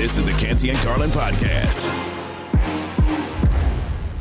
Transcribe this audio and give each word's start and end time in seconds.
This 0.00 0.16
is 0.16 0.24
the 0.24 0.32
Canty 0.32 0.70
and 0.70 0.78
Carlin 0.78 1.10
podcast. 1.10 1.84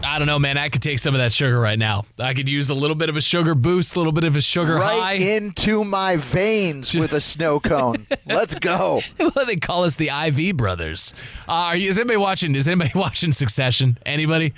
I 0.03 0.19
don't 0.19 0.27
know, 0.27 0.37
man. 0.37 0.57
I 0.57 0.67
could 0.67 0.81
take 0.81 0.99
some 0.99 1.15
of 1.15 1.19
that 1.19 1.31
sugar 1.31 1.57
right 1.57 1.79
now. 1.79 2.03
I 2.19 2.33
could 2.33 2.49
use 2.49 2.69
a 2.69 2.73
little 2.73 2.97
bit 2.97 3.07
of 3.07 3.15
a 3.15 3.21
sugar 3.21 3.55
boost, 3.55 3.95
a 3.95 3.99
little 3.99 4.11
bit 4.11 4.25
of 4.25 4.35
a 4.35 4.41
sugar 4.41 4.75
right 4.75 4.99
high. 4.99 5.13
into 5.13 5.85
my 5.85 6.17
veins 6.17 6.93
with 6.93 7.13
a 7.13 7.21
snow 7.21 7.61
cone. 7.61 8.05
Let's 8.25 8.55
go. 8.55 8.99
What 9.19 9.47
they 9.47 9.55
call 9.55 9.85
us 9.85 9.95
the 9.95 10.09
IV 10.09 10.57
brothers. 10.57 11.13
Uh, 11.47 11.51
are 11.71 11.77
you, 11.77 11.87
is 11.87 11.97
anybody 11.97 12.17
watching? 12.17 12.55
Is 12.55 12.67
anybody 12.67 12.91
watching 12.99 13.31
Succession? 13.31 13.97
Anybody? 14.05 14.53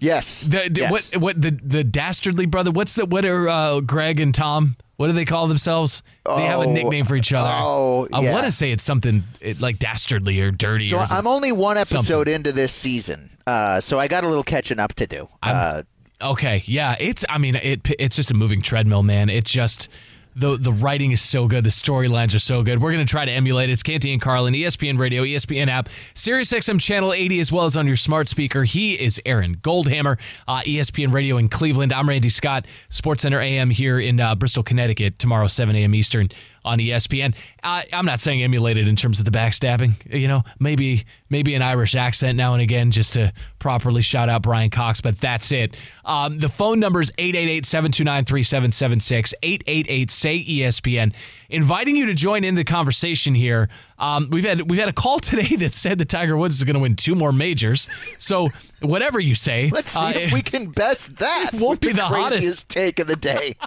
Yes. 0.00 0.40
The, 0.40 0.70
the- 0.70 0.80
yes. 0.80 0.90
What? 0.90 1.16
What? 1.18 1.42
The 1.42 1.50
the 1.50 1.84
dastardly 1.84 2.46
brother? 2.46 2.70
What's 2.70 2.94
the? 2.94 3.04
What 3.04 3.26
are 3.26 3.46
uh, 3.46 3.80
Greg 3.80 4.20
and 4.20 4.34
Tom? 4.34 4.76
What 5.02 5.08
do 5.08 5.14
they 5.14 5.24
call 5.24 5.48
themselves? 5.48 6.04
they 6.24 6.44
have 6.44 6.60
a 6.60 6.62
Oh, 6.62 6.72
nickname 6.72 7.04
for 7.06 7.16
each 7.16 7.32
other. 7.32 7.50
oh, 7.52 8.06
I 8.12 8.20
yeah. 8.22 8.30
want 8.32 8.44
to 8.44 8.52
say 8.52 8.70
it's 8.70 8.84
something 8.84 9.24
it, 9.40 9.60
like 9.60 9.80
dastardly 9.80 10.40
or 10.40 10.52
dirty. 10.52 10.90
So 10.90 10.98
or. 10.98 11.06
I'm 11.10 11.26
only 11.26 11.50
one 11.50 11.76
episode 11.76 12.02
something. 12.04 12.32
into 12.32 12.52
this 12.52 12.72
season, 12.72 13.36
uh, 13.44 13.80
so 13.80 13.98
I 13.98 14.06
got 14.06 14.22
a 14.22 14.28
little 14.28 14.44
catching 14.44 14.78
up 14.78 14.94
to 14.94 15.08
do. 15.08 15.28
Uh, 15.42 15.82
Okay, 16.22 16.62
yeah, 16.66 16.94
it's. 17.00 17.24
I 17.28 17.38
mean, 17.38 17.56
it. 17.56 17.80
It's 17.98 18.14
just 18.14 18.30
a 18.30 18.34
moving 18.34 18.62
treadmill, 18.62 19.02
man. 19.02 19.28
It's 19.28 19.50
just 19.50 19.88
the 20.34 20.56
the 20.56 20.72
writing 20.72 21.12
is 21.12 21.20
so 21.20 21.46
good, 21.46 21.64
the 21.64 21.70
storylines 21.70 22.34
are 22.34 22.40
so 22.40 22.62
good. 22.62 22.80
We're 22.80 22.92
gonna 22.92 23.04
try 23.04 23.24
to 23.24 23.30
emulate 23.30 23.70
it. 23.70 23.72
It's 23.72 23.82
Canty 23.82 24.12
and 24.12 24.20
Carlin, 24.20 24.54
ESPN 24.54 24.98
Radio, 24.98 25.22
ESPN 25.22 25.68
app, 25.68 25.88
Sirius 26.14 26.52
XM 26.52 26.80
channel 26.80 27.12
80, 27.12 27.40
as 27.40 27.52
well 27.52 27.64
as 27.64 27.76
on 27.76 27.86
your 27.86 27.96
smart 27.96 28.28
speaker. 28.28 28.64
He 28.64 28.94
is 28.94 29.20
Aaron 29.26 29.56
Goldhammer, 29.56 30.18
uh, 30.48 30.60
ESPN 30.60 31.12
Radio 31.12 31.36
in 31.36 31.48
Cleveland. 31.48 31.92
I'm 31.92 32.08
Randy 32.08 32.28
Scott, 32.28 32.66
Sports 32.88 33.22
Center 33.22 33.40
AM 33.40 33.70
here 33.70 33.98
in 33.98 34.20
uh, 34.20 34.34
Bristol, 34.34 34.62
Connecticut. 34.62 35.18
Tomorrow, 35.18 35.48
7 35.48 35.74
a.m. 35.76 35.94
Eastern 35.94 36.28
on 36.64 36.78
ESPN. 36.78 37.34
I, 37.62 37.84
I'm 37.92 38.06
not 38.06 38.20
saying 38.20 38.42
emulated 38.42 38.88
in 38.88 38.96
terms 38.96 39.18
of 39.18 39.24
the 39.24 39.30
backstabbing. 39.30 39.92
You 40.12 40.28
know, 40.28 40.42
maybe 40.58 41.04
maybe 41.30 41.54
an 41.54 41.62
Irish 41.62 41.96
accent 41.96 42.36
now 42.36 42.52
and 42.52 42.62
again 42.62 42.90
just 42.90 43.14
to 43.14 43.32
properly 43.58 44.02
shout 44.02 44.28
out 44.28 44.42
Brian 44.42 44.70
Cox, 44.70 45.00
but 45.00 45.18
that's 45.18 45.50
it. 45.50 45.76
Um, 46.04 46.38
the 46.38 46.48
phone 46.48 46.78
number 46.78 47.00
is 47.00 47.10
888-729-3776, 47.12 49.32
888-SAY-ESPN. 49.42 51.14
Inviting 51.48 51.96
you 51.96 52.06
to 52.06 52.14
join 52.14 52.44
in 52.44 52.54
the 52.54 52.64
conversation 52.64 53.34
here. 53.34 53.68
Um, 53.98 54.28
we've 54.30 54.44
had 54.44 54.70
we've 54.70 54.80
had 54.80 54.88
a 54.88 54.92
call 54.92 55.18
today 55.20 55.56
that 55.56 55.74
said 55.74 55.98
that 55.98 56.08
Tiger 56.08 56.36
Woods 56.36 56.56
is 56.56 56.64
going 56.64 56.74
to 56.74 56.80
win 56.80 56.96
two 56.96 57.14
more 57.14 57.32
majors. 57.32 57.88
So 58.18 58.48
whatever 58.80 59.20
you 59.20 59.34
say, 59.34 59.70
let's 59.70 59.92
see 59.92 59.98
uh, 59.98 60.10
if 60.10 60.32
we 60.32 60.42
can 60.42 60.70
best 60.70 61.16
that. 61.16 61.50
it 61.52 61.60
won't 61.60 61.80
be 61.80 61.92
the 61.92 62.02
hottest. 62.02 62.30
craziest 62.30 62.68
take 62.68 62.98
of 62.98 63.06
the 63.06 63.16
day. 63.16 63.56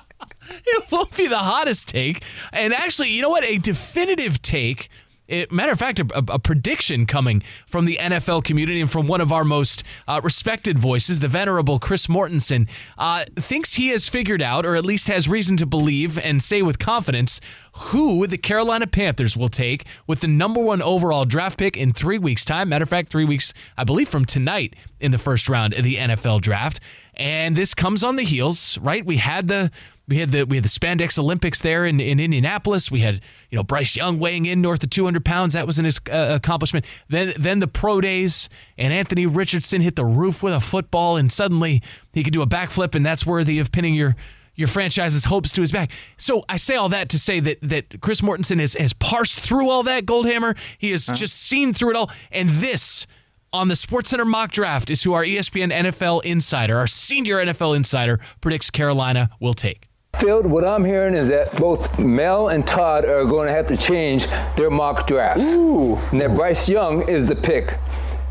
it 0.66 0.92
won't 0.92 1.16
be 1.16 1.28
the 1.28 1.38
hottest 1.38 1.90
take. 1.90 2.24
And 2.52 2.74
actually, 2.74 3.10
you 3.10 3.22
know 3.22 3.30
what? 3.30 3.44
A 3.44 3.58
definitive 3.58 4.42
take. 4.42 4.90
It, 5.28 5.52
matter 5.52 5.72
of 5.72 5.80
fact, 5.80 6.00
a, 6.00 6.06
a 6.30 6.38
prediction 6.38 7.08
coming 7.08 7.42
from 7.66 7.86
the 7.86 7.98
NFL 7.98 8.44
community 8.44 8.80
and 8.80 8.92
from 8.92 9.08
one 9.08 9.22
of 9.22 9.32
our 9.32 9.44
most 9.44 9.84
uh, 10.08 10.22
respected 10.24 10.78
voices, 10.78 11.20
the 11.20 11.28
venerable 11.28 11.80
Chris 11.80 12.06
Mortensen, 12.06 12.70
uh, 12.98 13.26
thinks 13.36 13.74
he 13.74 13.88
has 13.90 14.08
figured 14.08 14.42
out, 14.42 14.68
or 14.68 14.76
at 14.76 14.86
least 14.86 15.08
has 15.08 15.28
reason 15.28 15.58
to 15.58 15.66
believe 15.66 16.20
and 16.20 16.44
say 16.44 16.62
with 16.62 16.78
confidence, 16.78 17.42
who 17.74 18.28
the 18.28 18.38
Carolina 18.38 18.86
Panthers 18.86 19.36
will 19.36 19.50
take 19.50 19.86
with 20.06 20.20
the 20.20 20.28
number 20.28 20.62
one 20.62 20.82
overall 20.82 21.26
draft 21.26 21.58
pick 21.58 21.76
in 21.76 21.92
three 21.92 22.20
weeks' 22.20 22.46
time. 22.46 22.70
Matter 22.70 22.84
of 22.84 22.90
fact, 22.90 23.10
three 23.10 23.26
weeks, 23.26 23.52
I 23.78 23.84
believe, 23.84 24.08
from 24.08 24.26
tonight 24.26 24.76
in 25.00 25.12
the 25.12 25.18
first 25.18 25.50
round 25.50 25.74
of 25.74 25.84
the 25.84 25.96
NFL 25.96 26.42
draft. 26.42 26.80
And 27.16 27.56
this 27.56 27.74
comes 27.74 28.04
on 28.04 28.18
the 28.18 28.24
heels, 28.24 28.78
right? 28.80 29.06
We 29.06 29.18
had 29.18 29.48
the 29.48 29.72
we 30.08 30.18
had 30.18 30.32
the 30.32 30.46
we 30.46 30.58
had 30.58 30.64
the 30.64 30.70
spandex 30.70 31.18
Olympics 31.18 31.62
there 31.62 31.86
in, 31.86 32.00
in 32.00 32.20
Indianapolis. 32.20 32.92
We 32.92 33.00
had 33.00 33.22
you 33.50 33.56
know 33.56 33.64
Bryce 33.64 33.96
Young 33.96 34.20
weighing 34.20 34.46
in 34.46 34.62
north 34.62 34.84
of 34.84 34.90
200 34.90 35.24
pounds. 35.24 35.54
That 35.54 35.66
was 35.66 35.80
an 35.80 35.86
uh, 35.86 36.36
accomplishment. 36.36 36.86
Then 37.10 37.34
then 37.38 37.60
the 37.60 37.68
pro 37.68 38.02
days 38.02 38.50
and 38.78 38.94
Anthony 38.94 39.26
Richardson 39.26 39.82
hit 39.82 39.96
the 39.96 40.06
roof 40.06 40.44
with 40.44 40.54
a 40.54 40.60
football 40.60 41.18
and 41.18 41.32
suddenly 41.32 41.82
he 42.14 42.24
could 42.24 42.34
do 42.34 42.42
a 42.42 42.48
backflip 42.48 42.96
and 42.96 43.06
that's 43.06 43.26
worthy 43.26 43.60
of 43.60 43.72
pinning 43.72 43.94
your 43.94 44.16
your 44.56 44.68
franchise's 44.68 45.26
hopes 45.26 45.52
to 45.54 45.62
his 45.62 45.72
back. 45.72 45.92
So 46.18 46.44
I 46.48 46.58
say 46.58 46.76
all 46.76 46.90
that 46.90 47.10
to 47.10 47.20
say 47.20 47.40
that 47.40 47.60
that 47.62 48.02
Chris 48.02 48.22
Mortensen 48.22 48.60
has 48.60 48.74
has 48.76 48.94
parsed 48.94 49.40
through 49.40 49.70
all 49.70 49.84
that 49.84 50.06
Goldhammer. 50.06 50.58
He 50.78 50.92
has 50.92 51.08
just 51.08 51.36
seen 51.36 51.74
through 51.74 51.92
it 51.92 51.96
all, 51.96 52.12
and 52.32 52.50
this 52.50 53.08
on 53.56 53.70
the 53.70 53.74
SportsCenter 53.74 54.28
mock 54.28 54.52
draft 54.52 54.90
is 54.90 55.04
who 55.04 55.14
our 55.14 55.24
ESPN 55.24 55.72
NFL 55.72 56.26
insider, 56.26 56.76
our 56.78 56.88
senior 56.88 57.38
NFL 57.38 57.76
insider, 57.76 58.20
predicts 58.42 58.70
Carolina 58.70 59.30
will 59.40 59.54
take. 59.54 59.88
Field, 60.20 60.46
what 60.46 60.66
I'm 60.66 60.84
hearing 60.84 61.14
is 61.14 61.30
that 61.30 61.56
both 61.58 61.98
Mel 61.98 62.50
and 62.50 62.68
Todd 62.68 63.06
are 63.06 63.24
going 63.24 63.48
to 63.48 63.54
have 63.54 63.68
to 63.68 63.78
change 63.78 64.28
their 64.58 64.70
mock 64.70 65.08
drafts. 65.08 65.54
And 65.54 66.20
that 66.20 66.36
Bryce 66.36 66.68
Young 66.68 67.08
is 67.08 67.28
the 67.28 67.36
pick. 67.36 67.78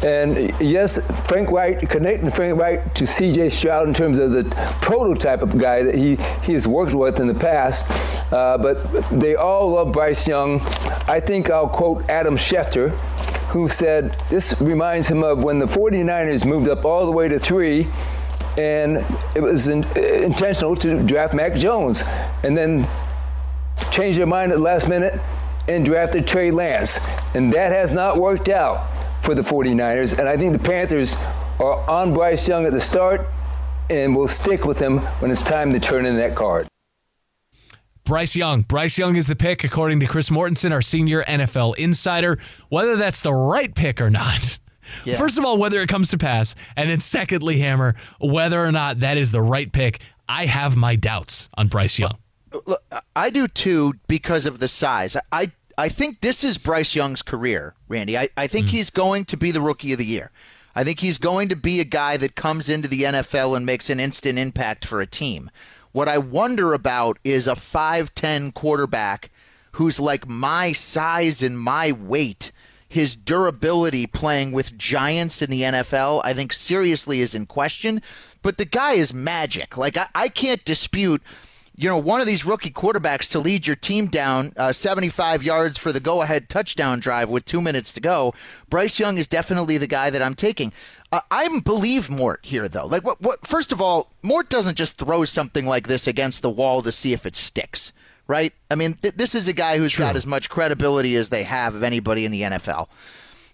And 0.03 0.53
yes, 0.61 1.07
Frank 1.27 1.51
Reich, 1.51 1.89
connecting 1.89 2.31
Frank 2.31 2.59
Reich 2.59 2.95
to 2.95 3.05
CJ 3.05 3.51
Stroud 3.53 3.89
in 3.89 3.95
terms 3.95 4.19
of 4.19 4.33
the 4.33 4.45
prototype 4.83 5.41
of 5.41 5.59
guy 5.59 5.83
that 5.83 5.95
he, 5.95 6.17
he 6.43 6.53
has 6.53 6.69
worked 6.69 6.95
with 6.95 7.21
in 7.21 7.27
the 7.27 7.35
past. 7.35 7.87
Uh, 8.31 8.59
but 8.59 8.83
they 9.11 9.35
all 9.37 9.71
love 9.73 9.93
Bryce 9.93 10.29
Young. 10.29 10.61
I 11.09 11.21
think 11.21 11.49
I'll 11.49 11.69
quote 11.69 12.09
Adam 12.11 12.37
Schefter, 12.37 12.91
who 13.55 13.69
said 13.69 14.17
this 14.29 14.61
reminds 14.61 15.09
him 15.09 15.23
of 15.23 15.45
when 15.45 15.61
the 15.61 15.65
49ers 15.65 16.45
moved 16.45 16.69
up 16.69 16.85
all 16.85 17.07
the 17.07 17.13
way 17.13 17.29
to 17.29 17.39
three 17.39 17.87
and 18.59 18.97
it 19.37 19.41
was 19.41 19.69
in, 19.69 19.85
intentional 19.97 20.75
to 20.75 21.01
draft 21.05 21.35
Mac 21.35 21.55
Jones, 21.55 22.03
and 22.43 22.59
then 22.59 22.85
changed 23.93 24.19
their 24.19 24.27
mind 24.27 24.51
at 24.51 24.57
the 24.57 24.63
last 24.63 24.89
minute 24.89 25.21
and 25.69 25.85
drafted 25.85 26.27
Trey 26.27 26.51
Lance, 26.51 26.99
and 27.35 27.53
that 27.53 27.71
has 27.71 27.93
not 27.93 28.19
worked 28.19 28.49
out 28.49 28.93
for 29.23 29.37
the 29.37 29.43
49ers. 29.43 30.19
And 30.19 30.29
I 30.29 30.37
think 30.37 30.53
the 30.53 30.59
Panthers 30.59 31.15
are 31.61 31.89
on 31.89 32.13
Bryce 32.13 32.47
Young 32.49 32.67
at 32.67 32.73
the 32.73 32.81
start, 32.81 33.27
and 33.89 34.17
will 34.17 34.29
stick 34.29 34.65
with 34.65 34.81
him 34.81 34.99
when 35.21 35.31
it's 35.31 35.45
time 35.45 35.73
to 35.73 35.79
turn 35.79 36.07
in 36.07 36.17
that 36.17 36.35
card. 36.35 36.67
Bryce 38.05 38.37
Young. 38.37 38.63
Bryce 38.63 38.99
Young 38.99 39.17
is 39.17 39.27
the 39.27 39.37
pick, 39.37 39.65
according 39.65 40.01
to 40.01 40.07
Chris 40.07 40.31
Mortensen, 40.31 40.73
our 40.73 40.83
senior 40.83 41.25
NFL 41.25 41.77
insider. 41.77 42.39
Whether 42.69 42.97
that's 42.97 43.23
the 43.23 43.33
right 43.33 43.75
pick 43.75 44.01
or 44.01 44.11
not. 44.11 44.59
Yeah. 45.05 45.17
First 45.17 45.39
of 45.39 45.45
all, 45.45 45.59
whether 45.59 45.81
it 45.81 45.89
comes 45.89 46.11
to 46.11 46.19
pass, 46.19 46.55
and 46.77 46.91
then 46.91 47.01
secondly, 47.01 47.59
Hammer, 47.59 47.97
whether 48.21 48.63
or 48.63 48.71
not 48.71 49.01
that 49.01 49.17
is 49.17 49.33
the 49.33 49.41
right 49.41 49.73
pick, 49.73 50.01
I 50.29 50.47
have 50.47 50.77
my 50.77 50.95
doubts 50.97 51.49
on 51.55 51.69
Bryce 51.69 51.99
Young. 51.99 52.19
Look, 52.67 52.83
I 53.17 53.31
do 53.31 53.49
too 53.49 53.95
because 54.07 54.47
of 54.47 54.59
the 54.59 54.69
size. 54.69 55.17
I 55.33 55.51
I 55.77 55.89
think 55.89 56.21
this 56.21 56.45
is 56.45 56.59
Bryce 56.59 56.95
Young's 56.95 57.23
career, 57.23 57.75
Randy. 57.89 58.17
I, 58.17 58.29
I 58.37 58.47
think 58.47 58.67
mm. 58.67 58.71
he's 58.71 58.91
going 58.91 59.25
to 59.27 59.37
be 59.37 59.51
the 59.51 59.61
rookie 59.61 59.93
of 59.93 59.99
the 59.99 60.05
year. 60.05 60.31
I 60.77 60.85
think 60.85 61.01
he's 61.01 61.19
going 61.19 61.49
to 61.49 61.57
be 61.57 61.81
a 61.81 61.85
guy 61.85 62.17
that 62.17 62.35
comes 62.35 62.69
into 62.69 62.89
the 62.89 63.03
NFL 63.03 63.57
and 63.57 63.65
makes 63.65 63.91
an 63.91 64.01
instant 64.01 64.39
impact 64.39 64.85
for 64.85 65.01
a 65.01 65.07
team. 65.07 65.51
What 65.95 66.09
I 66.09 66.19
wonder 66.19 66.75
about 66.75 67.21
is 67.23 67.47
a 67.47 67.53
5'10 67.53 68.53
quarterback 68.53 69.31
who's 69.71 70.01
like 70.01 70.27
my 70.27 70.73
size 70.73 71.41
and 71.41 71.57
my 71.57 71.93
weight. 71.93 72.51
His 72.89 73.15
durability 73.15 74.09
playing 74.09 74.51
with 74.51 74.77
giants 74.77 75.41
in 75.41 75.51
the 75.51 75.63
NFL, 75.63 76.21
I 76.25 76.35
think 76.35 76.53
seriously 76.53 77.21
is 77.21 77.33
in 77.33 77.47
question. 77.47 78.03
But 78.43 78.59
the 78.59 78.65
guy 78.65 78.95
is 78.95 79.15
magic. 79.15 79.77
Like, 79.77 79.97
I, 79.97 80.09
I 80.17 80.29
can't 80.31 80.65
dispute 80.65 81.23
you 81.77 81.89
know, 81.89 81.99
one 81.99 82.21
of 82.21 82.27
these 82.27 82.45
rookie 82.45 82.71
quarterbacks 82.71 83.31
to 83.33 83.41
lead 83.41 83.67
your 83.67 83.75
team 83.75 84.07
down 84.07 84.53
uh, 84.57 84.73
75 84.73 85.43
yards 85.43 85.77
for 85.77 85.93
the 85.93 85.99
go 85.99 86.23
ahead 86.23 86.49
touchdown 86.49 87.01
drive 87.01 87.29
with 87.29 87.45
two 87.45 87.61
minutes 87.61 87.93
to 87.95 88.01
go. 88.01 88.33
Bryce 88.71 89.01
Young 89.01 89.19
is 89.19 89.27
definitely 89.27 89.77
the 89.79 89.89
guy 89.89 90.11
that 90.11 90.23
I'm 90.23 90.37
taking. 90.37 90.73
Uh, 91.15 91.21
I 91.31 91.61
believe 91.61 92.11
Mort 92.11 92.41
here, 92.43 92.69
though. 92.69 92.87
Like, 92.87 93.05
what, 93.05 93.23
what? 93.23 93.47
First 93.47 93.71
of 93.71 93.81
all, 93.81 94.11
Mort 94.23 94.49
doesn't 94.49 94.77
just 94.77 94.99
throw 94.99 95.25
something 95.25 95.65
like 95.65 95.87
this 95.87 96.09
against 96.09 96.43
the 96.43 96.51
wall 96.51 96.83
to 96.83 96.91
see 96.91 97.13
if 97.13 97.25
it 97.25 97.37
sticks, 97.37 97.93
right? 98.27 98.53
I 98.69 98.75
mean, 98.75 98.95
th- 98.95 99.15
this 99.15 99.37
is 99.37 99.47
a 99.47 99.53
guy 99.53 99.79
who's 99.79 99.97
got 99.97 100.17
as 100.17 100.27
much 100.27 100.51
credibility 100.51 101.15
as 101.15 101.29
they 101.29 101.45
have 101.45 101.77
of 101.77 101.85
anybody 101.85 102.25
in 102.25 102.33
the 102.33 102.43
NFL. 102.43 102.89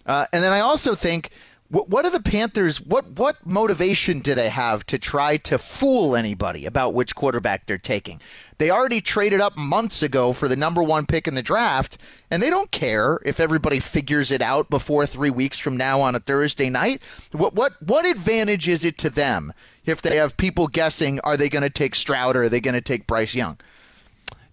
Uh, 0.07 0.25
and 0.33 0.43
then 0.43 0.51
I 0.51 0.61
also 0.61 0.95
think 0.95 1.29
what, 1.71 1.87
what 1.87 2.05
are 2.05 2.11
the 2.11 2.21
Panthers? 2.21 2.81
What 2.81 3.07
what 3.11 3.45
motivation 3.45 4.19
do 4.19 4.35
they 4.35 4.49
have 4.49 4.85
to 4.87 4.99
try 4.99 5.37
to 5.37 5.57
fool 5.57 6.17
anybody 6.17 6.65
about 6.65 6.93
which 6.93 7.15
quarterback 7.15 7.65
they're 7.65 7.77
taking? 7.77 8.19
They 8.57 8.69
already 8.69 8.99
traded 8.99 9.39
up 9.39 9.57
months 9.57 10.03
ago 10.03 10.33
for 10.33 10.49
the 10.49 10.57
number 10.57 10.83
one 10.83 11.05
pick 11.05 11.29
in 11.29 11.33
the 11.33 11.41
draft, 11.41 11.97
and 12.29 12.43
they 12.43 12.49
don't 12.49 12.69
care 12.71 13.19
if 13.25 13.39
everybody 13.39 13.79
figures 13.79 14.31
it 14.31 14.41
out 14.41 14.69
before 14.69 15.05
three 15.05 15.29
weeks 15.29 15.57
from 15.57 15.77
now 15.77 16.01
on 16.01 16.13
a 16.13 16.19
Thursday 16.19 16.69
night. 16.69 17.01
What 17.31 17.55
what 17.55 17.81
what 17.81 18.05
advantage 18.05 18.67
is 18.67 18.83
it 18.83 18.97
to 18.99 19.09
them 19.09 19.53
if 19.85 20.01
they 20.01 20.17
have 20.17 20.35
people 20.35 20.67
guessing 20.67 21.21
are 21.21 21.37
they 21.37 21.47
going 21.47 21.63
to 21.63 21.69
take 21.69 21.95
Stroud 21.95 22.35
or 22.35 22.43
are 22.43 22.49
they 22.49 22.59
going 22.59 22.75
to 22.75 22.81
take 22.81 23.07
Bryce 23.07 23.33
Young? 23.33 23.57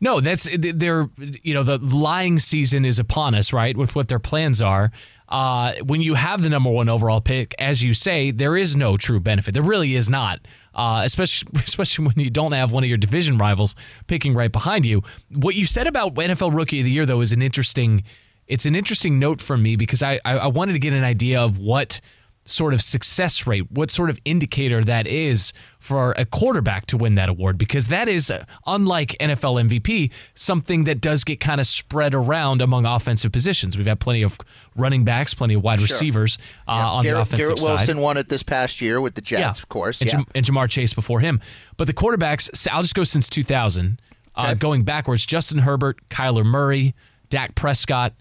No, 0.01 0.21
that's 0.21 0.49
they're 0.57 1.11
you 1.43 1.53
know 1.53 1.65
the 1.65 1.79
lying 1.79 2.39
season 2.39 2.85
is 2.85 3.01
upon 3.01 3.35
us, 3.35 3.53
right? 3.53 3.77
With 3.77 3.97
what 3.97 4.07
their 4.07 4.21
plans 4.21 4.63
are. 4.63 4.93
Uh, 5.29 5.75
when 5.85 6.01
you 6.01 6.15
have 6.15 6.43
the 6.43 6.49
number 6.49 6.71
one 6.71 6.89
overall 6.89 7.21
pick, 7.21 7.55
as 7.59 7.83
you 7.83 7.93
say, 7.93 8.31
there 8.31 8.57
is 8.57 8.75
no 8.77 8.97
true 8.97 9.21
benefit. 9.21 9.53
There 9.53 9.63
really 9.63 9.95
is 9.95 10.09
not, 10.09 10.41
uh, 10.75 11.03
especially 11.05 11.53
especially 11.65 12.07
when 12.07 12.19
you 12.19 12.31
don't 12.31 12.53
have 12.53 12.73
one 12.73 12.83
of 12.83 12.89
your 12.89 12.99
division 12.99 13.37
rivals 13.37 13.75
picking 14.07 14.35
right 14.35 14.51
behind 14.51 14.87
you. 14.87 15.03
What 15.31 15.55
you 15.55 15.67
said 15.67 15.87
about 15.87 16.15
NFL 16.15 16.55
Rookie 16.55 16.81
of 16.81 16.87
the 16.87 16.93
Year, 16.93 17.05
though, 17.07 17.21
is 17.21 17.33
an 17.33 17.43
interesting 17.43 18.05
it's 18.47 18.65
an 18.65 18.75
interesting 18.75 19.19
note 19.19 19.43
for 19.43 19.59
me 19.59 19.77
because 19.77 20.03
I, 20.03 20.19
I, 20.25 20.39
I 20.39 20.47
wanted 20.47 20.73
to 20.73 20.79
get 20.79 20.95
an 20.95 21.05
idea 21.05 21.41
of 21.41 21.59
what 21.59 22.01
sort 22.49 22.75
of 22.75 22.83
success 22.83 23.47
rate, 23.47 23.71
what 23.71 23.91
sort 23.91 24.11
of 24.11 24.19
indicator 24.25 24.83
that 24.83 25.07
is 25.07 25.53
for 25.79 26.13
a 26.17 26.25
quarterback 26.25 26.87
to 26.87 26.97
win 26.97 27.15
that 27.15 27.29
award, 27.29 27.59
because 27.59 27.89
that 27.89 28.09
is, 28.09 28.31
uh, 28.31 28.45
unlike 28.67 29.17
NFL 29.21 29.69
MVP, 29.69 30.13
something 30.35 30.85
that 30.85 31.01
does 31.01 31.25
get 31.25 31.41
kind 31.41 31.61
of 31.61 31.67
spread 31.67 32.15
around 32.15 32.61
among 32.61 32.85
offensive 32.85 33.33
positions. 33.33 33.77
We've 33.77 33.87
had 33.87 34.01
plenty 34.01 34.23
of 34.23 34.39
running 34.77 35.05
backs, 35.05 35.35
plenty 35.35 35.55
of 35.55 35.63
wide 35.63 35.79
sure. 35.79 35.85
receivers 35.85 36.39
uh, 36.67 36.73
yeah. 36.73 36.87
on 36.89 37.05
Garrett, 37.05 37.17
the 37.17 37.23
offensive 37.23 37.39
Garrett 37.39 37.59
side. 37.59 37.65
Garrett 37.67 37.79
Wilson 37.79 38.01
won 38.01 38.17
it 38.17 38.29
this 38.29 38.43
past 38.43 38.81
year 38.81 39.01
with 39.01 39.15
the 39.15 39.21
Jets, 39.21 39.41
yeah. 39.41 39.63
of 39.63 39.69
course. 39.69 40.01
And, 40.01 40.13
yeah. 40.13 40.23
and 40.35 40.45
Ja'Marr 40.45 40.69
Chase 40.69 40.95
before 40.95 41.21
him. 41.21 41.41
But 41.77 41.87
the 41.87 41.95
quarterbacks, 41.95 42.67
I'll 42.71 42.83
just 42.83 42.95
go 42.95 43.05
since 43.05 43.29
2000, 43.29 44.01
uh, 44.37 44.41
okay. 44.41 44.51
uh, 44.51 44.55
going 44.55 44.85
backwards 44.85 45.25
Justin 45.25 45.59
Herbert, 45.59 46.09
Kyler 46.09 46.45
Murray, 46.45 46.95
Dak 47.31 47.55
Prescott, 47.55 48.15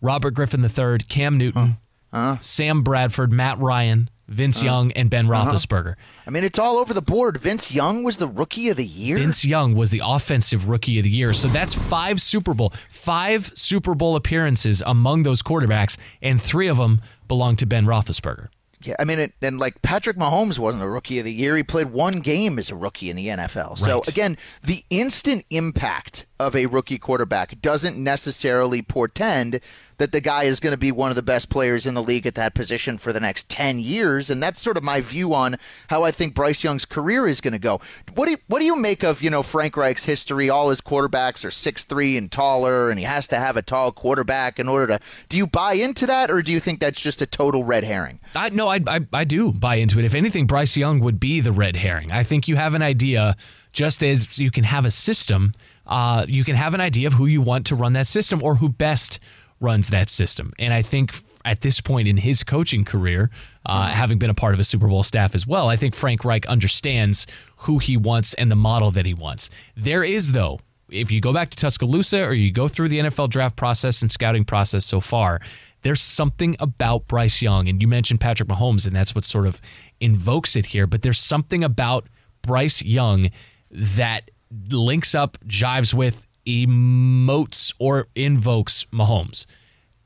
Robert 0.00 0.32
Griffin 0.32 0.62
III, 0.62 0.98
Cam 1.08 1.36
Newton. 1.38 1.66
Huh 1.66 1.74
uh 2.14 2.38
Sam 2.40 2.82
Bradford, 2.82 3.32
Matt 3.32 3.58
Ryan, 3.58 4.08
Vince 4.28 4.62
uh 4.62 4.66
Young, 4.66 4.92
and 4.92 5.10
Ben 5.10 5.30
uh-huh. 5.30 5.52
Roethlisberger. 5.52 5.92
Uh-huh. 5.92 6.24
I 6.26 6.30
mean, 6.30 6.44
it's 6.44 6.58
all 6.58 6.78
over 6.78 6.94
the 6.94 7.02
board. 7.02 7.36
Vince 7.36 7.70
Young 7.70 8.02
was 8.02 8.16
the 8.16 8.28
rookie 8.28 8.70
of 8.70 8.76
the 8.76 8.86
year. 8.86 9.18
Vince 9.18 9.44
Young 9.44 9.74
was 9.74 9.90
the 9.90 10.00
offensive 10.02 10.68
rookie 10.68 10.98
of 10.98 11.04
the 11.04 11.10
year. 11.10 11.32
So 11.32 11.48
that's 11.48 11.74
five 11.74 12.20
Super 12.20 12.54
Bowl, 12.54 12.72
five 12.88 13.52
Super 13.54 13.94
Bowl 13.94 14.16
appearances 14.16 14.82
among 14.86 15.24
those 15.24 15.42
quarterbacks, 15.42 15.98
and 16.22 16.40
three 16.40 16.68
of 16.68 16.78
them 16.78 17.02
belong 17.28 17.56
to 17.56 17.66
Ben 17.66 17.84
Roethlisberger. 17.84 18.48
Yeah, 18.84 18.96
I 18.98 19.04
mean, 19.04 19.18
it, 19.18 19.32
and 19.40 19.58
like 19.58 19.80
Patrick 19.80 20.16
Mahomes 20.16 20.58
wasn't 20.58 20.82
a 20.82 20.88
rookie 20.88 21.18
of 21.18 21.24
the 21.24 21.32
year. 21.32 21.56
He 21.56 21.62
played 21.62 21.90
one 21.90 22.20
game 22.20 22.58
as 22.58 22.70
a 22.70 22.76
rookie 22.76 23.08
in 23.08 23.16
the 23.16 23.28
NFL. 23.28 23.78
So 23.78 23.96
right. 23.96 24.08
again, 24.08 24.36
the 24.62 24.84
instant 24.90 25.46
impact 25.50 26.26
of 26.40 26.56
a 26.56 26.66
rookie 26.66 26.98
quarterback 26.98 27.60
doesn't 27.60 27.96
necessarily 27.96 28.82
portend 28.82 29.60
that 29.98 30.12
the 30.12 30.20
guy 30.20 30.44
is 30.44 30.60
going 30.60 30.72
to 30.72 30.76
be 30.78 30.90
one 30.90 31.10
of 31.10 31.16
the 31.16 31.22
best 31.22 31.48
players 31.50 31.86
in 31.86 31.94
the 31.94 32.02
league 32.02 32.26
at 32.26 32.34
that 32.34 32.54
position 32.54 32.98
for 32.98 33.12
the 33.12 33.20
next 33.20 33.48
10 33.48 33.78
years. 33.78 34.28
And 34.30 34.42
that's 34.42 34.60
sort 34.60 34.76
of 34.76 34.82
my 34.82 35.00
view 35.00 35.34
on 35.34 35.56
how 35.88 36.02
I 36.02 36.10
think 36.10 36.34
Bryce 36.34 36.64
Young's 36.64 36.84
career 36.84 37.26
is 37.26 37.40
going 37.40 37.52
to 37.52 37.58
go. 37.58 37.80
What 38.14 38.26
do 38.26 38.32
you, 38.32 38.38
what 38.48 38.58
do 38.58 38.64
you 38.64 38.76
make 38.76 39.04
of, 39.04 39.22
you 39.22 39.30
know, 39.30 39.42
Frank 39.42 39.76
Reich's 39.76 40.04
history? 40.04 40.50
All 40.50 40.70
his 40.70 40.80
quarterbacks 40.80 41.44
are 41.44 41.50
six 41.50 41.84
three 41.84 42.16
and 42.16 42.30
taller, 42.30 42.90
and 42.90 42.98
he 42.98 43.04
has 43.04 43.28
to 43.28 43.36
have 43.36 43.56
a 43.56 43.62
tall 43.62 43.92
quarterback 43.92 44.58
in 44.58 44.68
order 44.68 44.98
to. 44.98 45.00
Do 45.28 45.36
you 45.36 45.46
buy 45.46 45.74
into 45.74 46.06
that, 46.06 46.30
or 46.30 46.42
do 46.42 46.52
you 46.52 46.60
think 46.60 46.80
that's 46.80 47.00
just 47.00 47.22
a 47.22 47.26
total 47.26 47.64
red 47.64 47.84
herring? 47.84 48.18
I, 48.34 48.48
no, 48.50 48.68
I, 48.68 48.80
I, 48.86 49.00
I 49.12 49.24
do 49.24 49.52
buy 49.52 49.76
into 49.76 49.98
it. 49.98 50.04
If 50.04 50.14
anything, 50.14 50.46
Bryce 50.46 50.76
Young 50.76 51.00
would 51.00 51.20
be 51.20 51.40
the 51.40 51.52
red 51.52 51.76
herring. 51.76 52.10
I 52.10 52.24
think 52.24 52.48
you 52.48 52.56
have 52.56 52.74
an 52.74 52.82
idea, 52.82 53.36
just 53.72 54.02
as 54.02 54.38
you 54.38 54.50
can 54.50 54.64
have 54.64 54.84
a 54.84 54.90
system. 54.90 55.52
Uh, 55.86 56.24
you 56.28 56.44
can 56.44 56.56
have 56.56 56.74
an 56.74 56.80
idea 56.80 57.06
of 57.06 57.14
who 57.14 57.26
you 57.26 57.42
want 57.42 57.66
to 57.66 57.74
run 57.74 57.92
that 57.94 58.06
system 58.06 58.42
or 58.42 58.56
who 58.56 58.68
best 58.68 59.20
runs 59.60 59.90
that 59.90 60.10
system. 60.10 60.52
And 60.58 60.74
I 60.74 60.82
think 60.82 61.14
at 61.44 61.60
this 61.60 61.80
point 61.80 62.08
in 62.08 62.16
his 62.16 62.42
coaching 62.42 62.84
career, 62.84 63.30
uh, 63.66 63.88
having 63.88 64.18
been 64.18 64.30
a 64.30 64.34
part 64.34 64.54
of 64.54 64.60
a 64.60 64.64
Super 64.64 64.88
Bowl 64.88 65.02
staff 65.02 65.34
as 65.34 65.46
well, 65.46 65.68
I 65.68 65.76
think 65.76 65.94
Frank 65.94 66.24
Reich 66.24 66.46
understands 66.46 67.26
who 67.58 67.78
he 67.78 67.96
wants 67.96 68.34
and 68.34 68.50
the 68.50 68.56
model 68.56 68.90
that 68.92 69.06
he 69.06 69.14
wants. 69.14 69.50
There 69.76 70.04
is, 70.04 70.32
though, 70.32 70.60
if 70.90 71.10
you 71.10 71.20
go 71.20 71.32
back 71.32 71.50
to 71.50 71.56
Tuscaloosa 71.56 72.22
or 72.22 72.32
you 72.32 72.52
go 72.52 72.68
through 72.68 72.88
the 72.88 73.00
NFL 73.00 73.30
draft 73.30 73.56
process 73.56 74.02
and 74.02 74.10
scouting 74.10 74.44
process 74.44 74.84
so 74.84 75.00
far, 75.00 75.40
there's 75.82 76.00
something 76.00 76.56
about 76.60 77.06
Bryce 77.06 77.42
Young, 77.42 77.68
and 77.68 77.80
you 77.80 77.88
mentioned 77.88 78.20
Patrick 78.20 78.48
Mahomes, 78.48 78.86
and 78.86 78.96
that's 78.96 79.14
what 79.14 79.24
sort 79.24 79.46
of 79.46 79.60
invokes 80.00 80.56
it 80.56 80.66
here. 80.66 80.86
But 80.86 81.02
there's 81.02 81.18
something 81.18 81.62
about 81.62 82.08
Bryce 82.42 82.82
Young 82.82 83.30
that 83.70 84.30
links 84.70 85.14
up, 85.14 85.38
jives 85.46 85.94
with, 85.94 86.26
emotes 86.46 87.72
or 87.78 88.08
invokes 88.14 88.84
Mahomes. 88.92 89.46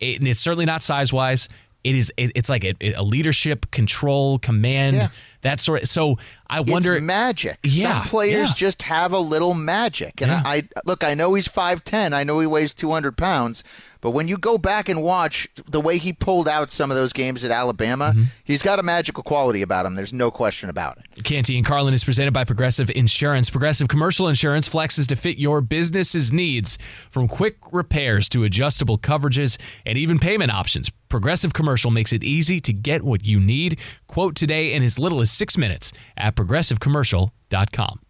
It, 0.01 0.19
and 0.19 0.29
it's 0.29 0.41
certainly 0.41 0.67
not 0.67 0.83
size 0.83 1.13
wise. 1.13 1.49
It 1.85 1.95
is. 1.95 2.13
It, 2.17 2.33
it's 2.35 2.51
like 2.51 2.65
a, 2.65 2.75
a, 2.95 3.03
leadership, 3.03 3.71
control, 3.71 4.39
command, 4.39 4.97
yeah. 4.97 5.09
that 5.43 5.61
sort. 5.61 5.83
Of, 5.83 5.89
so 5.89 6.19
I 6.49 6.61
wonder. 6.61 6.95
It's 6.95 7.03
magic. 7.03 7.59
Yeah, 7.63 8.01
Some 8.01 8.09
players 8.09 8.49
yeah. 8.49 8.55
just 8.55 8.83
have 8.83 9.13
a 9.13 9.19
little 9.19 9.55
magic. 9.55 10.21
And 10.21 10.31
yeah. 10.31 10.43
I 10.45 10.69
look. 10.85 11.05
I 11.05 11.15
know 11.15 11.35
he's 11.35 11.47
five 11.47 11.85
ten. 11.85 12.13
I 12.13 12.25
know 12.25 12.41
he 12.41 12.47
weighs 12.47 12.75
two 12.75 12.91
hundred 12.91 13.17
pounds. 13.17 13.63
But 14.01 14.11
when 14.13 14.29
you 14.29 14.39
go 14.39 14.59
back 14.59 14.89
and 14.89 15.03
watch 15.03 15.49
the 15.69 15.81
way 15.81 15.99
he 15.99 16.13
pulled 16.13 16.49
out 16.49 16.71
some 16.71 16.91
of 16.91 16.97
those 16.97 17.13
games 17.13 17.43
at 17.43 17.51
Alabama, 17.51 18.13
mm-hmm. 18.15 18.25
he's 18.45 18.63
got 18.63 18.79
a 18.79 18.83
magical 18.83 19.23
quality 19.23 19.63
about 19.63 19.87
him. 19.87 19.97
There's 19.97 20.13
no 20.13 20.31
question 20.31 20.71
about 20.71 20.99
it. 20.99 21.25
Canty 21.25 21.57
and 21.57 21.67
Carlin 21.67 21.95
is 21.95 22.05
presented 22.05 22.33
by 22.33 22.45
Progressive 22.45 22.91
Insurance. 22.91 23.51
Progressive 23.51 23.89
Commercial 23.89 24.29
Insurance 24.29 24.69
flexes 24.69 25.07
to 25.09 25.17
fit 25.17 25.39
your 25.39 25.61
business's 25.61 26.33
needs 26.33 26.79
from 27.11 27.27
quick 27.27 27.57
repairs 27.73 28.29
to 28.31 28.45
adjustable 28.45 28.99
coverages 28.99 29.59
and 29.85 29.99
even 29.99 30.19
payment 30.19 30.53
options. 30.53 30.93
Progressive 31.09 31.53
Commercial 31.53 31.91
makes 31.91 32.13
it 32.13 32.23
easy 32.23 32.61
to 32.61 32.73
get 32.73 33.03
what 33.03 33.25
you 33.25 33.41
need. 33.41 33.79
Quote 34.07 34.35
today 34.35 34.73
in 34.75 34.83
as 34.83 34.99
little 34.99 35.21
as 35.21 35.31
six 35.31 35.57
minutes 35.57 35.93
at 36.17 36.37
progressivecommercial.com. 36.37 38.01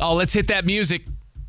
Oh, 0.00 0.14
let's 0.14 0.32
hit 0.32 0.48
that 0.48 0.64
music. 0.64 1.02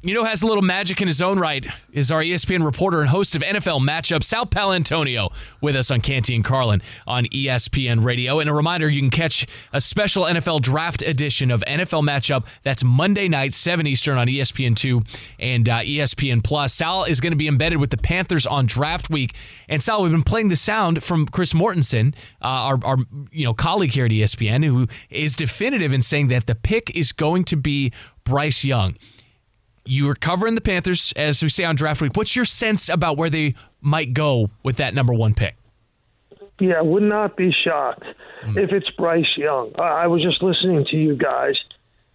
You 0.05 0.13
know, 0.13 0.23
has 0.23 0.43
a 0.43 0.45
little 0.45 0.61
magic 0.61 1.01
in 1.01 1.07
his 1.07 1.19
own 1.19 1.39
right 1.39 1.65
is 1.91 2.11
our 2.11 2.21
ESPN 2.21 2.63
reporter 2.63 3.01
and 3.01 3.09
host 3.09 3.35
of 3.35 3.41
NFL 3.41 3.81
Matchup, 3.81 4.21
Sal 4.21 4.45
Paolantonio, 4.45 5.33
with 5.61 5.75
us 5.75 5.89
on 5.89 5.99
Canty 5.99 6.35
and 6.35 6.45
Carlin 6.45 6.83
on 7.07 7.25
ESPN 7.25 8.05
Radio. 8.05 8.39
And 8.39 8.47
a 8.47 8.53
reminder, 8.53 8.87
you 8.87 9.01
can 9.01 9.09
catch 9.09 9.47
a 9.73 9.81
special 9.81 10.25
NFL 10.25 10.61
Draft 10.61 11.01
edition 11.01 11.49
of 11.49 11.63
NFL 11.67 12.07
Matchup. 12.07 12.45
That's 12.61 12.83
Monday 12.83 13.27
night, 13.27 13.55
7 13.55 13.87
Eastern 13.87 14.19
on 14.19 14.27
ESPN2 14.27 15.23
and 15.39 15.67
uh, 15.67 15.79
ESPN 15.79 16.43
Plus. 16.43 16.71
Sal 16.71 17.05
is 17.05 17.19
going 17.19 17.33
to 17.33 17.37
be 17.37 17.47
embedded 17.47 17.79
with 17.79 17.89
the 17.89 17.97
Panthers 17.97 18.45
on 18.45 18.67
Draft 18.67 19.09
Week. 19.09 19.33
And 19.67 19.81
Sal, 19.81 20.03
we've 20.03 20.11
been 20.11 20.21
playing 20.21 20.49
the 20.49 20.55
sound 20.55 21.01
from 21.03 21.25
Chris 21.25 21.53
Mortensen, 21.53 22.13
uh, 22.43 22.45
our, 22.45 22.79
our 22.85 22.97
you 23.31 23.45
know 23.45 23.55
colleague 23.55 23.93
here 23.93 24.05
at 24.05 24.11
ESPN, 24.11 24.63
who 24.65 24.85
is 25.09 25.35
definitive 25.35 25.91
in 25.91 26.03
saying 26.03 26.27
that 26.27 26.45
the 26.45 26.53
pick 26.53 26.95
is 26.95 27.11
going 27.11 27.43
to 27.45 27.55
be 27.55 27.91
Bryce 28.23 28.63
Young 28.63 28.97
you 29.85 30.05
were 30.05 30.15
covering 30.15 30.55
the 30.55 30.61
Panthers, 30.61 31.13
as 31.15 31.41
we 31.41 31.49
say 31.49 31.63
on 31.63 31.75
draft 31.75 32.01
week. 32.01 32.15
What's 32.15 32.35
your 32.35 32.45
sense 32.45 32.89
about 32.89 33.17
where 33.17 33.29
they 33.29 33.55
might 33.81 34.13
go 34.13 34.49
with 34.63 34.77
that 34.77 34.93
number 34.93 35.13
one 35.13 35.33
pick? 35.33 35.55
Yeah, 36.59 36.81
would 36.81 37.03
not 37.03 37.35
be 37.35 37.51
shocked 37.51 38.05
mm. 38.45 38.57
if 38.57 38.71
it's 38.71 38.89
Bryce 38.91 39.37
Young. 39.37 39.73
I 39.77 40.07
was 40.07 40.21
just 40.21 40.41
listening 40.41 40.85
to 40.91 40.97
you 40.97 41.15
guys. 41.15 41.55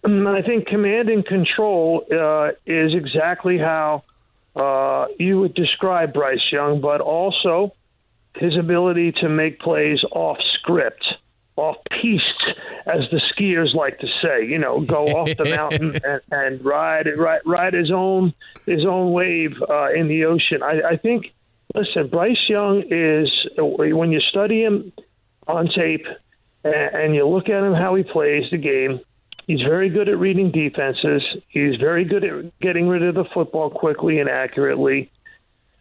And 0.03 0.27
I 0.27 0.41
think 0.41 0.67
command 0.67 1.09
and 1.09 1.25
control 1.25 2.05
uh, 2.11 2.49
is 2.65 2.93
exactly 2.95 3.59
how 3.59 4.03
uh, 4.55 5.07
you 5.19 5.39
would 5.39 5.53
describe 5.53 6.13
Bryce 6.13 6.51
Young, 6.51 6.81
but 6.81 7.01
also 7.01 7.73
his 8.35 8.57
ability 8.57 9.11
to 9.21 9.29
make 9.29 9.59
plays 9.59 9.99
off 10.11 10.37
script 10.59 11.05
off 11.61 11.77
piste, 11.89 12.57
as 12.85 13.01
the 13.11 13.21
skiers 13.31 13.73
like 13.73 13.99
to 13.99 14.07
say. 14.21 14.45
You 14.45 14.57
know, 14.57 14.81
go 14.81 15.07
off 15.07 15.37
the 15.37 15.45
mountain 15.57 15.99
and, 16.03 16.21
and 16.31 16.65
ride 16.65 17.07
ride 17.15 17.41
ride 17.45 17.73
his 17.73 17.91
own 17.91 18.33
his 18.65 18.85
own 18.85 19.11
wave 19.11 19.51
uh, 19.69 19.91
in 19.91 20.07
the 20.07 20.25
ocean. 20.25 20.63
I, 20.63 20.93
I 20.93 20.97
think. 20.97 21.27
Listen, 21.73 22.09
Bryce 22.09 22.49
Young 22.49 22.83
is 22.89 23.29
when 23.57 24.11
you 24.11 24.19
study 24.19 24.61
him 24.61 24.91
on 25.47 25.69
tape 25.69 26.05
and, 26.63 26.95
and 26.95 27.15
you 27.15 27.25
look 27.27 27.49
at 27.49 27.63
him 27.63 27.73
how 27.73 27.95
he 27.95 28.03
plays 28.03 28.43
the 28.51 28.57
game. 28.57 28.99
He's 29.47 29.61
very 29.61 29.89
good 29.89 30.07
at 30.07 30.17
reading 30.17 30.51
defenses. 30.51 31.23
He's 31.49 31.75
very 31.77 32.05
good 32.05 32.23
at 32.23 32.59
getting 32.59 32.87
rid 32.87 33.03
of 33.03 33.15
the 33.15 33.25
football 33.33 33.69
quickly 33.69 34.19
and 34.19 34.29
accurately. 34.29 35.11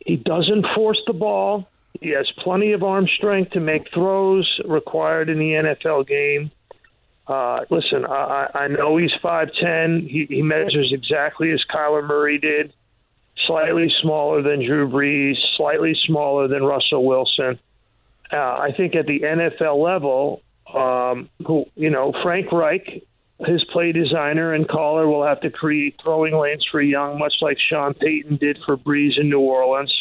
He 0.05 0.17
doesn't 0.17 0.67
force 0.75 1.01
the 1.07 1.13
ball. 1.13 1.69
He 2.00 2.11
has 2.11 2.30
plenty 2.38 2.73
of 2.73 2.82
arm 2.82 3.06
strength 3.16 3.52
to 3.52 3.61
make 3.61 3.92
throws 3.92 4.61
required 4.64 5.28
in 5.28 5.38
the 5.38 5.52
NFL 5.52 6.06
game. 6.06 6.50
Uh, 7.26 7.61
listen, 7.70 8.04
I, 8.06 8.49
I 8.54 8.68
know 8.68 8.97
he's 8.97 9.12
5'10. 9.23 10.09
He, 10.09 10.26
he 10.28 10.42
measures 10.42 10.92
exactly 10.92 11.52
as 11.52 11.62
Kyler 11.73 12.06
Murray 12.06 12.38
did, 12.38 12.73
slightly 13.47 13.92
smaller 14.02 14.42
than 14.42 14.64
Drew 14.64 14.88
Brees, 14.88 15.37
slightly 15.56 15.94
smaller 16.06 16.49
than 16.49 16.64
Russell 16.64 17.04
Wilson. 17.04 17.59
Uh, 18.32 18.37
I 18.37 18.73
think 18.76 18.94
at 18.94 19.06
the 19.06 19.20
NFL 19.20 19.82
level, 19.82 20.42
um, 20.73 21.28
who 21.47 21.66
you 21.76 21.90
know, 21.90 22.12
Frank 22.23 22.50
Reich, 22.52 23.02
his 23.47 23.64
play 23.73 23.92
designer 23.92 24.52
and 24.54 24.68
caller, 24.68 25.06
will 25.06 25.25
have 25.25 25.40
to 25.42 25.50
create 25.50 25.97
throwing 26.02 26.37
lanes 26.37 26.66
for 26.70 26.80
Young, 26.80 27.18
much 27.18 27.35
like 27.40 27.59
Sean 27.59 27.94
Payton 27.94 28.37
did 28.37 28.59
for 28.64 28.76
Brees 28.76 29.18
in 29.18 29.28
New 29.28 29.40
Orleans. 29.40 29.92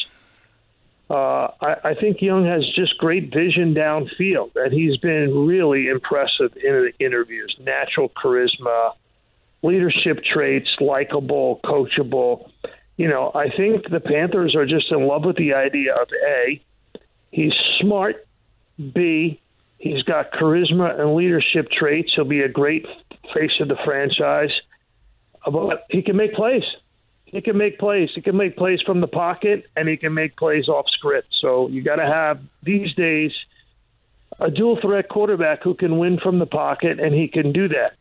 Uh, 1.10 1.48
I, 1.60 1.76
I 1.86 1.94
think 2.00 2.22
Young 2.22 2.46
has 2.46 2.64
just 2.76 2.98
great 3.00 3.34
vision 3.34 3.74
downfield, 3.74 4.52
and 4.56 4.72
he's 4.72 4.98
been 4.98 5.48
really 5.48 5.88
impressive 5.88 6.56
in 6.64 6.92
the 6.92 6.92
interviews. 7.04 7.56
Natural 7.60 8.10
charisma, 8.10 8.94
leadership 9.64 10.24
traits, 10.24 10.70
likable, 10.80 11.62
coachable. 11.66 12.52
You 12.98 13.08
know, 13.08 13.32
I 13.34 13.50
think 13.50 13.90
the 13.90 14.00
Panthers 14.00 14.56
are 14.56 14.68
just 14.68 14.92
in 14.92 15.08
love 15.08 15.26
with 15.26 15.38
the 15.38 15.54
idea 15.56 15.96
of 15.96 16.08
A, 16.28 16.62
he's 17.32 17.54
smart, 17.80 18.28
B, 18.94 19.42
he's 19.80 20.04
got 20.04 20.32
charisma 20.32 21.00
and 21.00 21.16
leadership 21.16 21.72
traits. 21.72 22.12
He'll 22.16 22.26
be 22.26 22.42
a 22.42 22.50
great 22.50 22.86
face 23.34 23.52
of 23.60 23.68
the 23.68 23.78
franchise, 23.84 24.52
but 25.44 25.86
he 25.90 26.04
can 26.04 26.18
make 26.18 26.34
plays 26.34 26.64
he 27.32 27.42
can 27.42 27.58
make 27.58 27.78
plays. 27.78 28.10
He 28.14 28.22
can 28.22 28.36
make 28.36 28.58
plays 28.58 28.82
from 28.82 29.02
the 29.02 29.08
pocket, 29.08 29.66
and 29.76 29.88
he 29.88 29.98
can 29.98 30.14
make 30.14 30.36
plays 30.36 30.68
off 30.68 30.86
script. 30.90 31.28
So 31.40 31.68
you 31.68 31.82
got 31.82 31.98
to 31.98 32.06
have 32.06 32.40
these 32.64 32.94
days 32.96 33.32
a 34.40 34.50
dual 34.50 34.80
threat 34.82 35.10
quarterback 35.10 35.64
who 35.64 35.74
can 35.74 35.98
win 35.98 36.20
from 36.20 36.40
the 36.40 36.46
pocket, 36.46 37.00
and 37.00 37.14
he 37.14 37.28
can 37.28 37.52
do 37.52 37.68
that. 37.70 37.94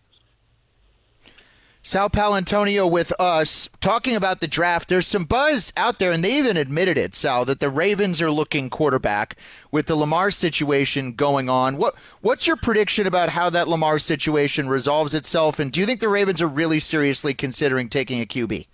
Sal 1.83 2.11
Paolantonio 2.11 2.91
with 2.91 3.13
us 3.21 3.69
talking 3.81 4.15
about 4.17 4.41
the 4.41 4.49
draft. 4.49 4.89
There's 4.89 5.07
some 5.07 5.25
buzz 5.25 5.73
out 5.77 5.99
there, 5.99 6.13
and 6.13 6.25
they 6.25 6.37
even 6.37 6.57
admitted 6.57 6.99
it, 6.99 7.15
Sal, 7.15 7.45
that 7.45 7.61
the 7.61 7.71
Ravens 7.71 8.21
are 8.21 8.31
looking 8.31 8.69
quarterback 8.69 9.37
with 9.71 9.87
the 9.87 9.95
Lamar 9.95 10.31
situation 10.31 11.13
going 11.13 11.49
on. 11.49 11.77
What 11.77 11.95
What's 12.21 12.47
your 12.47 12.57
prediction 12.57 13.07
about 13.07 13.31
how 13.31 13.49
that 13.51 13.69
Lamar 13.69 13.99
situation 13.99 14.69
resolves 14.69 15.15
itself? 15.15 15.59
And 15.59 15.73
do 15.73 15.81
you 15.81 15.87
think 15.87 16.01
the 16.01 16.09
Ravens 16.09 16.43
are 16.43 16.49
really 16.49 16.81
seriously 16.81 17.33
considering 17.33 17.89
taking 17.89 18.21
a 18.21 18.27
QB? 18.27 18.67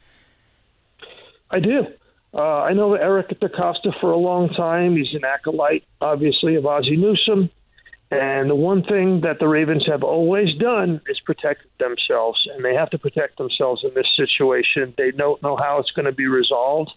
I 1.50 1.60
do. 1.60 1.86
Uh, 2.32 2.62
I 2.62 2.72
know 2.72 2.94
Eric 2.94 3.28
DeCosta 3.40 3.98
for 4.00 4.10
a 4.10 4.16
long 4.16 4.48
time. 4.48 4.96
He's 4.96 5.14
an 5.14 5.24
acolyte, 5.24 5.84
obviously, 6.00 6.56
of 6.56 6.66
Ozzie 6.66 6.96
Newsome. 6.96 7.50
And 8.10 8.50
the 8.50 8.54
one 8.54 8.82
thing 8.82 9.22
that 9.22 9.38
the 9.38 9.48
Ravens 9.48 9.86
have 9.86 10.02
always 10.02 10.54
done 10.56 11.00
is 11.08 11.18
protect 11.20 11.62
themselves, 11.78 12.46
and 12.52 12.64
they 12.64 12.74
have 12.74 12.90
to 12.90 12.98
protect 12.98 13.38
themselves 13.38 13.82
in 13.84 13.92
this 13.94 14.06
situation. 14.16 14.94
They 14.96 15.10
don't 15.10 15.42
know 15.42 15.56
how 15.56 15.78
it's 15.78 15.90
going 15.92 16.06
to 16.06 16.12
be 16.12 16.26
resolved. 16.26 16.90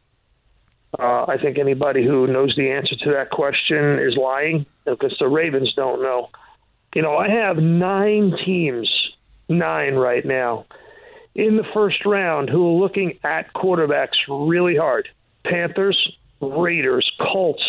Uh, 0.97 1.25
I 1.27 1.37
think 1.41 1.57
anybody 1.57 2.03
who 2.03 2.27
knows 2.27 2.55
the 2.55 2.71
answer 2.71 2.95
to 3.03 3.11
that 3.11 3.29
question 3.29 3.99
is 3.99 4.15
lying 4.15 4.65
because 4.85 5.15
the 5.19 5.27
Ravens 5.27 5.73
don't 5.75 6.01
know. 6.01 6.29
You 6.95 7.01
know, 7.01 7.15
I 7.15 7.29
have 7.29 7.57
nine 7.57 8.33
teams, 8.45 8.89
nine 9.49 9.95
right 9.95 10.25
now, 10.25 10.65
in 11.37 11.55
the 11.55 11.63
first 11.73 12.03
round 12.03 12.49
who 12.49 12.67
are 12.67 12.81
looking 12.81 13.19
at 13.23 13.53
quarterbacks 13.53 14.17
really 14.27 14.75
hard 14.75 15.07
Panthers, 15.45 15.97
Raiders, 16.41 17.09
Colts, 17.21 17.63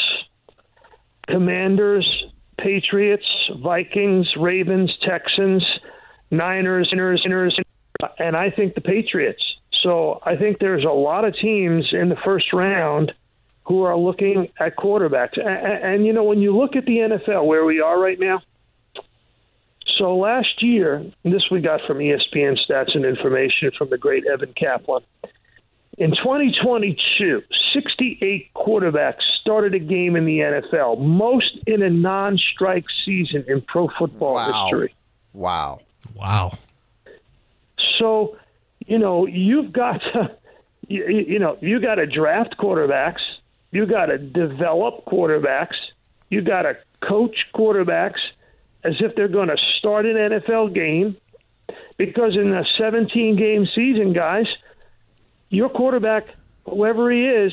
Commanders, 1.28 2.24
Patriots, 2.58 3.26
Vikings, 3.62 4.26
Ravens, 4.36 4.90
Texans, 5.06 5.64
Niners, 6.30 6.88
Niners, 6.92 7.22
Niners, 7.24 7.56
and 8.18 8.36
I 8.36 8.50
think 8.50 8.74
the 8.74 8.80
Patriots. 8.80 9.42
So 9.82 10.20
I 10.24 10.34
think 10.34 10.58
there's 10.58 10.84
a 10.84 10.88
lot 10.88 11.24
of 11.24 11.36
teams 11.36 11.90
in 11.92 12.08
the 12.08 12.16
first 12.24 12.52
round 12.52 13.12
who 13.64 13.82
are 13.82 13.96
looking 13.96 14.48
at 14.58 14.76
quarterbacks. 14.76 15.38
And, 15.38 15.84
and 15.84 16.06
you 16.06 16.12
know, 16.12 16.24
when 16.24 16.40
you 16.40 16.56
look 16.56 16.74
at 16.74 16.86
the 16.86 16.96
NFL 16.96 17.46
where 17.46 17.64
we 17.64 17.80
are 17.80 18.00
right 18.00 18.18
now, 18.18 18.40
so 19.98 20.16
last 20.16 20.62
year, 20.62 21.04
this 21.24 21.50
we 21.50 21.60
got 21.60 21.80
from 21.86 21.98
ESPN 21.98 22.56
stats 22.68 22.94
and 22.94 23.04
information 23.04 23.72
from 23.76 23.90
the 23.90 23.98
great 23.98 24.24
Evan 24.26 24.52
Kaplan. 24.54 25.02
In 25.98 26.10
2022, 26.12 27.42
68 27.74 28.54
quarterbacks 28.54 29.22
started 29.40 29.74
a 29.74 29.80
game 29.80 30.14
in 30.14 30.24
the 30.24 30.38
NFL, 30.38 31.00
most 31.00 31.58
in 31.66 31.82
a 31.82 31.90
non 31.90 32.38
strike 32.38 32.84
season 33.04 33.44
in 33.48 33.60
pro 33.62 33.88
football 33.98 34.34
wow. 34.34 34.62
history. 34.62 34.94
Wow. 35.32 35.80
Wow. 36.14 36.56
So, 37.98 38.36
you 38.86 38.98
know, 38.98 39.26
you've 39.26 39.72
got 39.72 40.00
to, 40.12 40.36
you, 40.86 41.04
you 41.08 41.38
know, 41.40 41.58
you 41.60 41.80
got 41.80 41.96
to 41.96 42.06
draft 42.06 42.56
quarterbacks, 42.58 43.20
you 43.72 43.84
got 43.84 44.06
to 44.06 44.18
develop 44.18 45.04
quarterbacks, 45.04 45.76
you 46.30 46.42
got 46.42 46.62
to 46.62 46.76
coach 47.00 47.36
quarterbacks 47.52 48.20
as 48.84 48.94
if 49.00 49.14
they're 49.14 49.28
going 49.28 49.48
to 49.48 49.56
start 49.78 50.06
an 50.06 50.16
NFL 50.16 50.74
game. 50.74 51.16
Because 51.96 52.36
in 52.36 52.52
a 52.52 52.64
17 52.78 53.36
game 53.36 53.66
season, 53.74 54.12
guys, 54.12 54.46
your 55.50 55.68
quarterback, 55.68 56.26
whoever 56.64 57.10
he 57.10 57.26
is, 57.26 57.52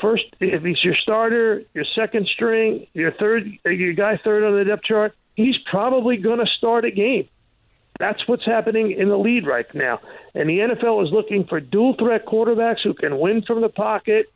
first 0.00 0.24
if 0.40 0.62
he's 0.62 0.82
your 0.84 0.94
starter, 0.94 1.62
your 1.74 1.84
second 1.94 2.28
string, 2.28 2.86
your 2.92 3.12
third, 3.12 3.50
your 3.64 3.92
guy 3.94 4.18
third 4.22 4.44
on 4.44 4.56
the 4.56 4.64
depth 4.64 4.84
chart, 4.84 5.14
he's 5.34 5.56
probably 5.70 6.16
going 6.16 6.38
to 6.38 6.46
start 6.46 6.84
a 6.84 6.90
game. 6.90 7.28
That's 7.98 8.26
what's 8.28 8.44
happening 8.44 8.92
in 8.92 9.08
the 9.08 9.16
lead 9.16 9.46
right 9.46 9.66
now. 9.74 10.00
And 10.34 10.48
the 10.48 10.58
NFL 10.58 11.04
is 11.04 11.12
looking 11.12 11.44
for 11.44 11.58
dual 11.58 11.94
threat 11.98 12.26
quarterbacks 12.26 12.82
who 12.84 12.94
can 12.94 13.18
win 13.18 13.42
from 13.42 13.60
the 13.60 13.68
pocket, 13.68 14.26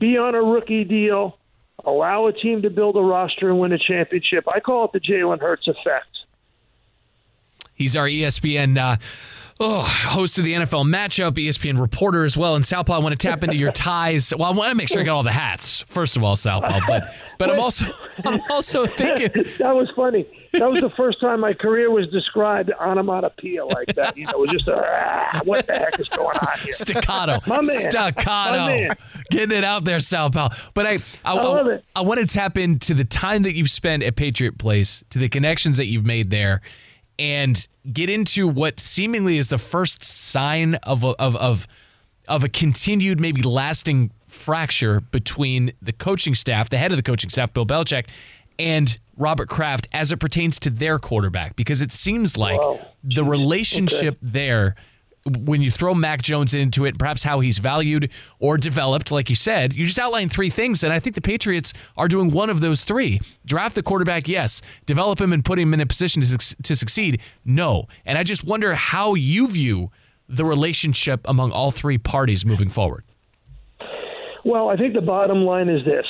be 0.00 0.18
on 0.18 0.34
a 0.34 0.42
rookie 0.42 0.84
deal, 0.84 1.38
allow 1.84 2.26
a 2.26 2.32
team 2.32 2.62
to 2.62 2.70
build 2.70 2.96
a 2.96 3.00
roster 3.00 3.50
and 3.50 3.58
win 3.58 3.72
a 3.72 3.78
championship. 3.78 4.44
I 4.52 4.60
call 4.60 4.84
it 4.86 4.92
the 4.92 5.00
Jalen 5.00 5.40
Hurts 5.40 5.68
effect. 5.68 6.06
He's 7.74 7.96
our 7.96 8.06
ESPN 8.06 8.78
uh, 8.78 8.96
oh, 9.58 9.82
host 9.82 10.38
of 10.38 10.44
the 10.44 10.52
NFL 10.54 10.84
matchup, 10.86 11.32
ESPN 11.32 11.80
reporter 11.80 12.24
as 12.24 12.36
well. 12.36 12.54
And 12.54 12.64
Southpaw, 12.64 12.94
I 12.94 12.98
want 12.98 13.18
to 13.18 13.28
tap 13.28 13.42
into 13.42 13.56
your 13.56 13.72
ties. 13.72 14.32
Well, 14.36 14.52
I 14.52 14.54
want 14.54 14.70
to 14.70 14.76
make 14.76 14.88
sure 14.88 15.00
I 15.00 15.04
got 15.04 15.16
all 15.16 15.22
the 15.22 15.32
hats 15.32 15.80
first 15.80 16.16
of 16.16 16.24
all, 16.24 16.36
Southpaw. 16.36 16.80
But 16.86 17.14
but 17.38 17.50
I'm 17.50 17.60
also 17.60 17.86
I'm 18.24 18.40
also 18.50 18.86
thinking 18.96 19.30
that 19.58 19.74
was 19.74 19.90
funny. 19.96 20.26
That 20.52 20.70
was 20.70 20.80
the 20.80 20.90
first 20.90 21.20
time 21.20 21.40
my 21.40 21.54
career 21.54 21.90
was 21.90 22.08
described 22.08 22.70
onomatopoeia 22.78 23.64
like 23.64 23.94
that. 23.94 24.16
You 24.16 24.26
know, 24.26 24.32
it 24.32 24.38
was 24.38 24.50
just 24.50 24.68
a 24.68 24.76
ah, 24.76 25.40
what 25.44 25.66
the 25.66 25.72
heck 25.72 25.98
is 25.98 26.08
going 26.08 26.36
on 26.36 26.58
here? 26.62 26.72
Staccato, 26.72 27.38
My 27.46 27.62
man. 27.62 27.90
staccato, 27.90 28.58
My 28.58 28.66
man. 28.66 28.90
getting 29.30 29.56
it 29.56 29.64
out 29.64 29.84
there, 29.84 29.98
Southpaw. 30.00 30.50
But 30.74 30.86
I 30.86 30.92
I, 31.24 31.32
I 31.36 31.42
love 31.42 31.66
it. 31.68 31.84
I 31.96 32.02
want 32.02 32.20
to 32.20 32.26
tap 32.26 32.58
into 32.58 32.94
the 32.94 33.04
time 33.04 33.42
that 33.44 33.54
you've 33.54 33.70
spent 33.70 34.02
at 34.02 34.16
Patriot 34.16 34.58
Place, 34.58 35.02
to 35.10 35.18
the 35.18 35.28
connections 35.28 35.78
that 35.78 35.86
you've 35.86 36.04
made 36.06 36.30
there, 36.30 36.60
and 37.18 37.66
get 37.90 38.10
into 38.10 38.46
what 38.46 38.78
seemingly 38.78 39.38
is 39.38 39.48
the 39.48 39.58
first 39.58 40.04
sign 40.04 40.74
of 40.76 41.02
a, 41.04 41.08
of 41.18 41.34
of 41.36 41.66
of 42.28 42.44
a 42.44 42.48
continued, 42.48 43.20
maybe 43.20 43.42
lasting 43.42 44.10
fracture 44.28 45.00
between 45.00 45.72
the 45.82 45.92
coaching 45.92 46.34
staff, 46.34 46.70
the 46.70 46.78
head 46.78 46.90
of 46.92 46.96
the 46.96 47.02
coaching 47.02 47.28
staff, 47.30 47.52
Bill 47.52 47.66
Belichick, 47.66 48.06
and 48.58 48.98
Robert 49.16 49.48
Kraft 49.48 49.86
as 49.92 50.12
it 50.12 50.18
pertains 50.18 50.58
to 50.60 50.70
their 50.70 50.98
quarterback. 50.98 51.56
Because 51.56 51.82
it 51.82 51.92
seems 51.92 52.36
like 52.36 52.60
Wow. 52.60 52.80
the 53.04 53.24
relationship 53.24 54.18
there, 54.22 54.74
when 55.44 55.62
you 55.62 55.70
throw 55.70 55.94
Mac 55.94 56.20
Jones 56.22 56.54
into 56.54 56.84
it, 56.84 56.98
perhaps 56.98 57.22
how 57.22 57.38
he's 57.40 57.58
valued 57.58 58.10
or 58.40 58.56
developed, 58.58 59.12
like 59.12 59.30
you 59.30 59.36
said, 59.36 59.72
you 59.74 59.84
just 59.84 59.98
outlined 59.98 60.32
three 60.32 60.50
things. 60.50 60.82
And 60.82 60.92
I 60.92 60.98
think 60.98 61.14
the 61.14 61.20
Patriots 61.22 61.72
are 61.96 62.08
doing 62.08 62.30
one 62.32 62.50
of 62.50 62.60
those 62.60 62.84
three. 62.84 63.20
Draft 63.46 63.76
the 63.76 63.82
quarterback, 63.84 64.26
yes. 64.26 64.62
Develop 64.86 65.20
him 65.20 65.32
and 65.32 65.44
put 65.44 65.58
him 65.58 65.72
in 65.74 65.80
a 65.80 65.86
position 65.86 66.22
to, 66.22 66.62
to 66.62 66.74
succeed, 66.74 67.20
no. 67.44 67.86
And 68.04 68.18
I 68.18 68.24
just 68.24 68.44
wonder 68.44 68.74
how 68.74 69.14
you 69.14 69.46
view 69.46 69.90
the 70.28 70.44
relationship 70.44 71.20
among 71.26 71.52
all 71.52 71.70
three 71.70 71.98
parties 71.98 72.44
moving 72.46 72.68
forward. 72.68 73.04
Well, 74.44 74.70
I 74.70 74.76
think 74.76 74.94
the 74.94 75.00
bottom 75.02 75.44
line 75.44 75.68
is 75.68 75.84
this: 75.84 76.06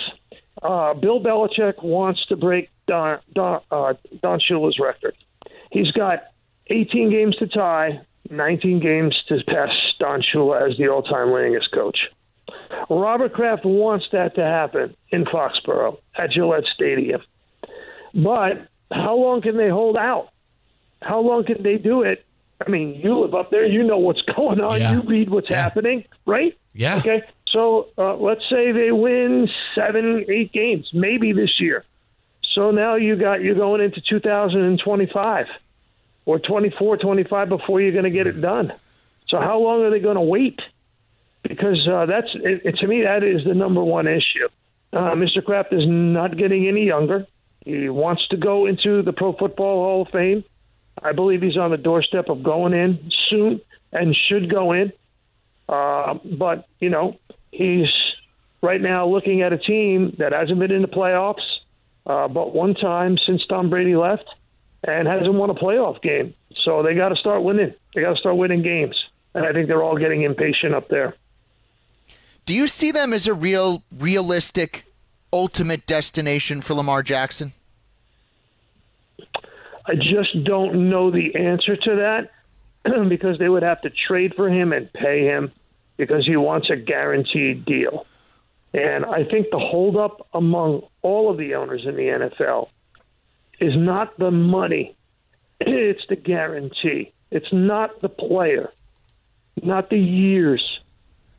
uh, 0.62 0.94
Bill 0.94 1.20
Belichick 1.20 1.82
wants 1.82 2.24
to 2.26 2.36
break 2.36 2.70
Don 2.86 3.18
Don, 3.34 3.60
uh, 3.70 3.94
Don 4.22 4.40
Shula's 4.40 4.78
record. 4.78 5.14
He's 5.70 5.90
got 5.92 6.20
18 6.68 7.10
games 7.10 7.36
to 7.36 7.46
tie, 7.46 8.00
19 8.30 8.80
games 8.80 9.16
to 9.28 9.38
pass 9.46 9.70
Don 9.98 10.22
Shula 10.22 10.70
as 10.70 10.76
the 10.78 10.88
all-time 10.88 11.28
winningest 11.28 11.72
coach. 11.72 11.98
Robert 12.90 13.32
Kraft 13.32 13.64
wants 13.64 14.06
that 14.12 14.34
to 14.36 14.42
happen 14.44 14.94
in 15.10 15.24
Foxborough 15.24 15.98
at 16.16 16.30
Gillette 16.30 16.64
Stadium, 16.74 17.22
but 18.14 18.66
how 18.90 19.16
long 19.16 19.40
can 19.42 19.56
they 19.56 19.68
hold 19.68 19.96
out? 19.96 20.28
How 21.00 21.20
long 21.20 21.44
can 21.44 21.62
they 21.62 21.78
do 21.78 22.02
it? 22.02 22.24
I 22.64 22.70
mean, 22.70 22.94
you 22.94 23.18
live 23.18 23.34
up 23.34 23.50
there, 23.50 23.64
you 23.66 23.82
know 23.82 23.98
what's 23.98 24.22
going 24.36 24.60
on, 24.60 24.80
Yeah. 24.80 24.92
you 24.92 25.00
read 25.02 25.30
what's 25.30 25.50
Yeah. 25.50 25.62
happening, 25.62 26.04
right? 26.26 26.56
Yeah. 26.74 26.98
Okay. 26.98 27.22
So 27.52 27.88
uh, 27.98 28.16
let's 28.16 28.42
say 28.50 28.72
they 28.72 28.92
win 28.92 29.48
seven, 29.74 30.24
eight 30.28 30.52
games, 30.52 30.88
maybe 30.92 31.32
this 31.32 31.60
year. 31.60 31.84
So 32.54 32.70
now 32.70 32.96
you 32.96 33.16
got 33.16 33.42
you're 33.42 33.54
going 33.54 33.80
into 33.80 34.00
2025 34.08 35.46
or 36.24 36.38
24, 36.38 36.96
25 36.96 37.48
before 37.48 37.80
you're 37.80 37.92
going 37.92 38.04
to 38.04 38.10
get 38.10 38.26
it 38.26 38.40
done. 38.40 38.72
So 39.28 39.38
how 39.38 39.58
long 39.58 39.82
are 39.82 39.90
they 39.90 40.00
going 40.00 40.16
to 40.16 40.22
wait? 40.22 40.60
Because 41.42 41.86
uh, 41.88 42.06
that's 42.06 42.28
it, 42.34 42.62
it, 42.64 42.76
to 42.78 42.86
me 42.86 43.02
that 43.02 43.22
is 43.22 43.44
the 43.44 43.54
number 43.54 43.82
one 43.82 44.06
issue. 44.06 44.48
Uh, 44.92 45.14
Mr. 45.14 45.44
Kraft 45.44 45.72
is 45.72 45.84
not 45.86 46.36
getting 46.36 46.68
any 46.68 46.84
younger. 46.84 47.26
He 47.64 47.88
wants 47.88 48.26
to 48.28 48.36
go 48.36 48.66
into 48.66 49.02
the 49.02 49.12
Pro 49.12 49.32
Football 49.32 49.82
Hall 49.82 50.02
of 50.02 50.08
Fame. 50.08 50.44
I 51.02 51.12
believe 51.12 51.42
he's 51.42 51.56
on 51.56 51.70
the 51.70 51.76
doorstep 51.76 52.28
of 52.28 52.42
going 52.42 52.74
in 52.74 53.10
soon 53.30 53.60
and 53.92 54.14
should 54.28 54.50
go 54.50 54.72
in. 54.72 54.92
Uh, 55.68 56.14
but 56.38 56.68
you 56.80 56.90
know, 56.90 57.16
he's 57.52 57.88
right 58.62 58.80
now 58.80 59.06
looking 59.06 59.42
at 59.42 59.52
a 59.52 59.58
team 59.58 60.16
that 60.18 60.32
hasn't 60.32 60.58
been 60.58 60.72
in 60.72 60.82
the 60.82 60.88
playoffs, 60.88 61.42
uh, 62.06 62.26
but 62.26 62.52
one 62.52 62.74
time 62.74 63.16
since 63.24 63.46
Tom 63.46 63.70
Brady 63.70 63.94
left, 63.94 64.24
and 64.84 65.06
hasn't 65.06 65.34
won 65.34 65.50
a 65.50 65.54
playoff 65.54 66.02
game. 66.02 66.34
So 66.64 66.82
they 66.82 66.94
got 66.94 67.10
to 67.10 67.16
start 67.16 67.42
winning. 67.42 67.72
They 67.94 68.00
got 68.00 68.14
to 68.14 68.18
start 68.18 68.36
winning 68.36 68.62
games, 68.62 68.96
and 69.34 69.46
I 69.46 69.52
think 69.52 69.68
they're 69.68 69.82
all 69.82 69.96
getting 69.96 70.22
impatient 70.22 70.74
up 70.74 70.88
there. 70.88 71.14
Do 72.44 72.54
you 72.54 72.66
see 72.66 72.90
them 72.90 73.12
as 73.12 73.28
a 73.28 73.34
real, 73.34 73.84
realistic, 73.96 74.84
ultimate 75.32 75.86
destination 75.86 76.60
for 76.60 76.74
Lamar 76.74 77.02
Jackson? 77.02 77.52
I 79.86 79.94
just 79.94 80.44
don't 80.44 80.90
know 80.90 81.10
the 81.10 81.34
answer 81.36 81.76
to 81.76 81.96
that 82.84 83.08
because 83.08 83.38
they 83.38 83.48
would 83.48 83.62
have 83.62 83.80
to 83.82 83.90
trade 83.90 84.34
for 84.34 84.48
him 84.48 84.72
and 84.72 84.92
pay 84.92 85.24
him. 85.24 85.52
Because 85.96 86.26
he 86.26 86.36
wants 86.36 86.70
a 86.70 86.76
guaranteed 86.76 87.64
deal. 87.64 88.06
And 88.74 89.04
I 89.04 89.24
think 89.24 89.48
the 89.50 89.58
holdup 89.58 90.26
among 90.32 90.82
all 91.02 91.30
of 91.30 91.36
the 91.36 91.54
owners 91.54 91.82
in 91.84 91.92
the 91.92 92.30
NFL 92.38 92.68
is 93.60 93.76
not 93.76 94.18
the 94.18 94.30
money, 94.30 94.96
it's 95.60 96.02
the 96.08 96.16
guarantee. 96.16 97.12
It's 97.30 97.52
not 97.52 98.00
the 98.00 98.08
player, 98.08 98.72
not 99.62 99.90
the 99.90 99.98
years. 99.98 100.62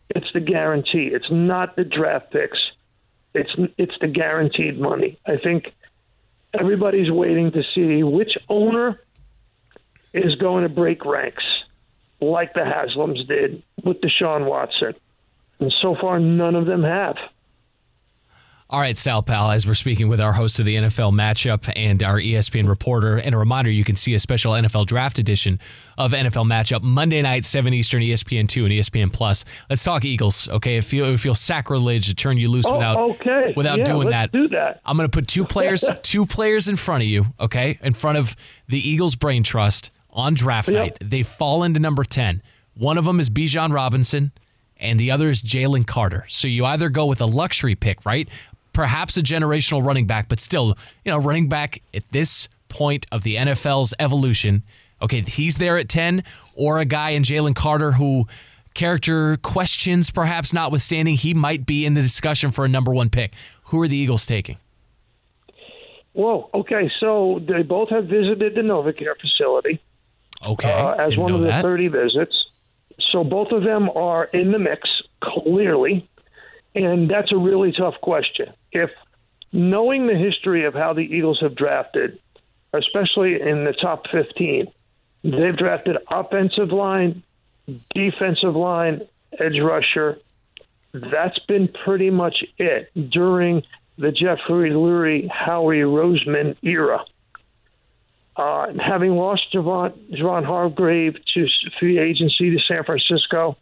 It's 0.10 0.32
the 0.34 0.40
guarantee. 0.40 1.10
It's 1.12 1.30
not 1.32 1.76
the 1.76 1.84
draft 1.84 2.32
picks. 2.32 2.60
It's 3.34 3.52
it's 3.78 3.96
the 4.00 4.08
guaranteed 4.08 4.80
money. 4.80 5.18
I 5.26 5.38
think 5.38 5.74
everybody's 6.54 7.12
waiting 7.12 7.52
to 7.52 7.64
see 7.74 8.04
which 8.04 8.38
owner 8.48 9.00
is 10.14 10.36
going 10.36 10.64
to 10.64 10.70
break 10.70 11.04
ranks 11.04 11.44
like 12.24 12.54
the 12.54 12.62
Haslams 12.62 13.28
did 13.28 13.64
with 13.84 14.02
Deshaun 14.02 14.46
Watson. 14.46 14.94
And 15.60 15.74
so 15.82 15.96
far, 16.00 16.20
none 16.20 16.56
of 16.56 16.66
them 16.66 16.84
have. 16.84 17.16
All 18.74 18.80
right, 18.80 18.98
Sal 18.98 19.22
Pal, 19.22 19.52
as 19.52 19.68
we're 19.68 19.76
speaking 19.76 20.08
with 20.08 20.20
our 20.20 20.34
host 20.34 20.60
of 20.60 20.66
the 20.66 20.76
NFL 20.76 21.14
matchup 21.14 21.72
and 21.76 22.02
our 22.02 22.20
ESPN 22.20 22.68
reporter, 22.68 23.18
and 23.18 23.36
a 23.36 23.38
reminder 23.38 23.70
you 23.70 23.84
can 23.84 23.96
see 23.96 24.16
a 24.16 24.20
special 24.20 24.54
NFL 24.54 24.88
draft 24.88 25.20
edition 25.20 25.60
of 25.96 26.12
NFL 26.12 26.48
matchup 26.48 26.82
Monday 26.82 27.22
night, 27.22 27.46
7 27.46 27.72
Eastern, 27.72 28.02
ESPN 28.02 28.48
2 28.48 28.66
and 28.66 28.74
ESPN 28.74 29.14
Plus. 29.14 29.46
Let's 29.70 29.84
talk 29.84 30.06
Eagles, 30.06 30.50
okay? 30.50 30.78
It 30.78 30.86
feels 30.86 31.22
feel 31.22 31.36
sacrilege 31.36 32.08
to 32.08 32.16
turn 32.16 32.38
you 32.38 32.50
loose 32.50 32.66
oh, 32.66 32.74
without, 32.74 32.98
okay. 33.12 33.54
without 33.56 33.78
yeah, 33.78 33.86
doing 33.86 34.10
that. 34.10 34.32
Do 34.32 34.48
that. 34.48 34.82
I'm 34.86 34.98
going 34.98 35.08
to 35.08 35.16
put 35.16 35.28
two 35.28 35.46
players, 35.46 35.86
two 36.02 36.26
players 36.26 36.68
in 36.68 36.76
front 36.76 37.04
of 37.04 37.08
you, 37.10 37.28
okay? 37.40 37.78
In 37.84 37.94
front 37.94 38.18
of 38.18 38.36
the 38.70 38.80
Eagles 38.80 39.16
Brain 39.16 39.44
Trust 39.44 39.92
on 40.14 40.34
draft 40.34 40.70
yep. 40.70 40.78
night. 40.78 40.98
They 41.02 41.24
fall 41.24 41.64
into 41.64 41.80
number 41.80 42.06
10. 42.06 42.42
One 42.76 42.98
of 42.98 43.06
them 43.06 43.20
is 43.20 43.30
Bijan 43.30 43.74
Robinson 43.74 44.32
and 44.78 45.00
the 45.00 45.12
other 45.12 45.30
is 45.30 45.42
Jalen 45.42 45.86
Carter. 45.86 46.26
So 46.28 46.48
you 46.48 46.66
either 46.66 46.90
go 46.90 47.06
with 47.06 47.22
a 47.22 47.26
luxury 47.26 47.76
pick, 47.76 48.06
right? 48.06 48.30
perhaps 48.74 49.16
a 49.18 49.22
generational 49.22 49.86
running 49.86 50.06
back, 50.06 50.28
but 50.28 50.40
still, 50.40 50.76
you 51.06 51.12
know, 51.12 51.18
running 51.18 51.48
back 51.48 51.82
at 51.94 52.04
this 52.12 52.50
point 52.68 53.06
of 53.12 53.24
the 53.24 53.36
NFL's 53.36 53.94
evolution. 54.00 54.64
Okay, 55.02 55.22
he's 55.22 55.58
there 55.58 55.78
at 55.78 55.88
10, 55.88 56.24
or 56.56 56.80
a 56.80 56.86
guy 56.86 57.12
in 57.12 57.24
Jalen 57.24 57.56
Carter 57.56 57.94
who 57.94 58.28
character 58.74 59.38
questions 59.38 60.10
perhaps 60.10 60.52
notwithstanding, 60.52 61.16
he 61.16 61.34
might 61.34 61.66
be 61.66 61.86
in 61.86 61.94
the 61.94 62.02
discussion 62.02 62.52
for 62.52 62.66
a 62.66 62.68
number 62.68 62.92
one 62.94 63.10
pick. 63.10 63.34
Who 63.66 63.82
are 63.82 63.88
the 63.88 63.96
Eagles 63.96 64.26
taking? 64.26 64.58
Well, 66.16 66.50
okay, 66.54 66.92
so 67.00 67.42
they 67.48 67.64
both 67.64 67.90
have 67.90 68.06
visited 68.06 68.56
the 68.56 68.62
NovaCare 68.62 69.20
facility. 69.20 69.82
Okay, 70.46 70.72
uh, 70.72 70.92
as 70.94 71.18
one 71.18 71.34
of 71.34 71.42
the 71.42 71.48
that. 71.48 71.62
30 71.62 71.88
visits. 71.88 72.36
So 73.12 73.24
both 73.24 73.52
of 73.52 73.64
them 73.64 73.90
are 73.90 74.26
in 74.26 74.52
the 74.52 74.60
mix, 74.60 74.90
clearly. 75.22 76.08
And 76.76 77.10
that's 77.10 77.32
a 77.32 77.38
really 77.38 77.72
tough 77.72 77.96
question. 78.02 78.54
If 78.72 78.90
knowing 79.52 80.08
the 80.08 80.16
history 80.16 80.66
of 80.66 80.74
how 80.74 80.94
the 80.94 81.02
Eagles 81.02 81.40
have 81.42 81.56
drafted, 81.56 82.20
especially 82.74 83.40
in 83.40 83.64
the 83.64 83.74
top 83.74 84.04
15, 84.12 84.68
they've 85.24 85.58
drafted 85.58 85.98
offensive 86.10 86.72
line, 86.72 87.24
defensive 87.94 88.56
line, 88.56 89.02
edge 89.40 89.60
rusher. 89.62 90.18
That's 90.94 91.40
been 91.48 91.70
pretty 91.86 92.10
much 92.10 92.44
it 92.58 92.90
during 93.12 93.64
the 93.98 94.12
Jeffrey 94.12 94.72
Lurie, 94.72 95.30
Howie 95.30 95.78
Roseman 95.78 96.56
era. 96.64 97.06
Uh, 98.36 98.68
having 98.80 99.12
lost 99.12 99.44
Javon, 99.54 99.94
Javon 100.12 100.44
Hargrave 100.44 101.16
to 101.34 101.48
free 101.80 102.00
agency 102.00 102.50
to 102.50 102.58
San 102.68 102.84
Francisco, 102.84 103.58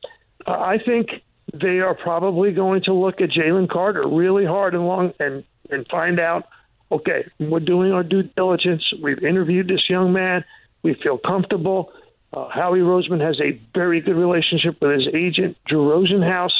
uh, 0.47 0.51
I 0.51 0.77
think 0.83 1.09
they 1.53 1.79
are 1.79 1.93
probably 1.93 2.53
going 2.53 2.81
to 2.83 2.93
look 2.93 3.19
at 3.19 3.29
Jalen 3.29 3.69
Carter 3.69 4.07
really 4.07 4.45
hard 4.45 4.73
and 4.73 4.85
long 4.85 5.13
and 5.19 5.43
and 5.69 5.85
find 5.87 6.19
out. 6.19 6.47
Okay, 6.91 7.25
we're 7.39 7.59
doing 7.59 7.91
our 7.91 8.03
due 8.03 8.23
diligence. 8.23 8.83
We've 9.01 9.23
interviewed 9.23 9.67
this 9.67 9.89
young 9.89 10.11
man. 10.11 10.43
We 10.83 10.95
feel 11.01 11.17
comfortable. 11.17 11.91
Uh, 12.33 12.47
Howie 12.49 12.79
Roseman 12.79 13.21
has 13.21 13.39
a 13.41 13.59
very 13.73 14.01
good 14.01 14.15
relationship 14.15 14.77
with 14.81 14.91
his 14.91 15.07
agent, 15.13 15.57
Drew 15.67 15.89
Rosenhaus. 15.89 16.51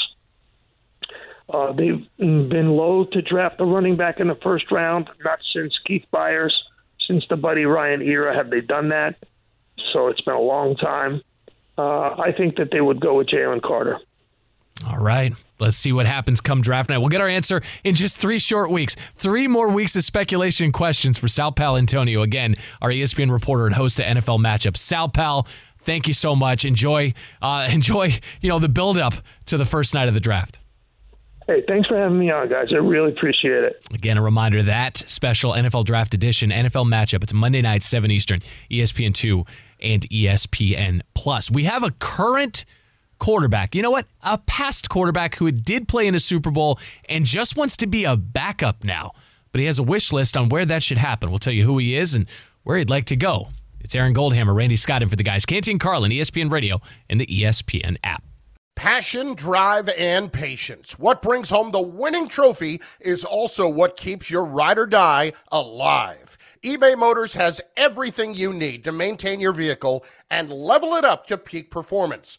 Uh, 1.48 1.72
they've 1.72 2.06
been 2.18 2.70
loath 2.70 3.10
to 3.10 3.22
draft 3.22 3.60
a 3.60 3.64
running 3.64 3.96
back 3.96 4.20
in 4.20 4.28
the 4.28 4.38
first 4.42 4.70
round, 4.70 5.10
not 5.24 5.38
since 5.52 5.78
Keith 5.86 6.04
Byars, 6.12 6.52
since 7.12 7.24
the 7.28 7.36
Buddy 7.36 7.64
Ryan 7.64 8.00
era 8.00 8.34
have 8.34 8.48
they 8.48 8.62
done 8.62 8.88
that. 8.88 9.16
So 9.92 10.08
it's 10.08 10.20
been 10.22 10.34
a 10.34 10.40
long 10.40 10.76
time. 10.76 11.20
Uh, 11.76 12.16
I 12.18 12.32
think 12.36 12.56
that 12.56 12.70
they 12.70 12.80
would 12.80 13.00
go 13.00 13.18
with 13.18 13.26
Jalen 13.26 13.62
Carter. 13.62 13.98
All 14.88 14.98
right. 14.98 15.32
Let's 15.58 15.76
see 15.76 15.92
what 15.92 16.06
happens 16.06 16.40
come 16.40 16.62
draft 16.62 16.88
night. 16.88 16.98
We'll 16.98 17.08
get 17.08 17.20
our 17.20 17.28
answer 17.28 17.60
in 17.84 17.94
just 17.94 18.18
three 18.18 18.38
short 18.38 18.70
weeks. 18.70 18.94
Three 18.94 19.46
more 19.46 19.70
weeks 19.70 19.94
of 19.94 20.04
speculation 20.04 20.72
questions 20.72 21.18
for 21.18 21.28
Sal 21.28 21.52
Paolantonio. 21.52 22.22
Again, 22.22 22.56
our 22.80 22.88
ESPN 22.88 23.30
reporter 23.30 23.66
and 23.66 23.74
host 23.74 24.00
of 24.00 24.06
NFL 24.06 24.40
matchups. 24.40 24.78
Sal 24.78 25.08
Pal, 25.08 25.46
thank 25.78 26.08
you 26.08 26.14
so 26.14 26.34
much. 26.34 26.64
Enjoy, 26.64 27.12
uh, 27.42 27.68
enjoy, 27.72 28.14
you 28.40 28.48
know, 28.48 28.58
the 28.58 28.68
build 28.68 28.96
up 28.96 29.14
to 29.46 29.58
the 29.58 29.66
first 29.66 29.92
night 29.92 30.08
of 30.08 30.14
the 30.14 30.20
draft. 30.20 30.58
Hey, 31.46 31.62
thanks 31.66 31.88
for 31.88 31.96
having 31.96 32.18
me 32.18 32.30
on, 32.30 32.48
guys. 32.48 32.68
I 32.72 32.76
really 32.76 33.10
appreciate 33.10 33.60
it. 33.60 33.84
Again, 33.92 34.16
a 34.16 34.22
reminder 34.22 34.62
that 34.62 34.96
special 34.96 35.52
NFL 35.52 35.84
Draft 35.84 36.14
Edition 36.14 36.50
NFL 36.50 36.86
matchup. 36.86 37.22
It's 37.22 37.34
Monday 37.34 37.62
night, 37.62 37.82
7 37.82 38.10
Eastern, 38.10 38.40
ESPN 38.70 39.12
2 39.12 39.44
and 39.80 40.08
ESPN 40.08 41.00
Plus. 41.14 41.50
We 41.50 41.64
have 41.64 41.82
a 41.82 41.90
current 41.90 42.64
quarterback. 43.18 43.74
You 43.74 43.82
know 43.82 43.90
what? 43.90 44.06
A 44.22 44.38
past 44.38 44.88
quarterback 44.88 45.36
who 45.36 45.50
did 45.50 45.88
play 45.88 46.06
in 46.06 46.14
a 46.14 46.20
Super 46.20 46.50
Bowl 46.50 46.78
and 47.08 47.24
just 47.24 47.56
wants 47.56 47.76
to 47.78 47.86
be 47.86 48.04
a 48.04 48.16
backup 48.16 48.84
now. 48.84 49.12
But 49.50 49.60
he 49.60 49.66
has 49.66 49.78
a 49.78 49.82
wish 49.82 50.12
list 50.12 50.36
on 50.36 50.48
where 50.48 50.64
that 50.64 50.82
should 50.82 50.98
happen. 50.98 51.30
We'll 51.30 51.38
tell 51.38 51.52
you 51.52 51.64
who 51.64 51.78
he 51.78 51.96
is 51.96 52.14
and 52.14 52.26
where 52.62 52.78
he'd 52.78 52.90
like 52.90 53.06
to 53.06 53.16
go. 53.16 53.48
It's 53.80 53.94
Aaron 53.94 54.14
Goldhammer, 54.14 54.54
Randy 54.54 54.76
Scott, 54.76 55.02
and 55.02 55.10
for 55.10 55.16
the 55.16 55.24
guys, 55.24 55.44
Canty 55.44 55.72
and 55.72 55.80
Carlin, 55.80 56.12
ESPN 56.12 56.50
Radio, 56.50 56.80
and 57.10 57.20
the 57.20 57.26
ESPN 57.26 57.96
app. 58.04 58.22
Passion, 58.74 59.34
drive, 59.34 59.88
and 59.90 60.32
patience. 60.32 60.98
What 60.98 61.22
brings 61.22 61.50
home 61.50 61.70
the 61.70 61.80
winning 61.80 62.26
trophy 62.26 62.80
is 63.00 63.24
also 63.24 63.68
what 63.68 63.96
keeps 63.96 64.30
your 64.30 64.44
ride 64.44 64.78
or 64.78 64.86
die 64.86 65.34
alive 65.50 66.38
eBay 66.64 66.96
Motors 66.96 67.34
has 67.34 67.60
everything 67.76 68.34
you 68.34 68.52
need 68.52 68.84
to 68.84 68.92
maintain 68.92 69.40
your 69.40 69.52
vehicle 69.52 70.04
and 70.30 70.48
level 70.48 70.94
it 70.94 71.04
up 71.04 71.26
to 71.26 71.36
peak 71.36 71.72
performance. 71.72 72.38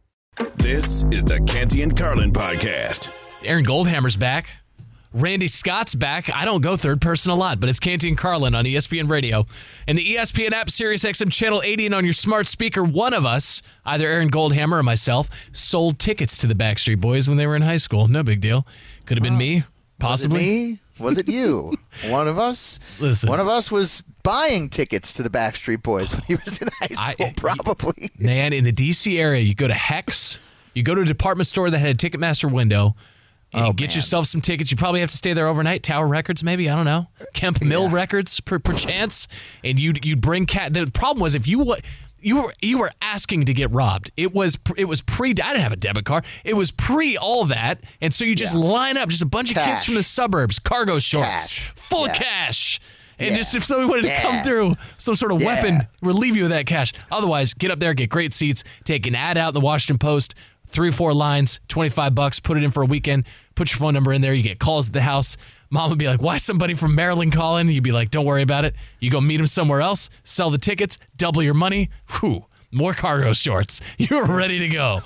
This 0.35 1.03
is 1.11 1.25
the 1.25 1.41
Canty 1.45 1.81
and 1.81 1.97
Carlin 1.97 2.31
podcast. 2.31 3.11
Aaron 3.43 3.65
Goldhammer's 3.65 4.15
back. 4.15 4.49
Randy 5.13 5.47
Scott's 5.47 5.93
back. 5.93 6.33
I 6.33 6.45
don't 6.45 6.61
go 6.61 6.77
third 6.77 7.01
person 7.01 7.31
a 7.31 7.35
lot, 7.35 7.59
but 7.59 7.67
it's 7.67 7.81
Canty 7.81 8.07
and 8.07 8.17
Carlin 8.17 8.55
on 8.55 8.63
ESPN 8.63 9.09
Radio 9.09 9.45
and 9.87 9.97
the 9.97 10.05
ESPN 10.15 10.53
app, 10.53 10.69
Sirius 10.69 11.03
XM 11.03 11.33
Channel 11.33 11.61
80, 11.63 11.87
and 11.87 11.95
on 11.95 12.05
your 12.05 12.13
smart 12.13 12.47
speaker. 12.47 12.81
One 12.81 13.13
of 13.13 13.25
us, 13.25 13.61
either 13.85 14.07
Aaron 14.07 14.31
Goldhammer 14.31 14.79
or 14.79 14.83
myself, 14.83 15.29
sold 15.51 15.99
tickets 15.99 16.37
to 16.37 16.47
the 16.47 16.55
Backstreet 16.55 17.01
Boys 17.01 17.27
when 17.27 17.35
they 17.37 17.45
were 17.45 17.57
in 17.57 17.61
high 17.61 17.75
school. 17.77 18.07
No 18.07 18.23
big 18.23 18.39
deal. 18.39 18.65
Could 19.05 19.17
have 19.17 19.23
been 19.23 19.37
me, 19.37 19.63
possibly. 19.99 20.37
Was 20.37 20.47
it 20.47 20.49
me? 20.49 20.79
Was 21.01 21.17
it 21.17 21.27
you? 21.27 21.73
one 22.07 22.27
of 22.27 22.37
us. 22.39 22.79
Listen. 22.99 23.29
One 23.29 23.39
of 23.39 23.47
us 23.47 23.71
was 23.71 24.03
buying 24.23 24.69
tickets 24.69 25.13
to 25.13 25.23
the 25.23 25.29
Backstreet 25.29 25.81
Boys 25.83 26.11
when 26.11 26.21
he 26.23 26.35
was 26.35 26.61
in 26.61 26.69
high 26.79 27.13
school. 27.13 27.27
I- 27.27 27.33
probably. 27.35 28.09
Man, 28.17 28.53
in 28.53 28.63
the 28.63 28.73
DC 28.73 29.19
area, 29.19 29.41
you 29.41 29.55
go 29.55 29.67
to 29.67 29.73
Hecht's, 29.73 30.39
you 30.73 30.83
go 30.83 30.95
to 30.95 31.01
a 31.01 31.05
department 31.05 31.47
store 31.47 31.69
that 31.69 31.79
had 31.79 31.95
a 31.95 31.97
Ticketmaster 32.09 32.51
window, 32.51 32.95
and 33.53 33.65
you 33.65 33.69
Oh, 33.71 33.73
get 33.73 33.89
man. 33.89 33.95
yourself 33.97 34.27
some 34.27 34.39
tickets. 34.39 34.71
You 34.71 34.77
probably 34.77 35.01
have 35.01 35.09
to 35.11 35.17
stay 35.17 35.33
there 35.33 35.47
overnight. 35.47 35.83
Tower 35.83 36.07
Records, 36.07 36.43
maybe 36.43 36.69
I 36.69 36.75
don't 36.75 36.85
know. 36.85 37.07
Kemp 37.33 37.61
Mill 37.61 37.89
Records, 37.89 38.39
per, 38.39 38.59
perchance. 38.59 39.27
And 39.63 39.77
you'd 39.77 40.05
you'd 40.05 40.21
bring 40.21 40.45
cat. 40.45 40.73
The 40.73 40.89
problem 40.93 41.21
was 41.21 41.35
if 41.35 41.47
you 41.47 41.75
you 42.21 42.43
were 42.43 42.53
you 42.61 42.77
were 42.79 42.89
asking 43.01 43.45
to 43.45 43.53
get 43.53 43.71
robbed. 43.71 44.11
It 44.17 44.33
was 44.33 44.57
it 44.77 44.85
was 44.85 45.01
pre. 45.01 45.29
I 45.31 45.33
didn't 45.33 45.61
have 45.61 45.71
a 45.73 45.75
debit 45.77 46.05
card. 46.05 46.25
It 46.43 46.55
was 46.55 46.71
pre 46.71 47.17
all 47.17 47.45
that, 47.45 47.79
and 47.99 48.13
so 48.13 48.25
you 48.25 48.35
just 48.35 48.55
line 48.55 48.97
up, 48.97 49.09
just 49.09 49.21
a 49.21 49.25
bunch 49.27 49.51
of 49.51 49.57
kids 49.57 49.85
from 49.85 49.95
the 49.95 50.03
suburbs, 50.03 50.59
cargo 50.59 50.99
shorts, 50.99 51.53
Cash. 51.53 51.69
full 51.75 52.05
of 52.05 52.11
Yeah. 52.11 52.19
cash. 52.19 52.79
And 53.19 53.31
Yeah. 53.31 53.35
just 53.37 53.53
if 53.55 53.63
somebody 53.63 53.87
wanted 53.89 54.15
to 54.15 54.21
come 54.21 54.43
through, 54.43 54.75
some 54.97 55.13
sort 55.13 55.31
of 55.31 55.41
Yeah. 55.41 55.47
weapon, 55.47 55.81
relieve 56.01 56.35
you 56.35 56.45
of 56.45 56.49
that 56.49 56.65
cash. 56.65 56.91
Otherwise, 57.11 57.53
get 57.53 57.69
up 57.69 57.79
there, 57.79 57.93
get 57.93 58.09
great 58.09 58.33
seats, 58.33 58.63
take 58.83 59.05
an 59.05 59.13
ad 59.13 59.37
out 59.37 59.49
in 59.49 59.53
the 59.53 59.59
Washington 59.59 59.99
Post, 59.99 60.33
three 60.65 60.89
four 60.89 61.13
lines, 61.13 61.59
25 61.67 62.15
bucks, 62.15 62.39
put 62.39 62.57
it 62.57 62.63
in 62.63 62.71
for 62.71 62.81
a 62.81 62.85
weekend, 62.87 63.25
put 63.55 63.71
your 63.71 63.77
phone 63.79 63.93
number 63.93 64.11
in 64.11 64.21
there, 64.21 64.33
you 64.33 64.41
get 64.41 64.57
calls 64.57 64.87
at 64.87 64.93
the 64.93 65.01
house. 65.03 65.37
Mom 65.71 65.89
would 65.89 65.97
be 65.97 66.07
like, 66.07 66.21
why 66.21 66.35
somebody 66.37 66.73
from 66.73 66.93
Maryland 66.95 67.31
calling? 67.31 67.69
You'd 67.69 67.83
be 67.83 67.93
like, 67.93 68.11
don't 68.11 68.25
worry 68.25 68.41
about 68.43 68.65
it. 68.65 68.75
You 68.99 69.09
go 69.09 69.21
meet 69.21 69.39
him 69.39 69.47
somewhere 69.47 69.81
else, 69.81 70.09
sell 70.23 70.49
the 70.49 70.57
tickets, 70.57 70.97
double 71.15 71.41
your 71.41 71.53
money. 71.53 71.89
Whew. 72.19 72.45
More 72.73 72.93
cargo 72.93 73.31
shorts. 73.33 73.79
You're 73.97 74.25
ready 74.25 74.59
to 74.59 74.67
go. 74.69 74.99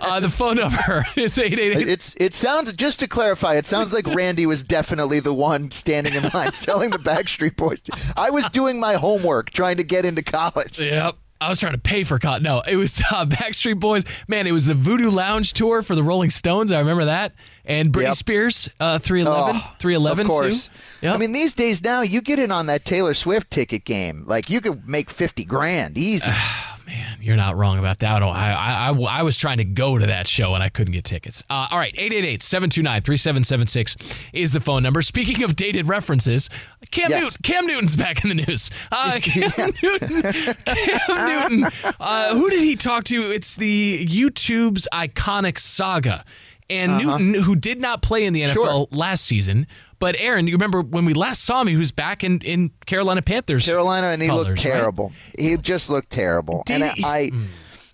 Uh, 0.00 0.20
the 0.20 0.28
phone 0.28 0.56
number 0.56 1.04
is 1.16 1.36
888. 1.38 1.88
It's 1.88 2.14
it 2.18 2.34
sounds 2.34 2.72
just 2.72 3.00
to 3.00 3.08
clarify, 3.08 3.54
it 3.54 3.66
sounds 3.66 3.92
like 3.92 4.06
Randy 4.06 4.46
was 4.46 4.62
definitely 4.62 5.20
the 5.20 5.34
one 5.34 5.70
standing 5.70 6.14
in 6.14 6.22
line 6.32 6.52
selling 6.54 6.90
the 6.90 6.98
Backstreet 6.98 7.56
Boys. 7.56 7.82
I 8.16 8.30
was 8.30 8.46
doing 8.50 8.78
my 8.80 8.94
homework 8.94 9.50
trying 9.50 9.76
to 9.78 9.84
get 9.84 10.04
into 10.04 10.22
college. 10.22 10.78
Yep. 10.78 11.16
I 11.44 11.48
was 11.50 11.60
trying 11.60 11.74
to 11.74 11.78
pay 11.78 12.04
for 12.04 12.18
cotton. 12.18 12.42
No, 12.42 12.62
it 12.66 12.76
was 12.76 13.00
uh, 13.12 13.26
Backstreet 13.26 13.78
Boys. 13.78 14.04
Man, 14.26 14.46
it 14.46 14.52
was 14.52 14.66
the 14.66 14.74
Voodoo 14.74 15.10
Lounge 15.10 15.52
tour 15.52 15.82
for 15.82 15.94
the 15.94 16.02
Rolling 16.02 16.30
Stones. 16.30 16.72
I 16.72 16.78
remember 16.78 17.04
that. 17.04 17.32
And 17.66 17.92
Britney 17.92 18.04
Yep. 18.04 18.14
Spears, 18.14 18.68
uh, 18.80 18.98
311. 18.98 19.60
Oh, 19.62 19.74
311 19.78 20.26
of 20.26 20.32
course. 20.32 20.70
Yep. 21.02 21.14
I 21.14 21.18
mean, 21.18 21.32
these 21.32 21.54
days 21.54 21.82
now, 21.82 22.00
you 22.02 22.20
get 22.20 22.38
in 22.38 22.50
on 22.50 22.66
that 22.66 22.84
Taylor 22.84 23.14
Swift 23.14 23.50
ticket 23.50 23.84
game. 23.84 24.24
Like 24.26 24.50
you 24.50 24.60
could 24.60 24.88
make 24.88 25.10
fifty 25.10 25.44
grand 25.44 25.96
easy. 25.98 26.30
Man, 26.86 27.18
you're 27.20 27.36
not 27.36 27.56
wrong 27.56 27.78
about 27.78 28.00
that. 28.00 28.16
I, 28.16 28.18
don't, 28.18 28.36
I, 28.36 28.90
I, 28.90 29.18
I, 29.18 29.22
was 29.22 29.38
trying 29.38 29.56
to 29.58 29.64
go 29.64 29.96
to 29.96 30.06
that 30.06 30.26
show 30.28 30.54
and 30.54 30.62
I 30.62 30.68
couldn't 30.68 30.92
get 30.92 31.04
tickets. 31.04 31.42
Uh, 31.48 31.68
all 31.70 31.78
right, 31.78 31.94
888-729-3776 31.94 34.28
is 34.32 34.52
the 34.52 34.60
phone 34.60 34.82
number. 34.82 35.02
Speaking 35.02 35.42
of 35.42 35.56
dated 35.56 35.86
references, 35.88 36.48
Cam, 36.90 37.10
Yes. 37.10 37.22
Newton, 37.24 37.38
Cam 37.42 37.66
Newton's 37.66 37.96
back 37.96 38.22
in 38.24 38.28
the 38.28 38.34
news. 38.46 38.70
Uh, 38.92 39.18
Cam 39.22 39.72
Newton, 39.82 40.22
Cam 40.64 41.00
Newton. 41.08 41.66
Uh, 42.00 42.34
who 42.34 42.50
did 42.50 42.60
he 42.60 42.76
talk 42.76 43.04
to? 43.04 43.20
It's 43.22 43.56
the 43.56 44.06
YouTube's 44.06 44.86
iconic 44.92 45.58
saga. 45.58 46.24
And 46.70 46.96
Newton, 46.98 47.34
who 47.34 47.56
did 47.56 47.80
not 47.80 48.00
play 48.02 48.24
in 48.24 48.32
the 48.32 48.40
NFL 48.42 48.56
Uh-huh. 48.56 48.64
Sure. 48.64 48.86
last 48.98 49.24
season, 49.26 49.66
but 50.04 50.16
Aaron, 50.18 50.46
you 50.46 50.52
remember 50.52 50.82
when 50.82 51.06
we 51.06 51.14
last 51.14 51.44
saw 51.44 51.62
him, 51.62 51.66
he 51.66 51.76
was 51.76 51.90
back 51.90 52.22
in, 52.22 52.38
in 52.40 52.72
Carolina 52.84 53.22
Panthers. 53.22 53.64
Carolina, 53.64 54.08
and 54.08 54.20
he 54.20 54.28
colors, 54.28 54.48
looked 54.48 54.64
right? 54.66 54.72
terrible. 54.74 55.12
He 55.38 55.56
just 55.56 55.88
looked 55.88 56.10
terrible. 56.10 56.62
Did 56.66 56.82
and 56.82 56.92
he- 56.92 57.02
I, 57.02 57.30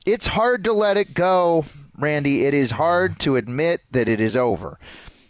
it's 0.05 0.27
hard 0.27 0.65
to 0.65 0.73
let 0.73 0.97
it 0.97 1.15
go, 1.15 1.67
Randy. 1.97 2.47
It 2.47 2.53
is 2.53 2.73
hard 2.73 3.21
to 3.21 3.37
admit 3.37 3.83
that 3.93 4.09
it 4.09 4.21
is 4.21 4.37
over. 4.37 4.77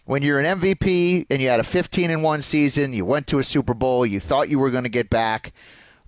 When 0.05 0.23
you're 0.23 0.39
an 0.39 0.59
MVP 0.59 1.27
and 1.29 1.39
you 1.39 1.49
had 1.49 1.59
a 1.59 1.63
15 1.63 2.09
and 2.09 2.23
one 2.23 2.41
season, 2.41 2.93
you 2.93 3.05
went 3.05 3.27
to 3.27 3.37
a 3.37 3.43
Super 3.43 3.75
Bowl, 3.75 4.03
you 4.03 4.19
thought 4.19 4.49
you 4.49 4.57
were 4.57 4.71
going 4.71 4.85
to 4.85 4.89
get 4.89 5.07
back, 5.07 5.53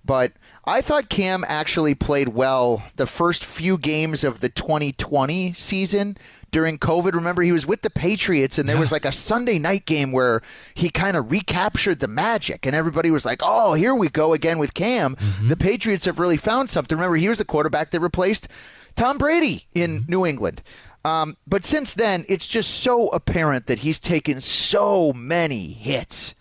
but 0.04 0.32
I 0.66 0.80
thought 0.80 1.10
Cam 1.10 1.44
actually 1.46 1.94
played 1.94 2.30
well 2.30 2.82
the 2.96 3.06
first 3.06 3.44
few 3.44 3.76
games 3.76 4.24
of 4.24 4.40
the 4.40 4.48
2020 4.48 5.52
season 5.52 6.16
during 6.50 6.78
COVID. 6.78 7.12
Remember, 7.12 7.42
he 7.42 7.52
was 7.52 7.66
with 7.66 7.82
the 7.82 7.90
Patriots, 7.90 8.58
and 8.58 8.66
there 8.66 8.78
was 8.78 8.90
like 8.90 9.04
a 9.04 9.12
Sunday 9.12 9.58
night 9.58 9.84
game 9.84 10.10
where 10.10 10.40
he 10.72 10.88
kind 10.88 11.18
of 11.18 11.30
recaptured 11.30 12.00
the 12.00 12.08
magic, 12.08 12.64
and 12.64 12.74
everybody 12.74 13.10
was 13.10 13.26
like, 13.26 13.40
oh, 13.42 13.74
here 13.74 13.94
we 13.94 14.08
go 14.08 14.32
again 14.32 14.58
with 14.58 14.72
Cam. 14.72 15.16
The 15.48 15.56
Patriots 15.56 16.06
have 16.06 16.18
really 16.18 16.38
found 16.38 16.70
something. 16.70 16.96
Remember, 16.96 17.16
he 17.16 17.28
was 17.28 17.38
the 17.38 17.44
quarterback 17.44 17.90
that 17.90 18.00
replaced 18.00 18.48
Tom 18.96 19.18
Brady 19.18 19.66
in 19.74 20.06
New 20.08 20.24
England. 20.24 20.62
Um, 21.04 21.36
but 21.46 21.66
since 21.66 21.92
then, 21.92 22.24
it's 22.28 22.46
just 22.46 22.70
so 22.70 23.08
apparent 23.08 23.66
that 23.66 23.80
he's 23.80 24.00
taken 24.00 24.40
so 24.40 25.12
many 25.12 25.72
hits 25.74 26.34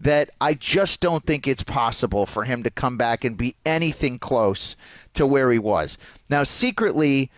that 0.00 0.30
I 0.40 0.54
just 0.54 1.00
don't 1.00 1.24
think 1.24 1.46
it's 1.46 1.62
possible 1.62 2.26
for 2.26 2.44
him 2.44 2.62
to 2.62 2.70
come 2.70 2.96
back 2.96 3.24
and 3.24 3.36
be 3.36 3.56
anything 3.64 4.18
close 4.18 4.76
to 5.14 5.26
where 5.26 5.50
he 5.50 5.58
was. 5.58 5.96
Now, 6.28 6.42
secretly, 6.42 7.30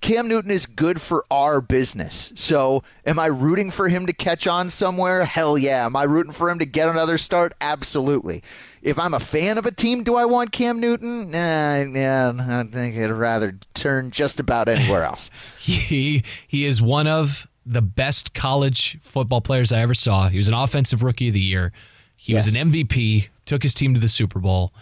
Cam 0.00 0.26
Newton 0.26 0.50
is 0.50 0.66
good 0.66 1.00
for 1.00 1.24
our 1.30 1.60
business. 1.60 2.32
So, 2.34 2.82
am 3.04 3.18
I 3.18 3.26
rooting 3.26 3.70
for 3.70 3.88
him 3.88 4.06
to 4.06 4.12
catch 4.12 4.46
on 4.46 4.68
somewhere? 4.68 5.24
Hell 5.24 5.56
yeah. 5.56 5.86
Am 5.86 5.94
I 5.94 6.02
rooting 6.04 6.32
for 6.32 6.50
him 6.50 6.58
to 6.58 6.66
get 6.66 6.88
another 6.88 7.18
start? 7.18 7.54
Absolutely. 7.60 8.42
If 8.82 8.98
I'm 8.98 9.14
a 9.14 9.20
fan 9.20 9.58
of 9.58 9.66
a 9.66 9.70
team, 9.70 10.02
do 10.02 10.16
I 10.16 10.24
want 10.24 10.52
Cam 10.52 10.80
Newton? 10.80 11.30
Nah, 11.30 11.82
yeah, 11.82 12.32
I 12.36 12.64
think 12.64 12.96
I'd 12.96 13.10
rather 13.10 13.58
turn 13.74 14.10
just 14.10 14.40
about 14.40 14.68
anywhere 14.68 15.04
else. 15.04 15.30
He 15.58 16.22
he 16.46 16.64
is 16.64 16.80
one 16.80 17.08
of 17.08 17.48
the 17.66 17.82
best 17.82 18.32
college 18.32 18.98
football 19.02 19.40
players 19.40 19.72
I 19.72 19.80
ever 19.80 19.94
saw. 19.94 20.28
He 20.28 20.38
was 20.38 20.48
an 20.48 20.54
offensive 20.54 21.02
rookie 21.02 21.28
of 21.28 21.34
the 21.34 21.40
year. 21.40 21.72
He 22.16 22.34
was 22.34 22.54
an 22.54 22.70
MVP, 22.70 23.28
took 23.44 23.62
his 23.62 23.74
team 23.74 23.92
to 23.94 24.00
the 24.00 24.08
Super 24.08 24.38
Bowl. 24.38 24.72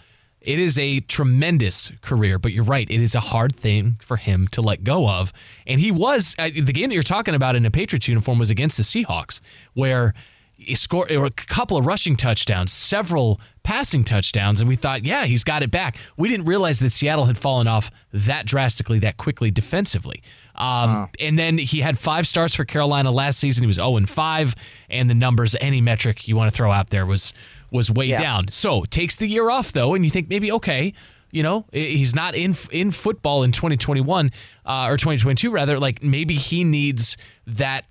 It 0.41 0.59
is 0.59 0.77
a 0.77 0.99
tremendous 0.99 1.91
career, 2.01 2.37
but 2.37 2.51
you're 2.51 2.63
right. 2.63 2.87
It 2.89 3.01
is 3.01 3.15
a 3.15 3.19
hard 3.19 3.55
thing 3.55 3.97
for 3.99 4.15
him 4.17 4.47
to 4.49 4.61
let 4.61 4.83
go 4.83 5.09
of. 5.09 5.33
And 5.65 5.79
he 5.79 5.91
was 5.91 6.35
the 6.35 6.51
game 6.61 6.89
that 6.89 6.93
you're 6.93 7.01
talking 7.01 7.33
about 7.33 7.55
in 7.55 7.65
a 7.65 7.71
Patriots 7.71 8.07
uniform 8.07 8.37
was 8.37 8.51
against 8.51 8.77
the 8.77 8.83
Seahawks, 8.83 9.41
where 9.73 10.13
he 10.57 10.75
scored 10.75 11.09
a 11.11 11.29
couple 11.31 11.77
of 11.77 11.85
rushing 11.85 12.15
touchdowns, 12.15 12.71
several 12.71 13.41
passing 13.63 14.03
touchdowns, 14.03 14.61
and 14.61 14.67
we 14.67 14.75
thought, 14.75 15.03
yeah, 15.03 15.25
he's 15.25 15.43
got 15.43 15.63
it 15.63 15.71
back. 15.71 15.97
We 16.15 16.29
didn't 16.29 16.45
realize 16.45 16.79
that 16.79 16.91
Seattle 16.91 17.25
had 17.25 17.37
fallen 17.37 17.67
off 17.67 17.89
that 18.13 18.45
drastically, 18.45 18.99
that 18.99 19.17
quickly 19.17 19.49
defensively. 19.49 20.21
Um, 20.57 21.09
And 21.19 21.37
then 21.37 21.57
he 21.57 21.81
had 21.81 21.97
five 21.97 22.27
starts 22.27 22.55
for 22.55 22.65
Carolina 22.65 23.11
last 23.11 23.39
season. 23.39 23.63
He 23.63 23.67
was 23.67 23.75
0 23.77 23.97
and 23.97 24.09
5, 24.09 24.55
and 24.89 25.09
the 25.09 25.13
numbers, 25.15 25.55
any 25.59 25.81
metric 25.81 26.27
you 26.27 26.35
want 26.35 26.51
to 26.51 26.55
throw 26.55 26.71
out 26.71 26.89
there, 26.89 27.05
was 27.05 27.33
was 27.71 27.91
way 27.91 28.05
Yeah. 28.05 28.21
down. 28.21 28.47
So 28.49 28.83
takes 28.85 29.15
the 29.17 29.27
year 29.27 29.49
off 29.49 29.71
though, 29.73 29.95
and 29.95 30.05
you 30.05 30.11
think 30.11 30.29
maybe 30.29 30.51
okay, 30.51 30.93
you 31.31 31.43
know, 31.43 31.65
he's 31.73 32.15
not 32.15 32.33
in 32.35 32.55
in 32.71 32.91
football 32.91 33.43
in 33.43 33.51
2021 33.51 34.31
uh, 34.65 34.87
or 34.89 34.95
2022 34.97 35.51
rather. 35.51 35.77
Like 35.79 36.01
maybe 36.01 36.35
he 36.35 36.63
needs 36.63 37.17
that 37.47 37.83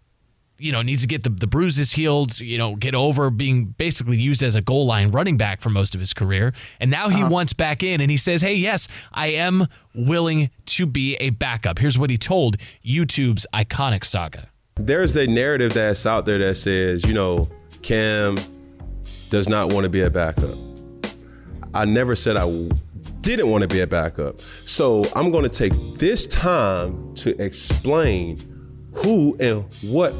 you 0.58 0.70
know, 0.72 0.82
needs 0.82 1.02
to 1.02 1.08
get 1.08 1.22
the, 1.24 1.30
the 1.30 1.46
bruises 1.46 1.92
healed, 1.92 2.40
you 2.40 2.58
know, 2.58 2.76
get 2.76 2.94
over 2.94 3.30
being 3.30 3.66
basically 3.66 4.18
used 4.18 4.42
as 4.42 4.54
a 4.54 4.62
goal 4.62 4.86
line 4.86 5.10
running 5.10 5.36
back 5.36 5.60
for 5.60 5.70
most 5.70 5.94
of 5.94 6.00
his 6.00 6.14
career. 6.14 6.52
And 6.80 6.90
now 6.90 7.08
he 7.08 7.22
uh-huh. 7.22 7.30
wants 7.30 7.52
back 7.52 7.82
in 7.82 8.00
and 8.00 8.10
he 8.10 8.16
says, 8.16 8.42
Hey, 8.42 8.54
yes, 8.54 8.88
I 9.12 9.28
am 9.28 9.66
willing 9.94 10.50
to 10.66 10.86
be 10.86 11.16
a 11.16 11.30
backup. 11.30 11.78
Here's 11.78 11.98
what 11.98 12.10
he 12.10 12.16
told 12.16 12.56
YouTube's 12.84 13.46
iconic 13.52 14.04
saga. 14.04 14.48
There's 14.76 15.16
a 15.16 15.26
narrative 15.26 15.74
that's 15.74 16.06
out 16.06 16.26
there 16.26 16.38
that 16.38 16.56
says, 16.56 17.04
you 17.04 17.14
know, 17.14 17.48
Cam 17.82 18.36
does 19.30 19.48
not 19.48 19.72
want 19.72 19.84
to 19.84 19.90
be 19.90 20.02
a 20.02 20.10
backup. 20.10 20.56
I 21.72 21.84
never 21.84 22.14
said 22.14 22.36
I 22.36 22.40
w- 22.40 22.70
didn't 23.20 23.50
want 23.50 23.62
to 23.62 23.68
be 23.68 23.80
a 23.80 23.86
backup. 23.86 24.40
So 24.66 25.04
I'm 25.16 25.30
going 25.30 25.42
to 25.42 25.48
take 25.48 25.72
this 25.98 26.26
time 26.26 27.14
to 27.16 27.40
explain 27.42 28.38
who 28.92 29.36
and 29.40 29.64
what 29.82 30.12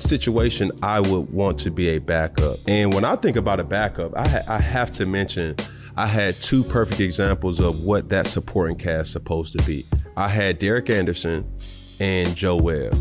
situation 0.00 0.72
I 0.82 1.00
would 1.00 1.30
want 1.30 1.58
to 1.60 1.70
be 1.70 1.88
a 1.90 1.98
backup. 1.98 2.58
And 2.66 2.92
when 2.92 3.04
I 3.04 3.16
think 3.16 3.36
about 3.36 3.60
a 3.60 3.64
backup, 3.64 4.16
I, 4.16 4.28
ha- 4.28 4.44
I 4.46 4.58
have 4.58 4.90
to 4.92 5.06
mention 5.06 5.56
I 5.96 6.06
had 6.06 6.36
two 6.36 6.62
perfect 6.62 7.00
examples 7.00 7.60
of 7.60 7.80
what 7.80 8.08
that 8.10 8.26
supporting 8.26 8.76
cast 8.76 9.12
supposed 9.12 9.58
to 9.58 9.64
be. 9.66 9.86
I 10.16 10.28
had 10.28 10.58
Derek 10.58 10.90
Anderson 10.90 11.50
and 11.98 12.36
Joe 12.36 12.56
Webb. 12.56 12.96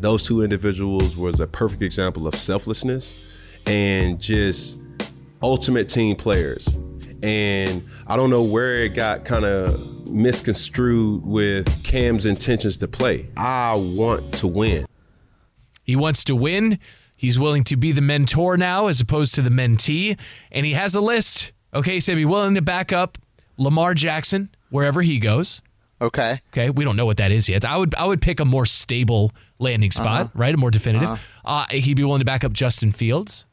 Those 0.00 0.22
two 0.22 0.42
individuals 0.42 1.16
was 1.16 1.40
a 1.40 1.46
perfect 1.46 1.82
example 1.82 2.28
of 2.28 2.34
selflessness 2.34 3.32
and 3.66 4.20
just 4.20 4.78
ultimate 5.42 5.88
team 5.88 6.16
players. 6.16 6.68
And 7.22 7.82
I 8.06 8.16
don't 8.16 8.30
know 8.30 8.42
where 8.42 8.84
it 8.84 8.94
got 8.94 9.24
kind 9.24 9.44
of 9.44 10.06
misconstrued 10.06 11.24
with 11.24 11.82
Cam's 11.82 12.26
intentions 12.26 12.78
to 12.78 12.88
play. 12.88 13.28
I 13.36 13.74
want 13.74 14.32
to 14.34 14.46
win. 14.46 14.86
He 15.86 15.94
wants 15.96 16.24
to 16.24 16.34
win. 16.36 16.78
He's 17.16 17.38
willing 17.38 17.64
to 17.64 17.76
be 17.76 17.92
the 17.92 18.02
mentor 18.02 18.58
now 18.58 18.88
as 18.88 19.00
opposed 19.00 19.34
to 19.36 19.42
the 19.42 19.48
mentee. 19.50 20.18
And 20.52 20.66
he 20.66 20.72
has 20.72 20.94
a 20.94 21.00
list. 21.00 21.52
Okay, 21.72 21.94
he 21.94 22.00
said 22.00 22.12
he'd 22.18 22.24
be 22.24 22.24
willing 22.26 22.56
to 22.56 22.62
back 22.62 22.92
up 22.92 23.16
Lamar 23.56 23.94
Jackson 23.94 24.50
wherever 24.70 25.00
he 25.00 25.18
goes. 25.18 25.62
Okay. 26.02 26.42
Okay, 26.52 26.68
we 26.68 26.84
don't 26.84 26.96
know 26.96 27.06
what 27.06 27.16
that 27.16 27.30
is 27.30 27.48
yet. 27.48 27.64
I 27.64 27.76
would 27.78 27.94
I 27.94 28.04
would 28.04 28.20
pick 28.20 28.40
a 28.40 28.44
more 28.44 28.66
stable 28.66 29.32
landing 29.58 29.90
spot, 29.92 30.20
Uh-huh. 30.26 30.30
right? 30.34 30.54
A 30.54 30.58
more 30.58 30.70
definitive. 30.70 31.08
Uh-huh. 31.08 31.64
Uh, 31.64 31.66
he'd 31.70 31.96
be 31.96 32.04
willing 32.04 32.18
to 32.18 32.26
back 32.26 32.44
up 32.44 32.52
Justin 32.52 32.92
Fields, 32.92 33.46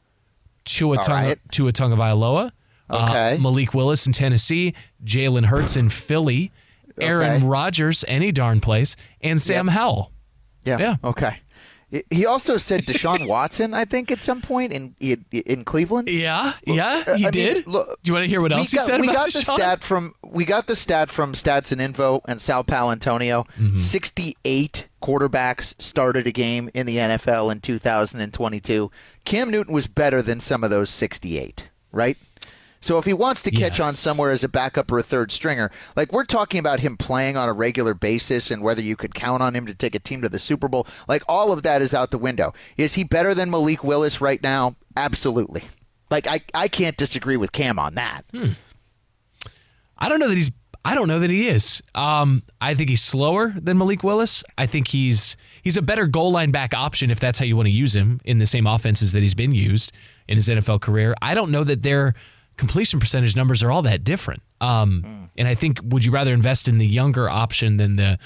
Tua 0.64 0.96
Tonga, 0.98 1.28
right. 1.28 1.38
Tua 1.52 1.72
Tagovailoa, 1.72 2.50
uh, 2.90 3.08
Okay. 3.08 3.38
Malik 3.40 3.72
Willis 3.72 4.06
in 4.06 4.12
Tennessee, 4.12 4.74
Jalen 5.04 5.46
Hurts 5.46 5.76
in 5.76 5.88
Philly, 5.88 6.52
Aaron 7.00 7.36
Okay. 7.36 7.46
Rodgers 7.46 8.04
any 8.08 8.30
darn 8.32 8.60
place, 8.60 8.94
and 9.22 9.40
Sam 9.40 9.68
Howell. 9.68 10.10
Yeah. 10.64 10.78
Yeah. 10.78 10.96
Okay. 11.04 11.38
He 12.10 12.26
also 12.26 12.56
said 12.56 12.84
Deshaun 12.86 13.28
Watson, 13.28 13.74
I 13.74 13.84
think, 13.84 14.10
at 14.10 14.22
some 14.22 14.40
point 14.40 14.72
in 14.72 14.94
in, 15.00 15.24
in 15.30 15.64
Cleveland. 15.64 16.08
Yeah, 16.08 16.54
yeah, 16.66 17.04
Uh, 17.06 17.14
he 17.16 17.22
I 17.26 17.26
mean, 17.26 17.30
did. 17.32 17.66
look, 17.66 17.86
Do 18.02 18.10
you 18.10 18.12
want 18.14 18.24
to 18.24 18.28
hear 18.28 18.40
what 18.40 18.50
we 18.52 18.58
else 18.58 18.70
he 18.70 18.78
said 18.78 19.00
we 19.00 19.08
about 19.08 19.26
got 19.26 19.32
the 19.32 19.42
stat 19.42 19.82
from 19.82 20.14
we 20.22 20.44
got 20.44 20.66
the 20.66 20.76
stat 20.76 21.10
from 21.10 21.34
Stats 21.34 21.72
and 21.72 21.80
Info 21.80 22.20
and 22.26 22.40
Sal 22.40 22.64
Paolantonio. 22.64 23.46
Mm-hmm. 23.58 23.78
Sixty-eight 23.78 24.88
quarterbacks 25.02 25.80
started 25.80 26.26
a 26.26 26.32
game 26.32 26.70
in 26.74 26.86
the 26.86 26.96
NFL 26.96 27.52
in 27.52 27.60
2022. 27.60 28.90
Cam 29.24 29.50
Newton 29.50 29.72
was 29.74 29.86
better 29.86 30.22
than 30.22 30.40
some 30.40 30.64
of 30.64 30.70
those 30.70 30.90
sixty-eight, 30.90 31.70
right? 31.92 32.16
So 32.84 32.98
if 32.98 33.06
he 33.06 33.14
wants 33.14 33.40
to 33.42 33.50
catch 33.50 33.78
Yes. 33.78 33.86
on 33.88 33.94
somewhere 33.94 34.30
as 34.30 34.44
a 34.44 34.48
backup 34.48 34.92
or 34.92 34.98
a 34.98 35.02
third 35.02 35.32
stringer, 35.32 35.70
like 35.96 36.12
we're 36.12 36.26
talking 36.26 36.60
about 36.60 36.80
him 36.80 36.98
playing 36.98 37.34
on 37.38 37.48
a 37.48 37.52
regular 37.54 37.94
basis 37.94 38.50
and 38.50 38.60
whether 38.62 38.82
you 38.82 38.94
could 38.94 39.14
count 39.14 39.42
on 39.42 39.56
him 39.56 39.64
to 39.64 39.74
take 39.74 39.94
a 39.94 39.98
team 39.98 40.20
to 40.20 40.28
the 40.28 40.38
Super 40.38 40.68
Bowl, 40.68 40.86
like 41.08 41.22
all 41.26 41.50
of 41.50 41.62
that 41.62 41.80
is 41.80 41.94
out 41.94 42.10
the 42.10 42.18
window. 42.18 42.52
Is 42.76 42.92
he 42.94 43.02
better 43.02 43.34
than 43.34 43.50
Malik 43.50 43.82
Willis 43.82 44.20
right 44.20 44.42
now? 44.42 44.76
Absolutely. 44.98 45.62
Like 46.10 46.26
I, 46.26 46.42
I 46.52 46.68
can't 46.68 46.96
disagree 46.98 47.38
with 47.38 47.52
Cam 47.52 47.78
on 47.78 47.94
that. 47.94 48.26
I 49.98 50.08
don't 50.08 50.20
know 50.20 50.28
that 50.28 50.36
he's. 50.36 50.50
I 50.86 50.94
don't 50.94 51.08
know 51.08 51.20
that 51.20 51.30
he 51.30 51.48
is. 51.48 51.82
Um, 51.94 52.42
I 52.60 52.74
think 52.74 52.90
he's 52.90 53.00
slower 53.00 53.54
than 53.56 53.78
Malik 53.78 54.02
Willis. 54.04 54.44
I 54.58 54.66
think 54.66 54.88
he's 54.88 55.38
he's 55.62 55.78
a 55.78 55.82
better 55.82 56.06
goal 56.06 56.32
line 56.32 56.50
back 56.50 56.74
option 56.74 57.10
if 57.10 57.18
that's 57.18 57.38
how 57.38 57.46
you 57.46 57.56
want 57.56 57.68
to 57.68 57.72
use 57.72 57.96
him 57.96 58.20
in 58.26 58.36
the 58.36 58.44
same 58.44 58.66
offenses 58.66 59.12
that 59.12 59.20
he's 59.20 59.34
been 59.34 59.54
used 59.54 59.92
in 60.28 60.36
his 60.36 60.48
NFL 60.50 60.82
career. 60.82 61.14
I 61.22 61.32
don't 61.32 61.50
know 61.50 61.64
that 61.64 61.82
their 61.82 62.12
completion 62.56 63.00
percentage 63.00 63.36
numbers 63.36 63.62
are 63.62 63.70
all 63.70 63.82
that 63.82 64.04
different. 64.04 64.42
Um, 64.60 65.28
And 65.36 65.48
I 65.48 65.54
think 65.54 65.80
would 65.82 66.04
you 66.04 66.12
rather 66.12 66.32
invest 66.32 66.68
in 66.68 66.78
the 66.78 66.86
younger 66.86 67.28
option 67.28 67.76
than 67.76 67.96
the 67.96 68.18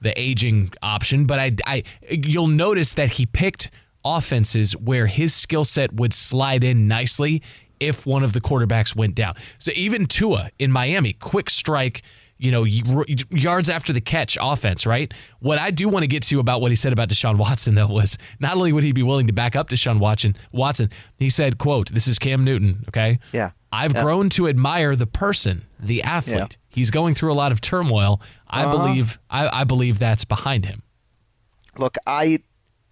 the 0.00 0.18
aging 0.20 0.70
option? 0.82 1.24
But 1.26 1.38
I, 1.38 1.52
I 1.66 1.82
you'll 2.10 2.46
notice 2.48 2.92
that 2.94 3.10
he 3.12 3.26
picked 3.26 3.70
offenses 4.04 4.76
where 4.76 5.06
his 5.06 5.34
skill 5.34 5.64
set 5.64 5.92
would 5.94 6.12
slide 6.12 6.64
in 6.64 6.88
nicely 6.88 7.42
if 7.80 8.06
one 8.06 8.24
of 8.24 8.32
the 8.32 8.40
quarterbacks 8.40 8.96
went 8.96 9.14
down. 9.14 9.34
So 9.58 9.70
even 9.74 10.06
Tua 10.06 10.50
in 10.58 10.72
Miami, 10.72 11.12
quick 11.12 11.48
strike, 11.50 12.02
you 12.38 12.50
know, 12.50 12.64
yards 12.64 13.68
after 13.68 13.92
the 13.92 14.00
catch 14.00 14.36
offense, 14.40 14.86
right? 14.86 15.12
What 15.40 15.58
I 15.58 15.70
do 15.70 15.88
want 15.88 16.02
to 16.04 16.06
get 16.06 16.22
to 16.24 16.38
about 16.40 16.60
what 16.60 16.70
he 16.70 16.76
said 16.76 16.92
about 16.92 17.08
Deshaun 17.08 17.36
Watson 17.36 17.74
though 17.76 17.88
was 17.88 18.18
not 18.40 18.56
only 18.56 18.72
would 18.72 18.84
he 18.84 18.92
be 18.92 19.02
willing 19.02 19.26
to 19.26 19.32
back 19.32 19.56
up 19.56 19.68
Deshaun 19.68 19.98
Watson, 19.98 20.36
Watson, 20.52 20.90
he 21.18 21.30
said, 21.30 21.58
quote, 21.58 21.90
this 21.92 22.08
is 22.08 22.18
Cam 22.18 22.44
Newton, 22.44 22.84
okay? 22.88 23.18
Yeah. 23.32 23.50
I've 23.72 23.94
Yeah. 23.94 24.02
grown 24.02 24.28
to 24.30 24.48
admire 24.48 24.96
the 24.96 25.06
person, 25.06 25.64
the 25.78 26.02
athlete. 26.02 26.36
Yeah. 26.38 26.46
He's 26.70 26.90
going 26.90 27.14
through 27.14 27.32
a 27.32 27.34
lot 27.34 27.52
of 27.52 27.60
turmoil. 27.60 28.20
I 28.48 28.64
Uh-huh. 28.64 28.76
believe 28.76 29.18
I, 29.30 29.60
I 29.60 29.64
believe 29.64 29.98
that's 29.98 30.24
behind 30.24 30.64
him. 30.66 30.82
Look, 31.76 31.96
I, 32.06 32.40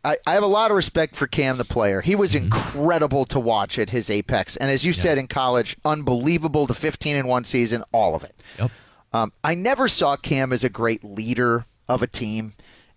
I 0.04 0.16
I 0.26 0.34
have 0.34 0.42
a 0.42 0.46
lot 0.48 0.70
of 0.70 0.76
respect 0.76 1.16
for 1.16 1.26
Cam 1.26 1.56
the 1.56 1.64
player. 1.64 2.00
He 2.00 2.14
was 2.14 2.34
incredible 2.34 3.24
to 3.26 3.40
watch 3.40 3.78
at 3.78 3.90
his 3.90 4.10
apex, 4.10 4.56
and 4.56 4.70
as 4.70 4.84
you 4.84 4.92
said 4.92 5.18
in 5.18 5.26
college, 5.26 5.76
unbelievable. 5.84 6.66
to 6.66 6.74
15 6.74 7.16
in 7.16 7.26
one 7.26 7.44
season, 7.44 7.82
all 7.92 8.14
of 8.14 8.22
it. 8.22 8.34
Yep. 8.58 8.70
Um, 9.12 9.32
I 9.42 9.54
never 9.54 9.88
saw 9.88 10.16
Cam 10.16 10.52
as 10.52 10.62
a 10.62 10.68
great 10.68 11.02
leader 11.02 11.64
of 11.88 12.02
a 12.02 12.06
team, 12.06 12.52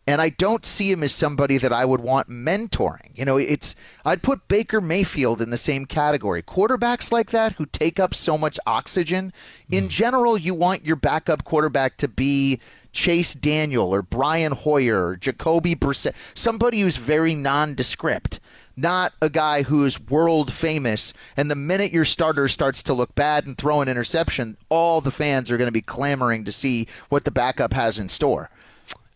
and 0.07 0.21
I 0.21 0.29
don't 0.29 0.65
see 0.65 0.91
him 0.91 1.03
as 1.03 1.11
somebody 1.11 1.57
that 1.59 1.71
I 1.71 1.85
would 1.85 2.01
want 2.01 2.29
mentoring. 2.29 3.11
You 3.13 3.25
know, 3.25 3.37
it's 3.37 3.75
I'd 4.03 4.23
put 4.23 4.47
Baker 4.47 4.81
Mayfield 4.81 5.41
in 5.41 5.51
the 5.51 5.57
same 5.57 5.85
category. 5.85 6.41
Quarterbacks 6.41 7.11
like 7.11 7.29
that 7.31 7.53
who 7.53 7.65
take 7.67 7.99
up 7.99 8.15
so 8.15 8.37
much 8.37 8.59
oxygen, 8.65 9.31
in 9.69 9.83
hmm. 9.83 9.89
general, 9.89 10.37
you 10.37 10.55
want 10.55 10.85
your 10.85 10.95
backup 10.95 11.43
quarterback 11.43 11.97
to 11.97 12.07
be 12.07 12.59
Chase 12.91 13.33
Daniel 13.33 13.93
or 13.93 14.01
Brian 14.01 14.51
Hoyer 14.51 15.09
or 15.09 15.15
Jacoby 15.15 15.75
Brissett, 15.75 16.15
somebody 16.33 16.81
who's 16.81 16.97
very 16.97 17.35
nondescript. 17.35 18.39
Not 18.75 19.13
a 19.21 19.29
guy 19.29 19.63
who's 19.63 19.99
world 19.99 20.53
famous, 20.53 21.13
and 21.35 21.51
the 21.51 21.55
minute 21.55 21.91
your 21.91 22.05
starter 22.05 22.47
starts 22.47 22.81
to 22.83 22.93
look 22.93 23.13
bad 23.13 23.45
and 23.45 23.57
throw 23.57 23.81
an 23.81 23.89
interception, 23.89 24.55
all 24.69 25.01
the 25.01 25.11
fans 25.11 25.51
are 25.51 25.57
going 25.57 25.67
to 25.67 25.71
be 25.71 25.81
clamoring 25.81 26.45
to 26.45 26.51
see 26.53 26.87
what 27.09 27.25
the 27.25 27.31
backup 27.31 27.73
has 27.73 27.99
in 27.99 28.07
store. 28.07 28.49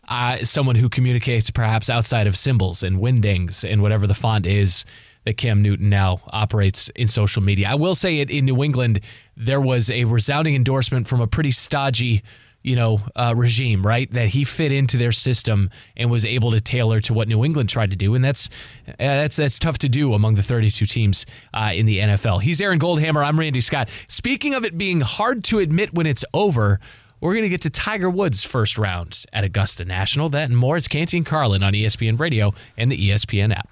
Uh, 0.08 0.38
someone 0.38 0.76
who 0.76 0.88
communicates 0.88 1.50
perhaps 1.50 1.88
outside 1.88 2.26
of 2.26 2.36
symbols 2.36 2.82
and 2.82 2.98
Wingdings 2.98 3.68
and 3.68 3.82
whatever 3.82 4.06
the 4.06 4.14
font 4.14 4.46
is 4.46 4.84
that 5.24 5.36
Cam 5.36 5.62
Newton 5.62 5.88
now 5.88 6.20
operates 6.28 6.90
in 6.90 7.08
social 7.08 7.42
media. 7.42 7.68
I 7.68 7.74
will 7.74 7.94
say 7.94 8.20
it 8.20 8.30
in 8.30 8.44
New 8.44 8.62
England, 8.62 9.00
there 9.36 9.60
was 9.60 9.90
a 9.90 10.04
resounding 10.04 10.54
endorsement 10.54 11.08
from 11.08 11.20
a 11.20 11.26
pretty 11.26 11.50
stodgy, 11.50 12.22
you 12.62 12.76
know, 12.76 13.00
uh, 13.16 13.34
regime, 13.36 13.84
right? 13.84 14.10
That 14.12 14.28
he 14.28 14.44
fit 14.44 14.70
into 14.70 14.96
their 14.96 15.12
system 15.12 15.70
and 15.96 16.10
was 16.10 16.24
able 16.24 16.50
to 16.52 16.60
tailor 16.60 17.00
to 17.02 17.14
what 17.14 17.28
New 17.28 17.44
England 17.44 17.68
tried 17.68 17.90
to 17.90 17.96
do, 17.96 18.14
and 18.14 18.24
that's 18.24 18.48
uh, 18.88 18.92
that's 18.98 19.36
that's 19.36 19.58
tough 19.58 19.78
to 19.78 19.88
do 19.88 20.14
among 20.14 20.34
the 20.34 20.42
32 20.42 20.86
teams 20.86 21.26
uh, 21.52 21.72
in 21.74 21.86
the 21.86 21.98
NFL. 21.98 22.42
He's 22.42 22.60
Aaron 22.60 22.78
Goldhammer. 22.78 23.24
I'm 23.24 23.38
Randy 23.38 23.60
Scott. 23.60 23.88
Speaking 24.08 24.54
of 24.54 24.64
it 24.64 24.76
being 24.76 25.00
hard 25.00 25.44
to 25.44 25.58
admit 25.58 25.94
when 25.94 26.06
it's 26.06 26.24
over. 26.34 26.80
We're 27.24 27.32
going 27.32 27.44
to 27.44 27.48
get 27.48 27.62
to 27.62 27.70
Tiger 27.70 28.10
Woods' 28.10 28.44
first 28.44 28.76
round 28.76 29.24
at 29.32 29.44
Augusta 29.44 29.86
National. 29.86 30.28
That 30.28 30.50
and 30.50 30.58
more. 30.58 30.76
It's 30.76 30.88
Canty 30.88 31.16
and 31.16 31.24
Carlin 31.24 31.62
on 31.62 31.72
ESPN 31.72 32.20
Radio 32.20 32.52
and 32.76 32.92
the 32.92 33.08
ESPN 33.08 33.56
app. 33.56 33.70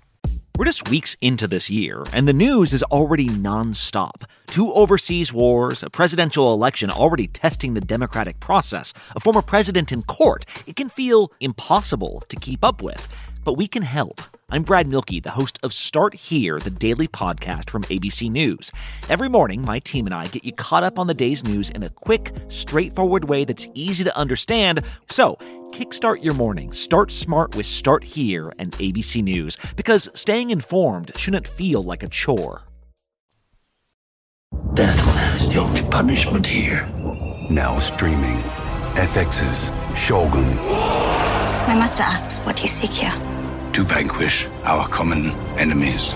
We're 0.56 0.64
just 0.64 0.88
weeks 0.88 1.18
into 1.20 1.46
this 1.46 1.68
year, 1.68 2.02
and 2.14 2.26
the 2.26 2.32
news 2.32 2.72
is 2.72 2.82
already 2.84 3.28
nonstop. 3.28 4.24
Two 4.46 4.72
overseas 4.72 5.34
wars, 5.34 5.82
a 5.82 5.90
presidential 5.90 6.54
election 6.54 6.88
already 6.88 7.26
testing 7.26 7.74
the 7.74 7.82
democratic 7.82 8.40
process, 8.40 8.94
a 9.14 9.20
former 9.20 9.42
president 9.42 9.92
in 9.92 10.02
court. 10.04 10.46
It 10.66 10.76
can 10.76 10.88
feel 10.88 11.30
impossible 11.38 12.22
to 12.30 12.36
keep 12.36 12.64
up 12.64 12.80
with, 12.82 13.06
but 13.44 13.54
we 13.54 13.66
can 13.66 13.82
help. 13.82 14.20
I'm 14.50 14.62
Brad 14.62 14.86
Mielke, 14.86 15.22
the 15.22 15.30
host 15.30 15.58
of 15.62 15.72
Start 15.72 16.14
Here, 16.14 16.58
the 16.58 16.70
daily 16.70 17.08
podcast 17.08 17.70
from 17.70 17.84
ABC 17.84 18.30
News. 18.30 18.70
Every 19.08 19.28
morning, 19.28 19.62
my 19.62 19.78
team 19.78 20.06
and 20.06 20.14
I 20.14 20.26
get 20.26 20.44
you 20.44 20.52
caught 20.52 20.84
up 20.84 20.98
on 20.98 21.06
the 21.06 21.14
day's 21.14 21.42
news 21.42 21.70
in 21.70 21.82
a 21.82 21.88
quick, 21.88 22.32
straightforward 22.50 23.28
way 23.28 23.44
that's 23.44 23.66
easy 23.74 24.04
to 24.04 24.16
understand. 24.16 24.84
So, 25.08 25.36
kickstart 25.70 26.22
your 26.22 26.34
morning. 26.34 26.72
Start 26.72 27.10
smart 27.10 27.56
with 27.56 27.66
Start 27.66 28.04
Here 28.04 28.52
and 28.58 28.72
ABC 28.72 29.22
News, 29.22 29.56
because 29.76 30.10
staying 30.12 30.50
informed 30.50 31.12
shouldn't 31.16 31.46
feel 31.46 31.82
like 31.82 32.02
a 32.02 32.08
chore. 32.08 32.62
Death 34.74 35.40
is 35.40 35.48
the 35.48 35.60
only 35.60 35.82
punishment 35.82 36.46
here. 36.46 36.86
Now 37.50 37.78
streaming. 37.78 38.38
FX's 38.94 39.70
Shogun. 39.98 40.56
My 41.66 41.74
master 41.74 42.02
asks, 42.02 42.38
what 42.40 42.56
do 42.56 42.62
you 42.62 42.68
seek 42.68 42.90
here? 42.90 43.14
To 43.72 43.84
vanquish 43.84 44.46
our 44.64 44.86
common 44.88 45.30
enemies. 45.56 46.12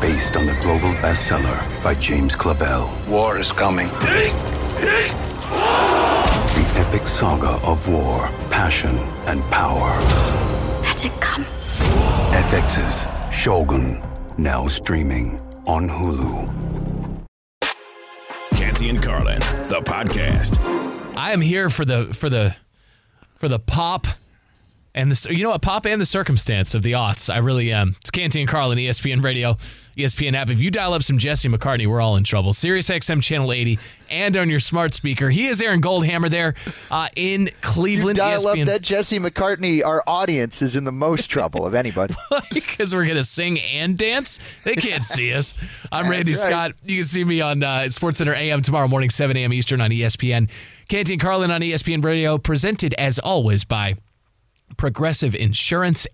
Based 0.00 0.34
on 0.34 0.46
the 0.46 0.56
global 0.62 0.90
bestseller 1.02 1.84
by 1.84 1.94
James 1.94 2.34
Clavell. 2.34 2.88
War 3.06 3.38
is 3.38 3.52
coming. 3.52 3.88
The 3.88 4.32
epic 6.76 7.06
saga 7.06 7.60
of 7.66 7.86
war, 7.86 8.28
passion, 8.48 8.96
and 9.26 9.42
power. 9.50 9.90
Let 10.82 11.04
it 11.04 11.12
come. 11.20 11.44
FX's 12.32 13.06
Shogun. 13.34 14.00
Now 14.38 14.66
streaming 14.68 15.38
on 15.66 15.86
Hulu. 15.86 16.48
Canty 18.52 18.88
and 18.88 19.02
Carlin, 19.02 19.40
the 19.68 19.82
podcast. 19.84 20.56
I 21.14 21.32
am 21.32 21.42
here 21.42 21.68
for 21.68 21.84
the 21.84 22.14
for 22.14 22.30
the 22.30 22.56
for 23.34 23.48
the 23.48 23.58
pop 23.58 24.06
and 24.98 25.12
the 25.12 25.32
you 25.32 25.44
know 25.44 25.50
what 25.50 25.62
pop 25.62 25.86
and 25.86 26.00
the 26.00 26.06
circumstance 26.06 26.74
of 26.74 26.82
the 26.82 26.92
aughts. 26.92 27.32
I 27.32 27.38
really 27.38 27.72
am. 27.72 27.94
It's 28.00 28.10
Canty 28.10 28.40
and 28.40 28.50
Carlin, 28.50 28.78
ESPN 28.78 29.22
Radio, 29.22 29.54
ESPN 29.96 30.34
app. 30.34 30.50
If 30.50 30.60
you 30.60 30.72
dial 30.72 30.92
up 30.92 31.04
some 31.04 31.18
Jesse 31.18 31.48
McCartney, 31.48 31.86
we're 31.86 32.00
all 32.00 32.16
in 32.16 32.24
trouble. 32.24 32.52
Sirius 32.52 32.90
XM 32.90 33.22
channel 33.22 33.52
80 33.52 33.78
and 34.10 34.36
on 34.36 34.50
your 34.50 34.58
smart 34.58 34.94
speaker. 34.94 35.30
He 35.30 35.46
is 35.46 35.62
Aaron 35.62 35.80
Goldhammer 35.80 36.28
there 36.28 36.54
uh, 36.90 37.10
in 37.14 37.48
Cleveland. 37.60 38.16
Dial 38.16 38.40
ESPN 38.40 38.62
up 38.62 38.66
that 38.66 38.82
Jesse 38.82 39.20
McCartney. 39.20 39.84
Our 39.84 40.02
audience 40.08 40.62
is 40.62 40.74
in 40.74 40.82
the 40.82 40.92
most 40.92 41.28
trouble 41.28 41.64
of 41.64 41.74
anybody. 41.74 42.16
because 42.52 42.92
we're 42.92 43.06
gonna 43.06 43.22
sing 43.22 43.60
and 43.60 43.96
dance. 43.96 44.40
They 44.64 44.74
can't 44.74 45.04
see 45.04 45.32
us. 45.34 45.56
I'm 45.92 46.10
Randy 46.10 46.32
right. 46.32 46.40
Scott. 46.40 46.72
You 46.84 46.96
can 46.96 47.04
see 47.04 47.24
me 47.24 47.40
on 47.40 47.62
uh, 47.62 47.82
SportsCenter 47.82 48.34
AM 48.34 48.62
tomorrow 48.62 48.88
morning, 48.88 49.10
7 49.10 49.36
a.m. 49.36 49.52
Eastern 49.52 49.80
on 49.80 49.90
ESPN. 49.90 50.50
Canty 50.88 51.12
and 51.12 51.22
Carlin 51.22 51.52
on 51.52 51.60
ESPN 51.60 52.02
Radio, 52.02 52.36
presented 52.36 52.94
as 52.94 53.20
always 53.20 53.64
by 53.64 53.94
Progressive 54.76 55.34
Insurance, 55.34 56.06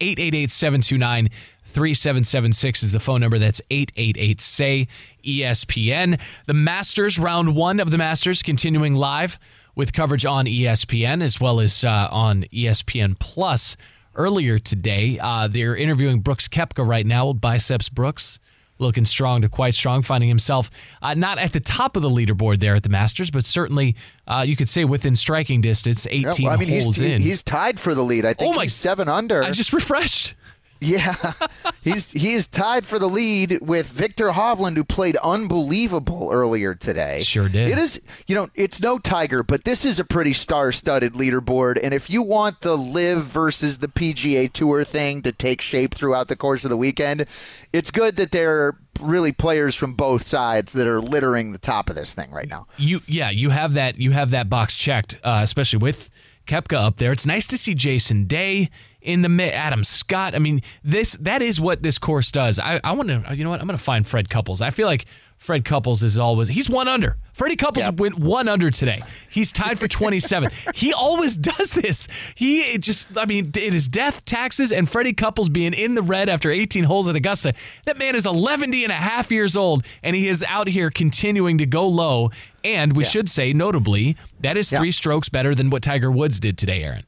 3776 1.64 2.82
is 2.82 2.92
the 2.92 3.00
phone 3.00 3.20
number. 3.20 3.38
That's 3.38 3.60
888 3.70 4.40
say 4.40 4.88
ESPN. 5.24 6.20
The 6.46 6.54
Masters, 6.54 7.18
round 7.18 7.56
one 7.56 7.80
of 7.80 7.90
the 7.90 7.98
Masters, 7.98 8.42
continuing 8.42 8.94
live 8.94 9.38
with 9.74 9.92
coverage 9.92 10.24
on 10.24 10.46
ESPN 10.46 11.22
as 11.22 11.40
well 11.40 11.60
as 11.60 11.84
uh, 11.84 12.08
on 12.10 12.44
ESPN 12.44 13.18
Plus. 13.18 13.76
Earlier 14.14 14.60
today, 14.60 15.18
uh, 15.20 15.48
they're 15.48 15.74
interviewing 15.74 16.20
Brooks 16.20 16.46
Koepka 16.46 16.86
right 16.86 17.04
now, 17.04 17.32
biceps 17.32 17.88
Brooks 17.88 18.38
looking 18.78 19.04
strong 19.04 19.42
to 19.42 19.48
quite 19.48 19.74
strong, 19.74 20.02
finding 20.02 20.28
himself 20.28 20.70
uh, 21.02 21.14
not 21.14 21.38
at 21.38 21.52
the 21.52 21.60
top 21.60 21.96
of 21.96 22.02
the 22.02 22.10
leaderboard 22.10 22.60
there 22.60 22.74
at 22.74 22.82
the 22.82 22.88
Masters, 22.88 23.30
but 23.30 23.44
certainly 23.44 23.94
uh, 24.26 24.44
you 24.46 24.56
could 24.56 24.68
say 24.68 24.84
within 24.84 25.14
striking 25.16 25.60
distance, 25.60 26.06
18 26.10 26.22
Yeah, 26.22 26.32
well, 26.42 26.52
I 26.52 26.56
mean, 26.56 26.68
holes 26.68 26.96
he's, 26.96 27.00
in. 27.00 27.22
he's 27.22 27.42
tied 27.42 27.78
for 27.78 27.94
the 27.94 28.02
lead. 28.02 28.24
I 28.24 28.34
think 28.34 28.52
Oh 28.52 28.56
my- 28.56 28.64
he's 28.64 28.74
seven 28.74 29.08
under. 29.08 29.42
I 29.42 29.50
just 29.52 29.72
refreshed. 29.72 30.34
Yeah, 30.80 31.14
he's 31.82 32.12
he 32.12 32.34
is 32.34 32.46
tied 32.46 32.87
for 32.87 32.98
the 32.98 33.08
lead 33.08 33.58
with 33.60 33.87
Viktor 33.87 34.30
Hovland, 34.30 34.76
who 34.76 34.84
played 34.84 35.16
unbelievable 35.16 36.30
earlier 36.32 36.74
today. 36.74 37.22
Sure 37.22 37.48
did. 37.48 37.70
It 37.70 37.78
is, 37.78 38.00
you 38.26 38.34
know, 38.34 38.48
it's 38.54 38.80
no 38.80 38.98
Tiger, 38.98 39.42
but 39.42 39.64
this 39.64 39.84
is 39.84 39.98
a 39.98 40.04
pretty 40.04 40.32
star-studded 40.32 41.14
leaderboard. 41.14 41.78
And 41.82 41.94
if 41.94 42.10
you 42.10 42.22
want 42.22 42.60
the 42.60 42.76
LIV 42.76 43.24
versus 43.24 43.78
the 43.78 43.88
PGA 43.88 44.52
Tour 44.52 44.84
thing 44.84 45.22
to 45.22 45.32
take 45.32 45.60
shape 45.60 45.94
throughout 45.94 46.28
the 46.28 46.37
course 46.37 46.64
of 46.64 46.70
the 46.70 46.76
weekend, 46.76 47.26
it's 47.72 47.90
good 47.90 48.16
that 48.16 48.32
there 48.32 48.66
are 48.66 48.78
really 49.00 49.32
players 49.32 49.74
from 49.74 49.94
both 49.94 50.22
sides 50.22 50.72
that 50.72 50.87
are 50.87 51.00
littering 51.00 51.52
the 51.52 51.58
top 51.58 51.88
of 51.88 51.96
this 51.96 52.14
thing 52.14 52.30
right 52.30 52.48
now. 52.48 52.66
You 52.76 53.00
yeah, 53.06 53.30
you 53.30 53.50
have 53.50 53.74
that 53.74 53.98
you 53.98 54.10
have 54.12 54.30
that 54.30 54.50
box 54.50 54.76
checked, 54.76 55.18
uh, 55.24 55.40
especially 55.42 55.78
with 55.78 56.10
Koepka 56.46 56.76
up 56.76 56.96
there. 56.96 57.12
It's 57.12 57.26
nice 57.26 57.46
to 57.48 57.58
see 57.58 57.74
Jason 57.74 58.26
Day 58.26 58.70
in 59.04 59.20
the 59.22 59.28
mid, 59.28 59.52
Adam 59.52 59.84
Scott. 59.84 60.34
I 60.34 60.38
mean, 60.38 60.62
this 60.82 61.16
that 61.20 61.42
is 61.42 61.60
what 61.60 61.82
this 61.82 61.98
course 61.98 62.32
does. 62.32 62.58
I, 62.58 62.80
I 62.82 62.92
want 62.92 63.08
to 63.08 63.36
you 63.36 63.44
know 63.44 63.50
what 63.50 63.60
I'm 63.60 63.66
going 63.66 63.78
to 63.78 63.84
find 63.84 64.06
Fred 64.06 64.28
Couples. 64.28 64.60
I 64.60 64.70
feel 64.70 64.88
like 64.88 65.04
Fred 65.36 65.66
Couples 65.66 66.02
is 66.02 66.18
always 66.18 66.48
he's 66.48 66.70
one 66.70 66.88
under. 66.88 67.18
Freddie 67.34 67.56
Couples 67.56 67.84
went 67.98 68.18
one 68.18 68.48
under 68.48 68.70
today. 68.70 69.02
He's 69.28 69.52
tied 69.52 69.78
for 69.78 69.86
27. 69.86 70.50
he 70.74 70.94
always 70.94 71.36
does 71.36 71.72
this. 71.72 72.08
He 72.34 72.60
it 72.60 72.80
just 72.80 73.16
I 73.16 73.26
mean 73.26 73.50
it 73.54 73.74
is 73.74 73.88
death, 73.88 74.24
taxes, 74.24 74.72
and 74.72 74.88
Freddie 74.88 75.12
Couples 75.12 75.50
being 75.50 75.74
in 75.74 75.94
the 75.94 76.02
red 76.02 76.30
after 76.30 76.50
18 76.50 76.84
holes 76.84 77.06
at 77.06 77.14
Augusta. 77.14 77.52
That 77.84 77.98
man 77.98 78.16
is 78.16 78.24
11 78.24 78.72
and 78.72 78.90
a 78.90 78.94
half 78.94 79.30
years 79.30 79.54
old, 79.54 79.84
and 80.02 80.16
he 80.16 80.28
is 80.28 80.42
out 80.48 80.66
here 80.66 80.90
continuing 80.90 81.58
to 81.58 81.66
go 81.66 81.86
low. 81.86 82.30
And 82.64 82.96
we 82.96 83.04
should 83.04 83.28
say, 83.28 83.52
notably, 83.52 84.16
that 84.40 84.56
is 84.56 84.70
three 84.70 84.90
strokes 84.90 85.28
better 85.28 85.54
than 85.54 85.68
what 85.68 85.82
Tiger 85.82 86.10
Woods 86.10 86.40
did 86.40 86.56
today, 86.56 86.82
Aaron. 86.82 87.04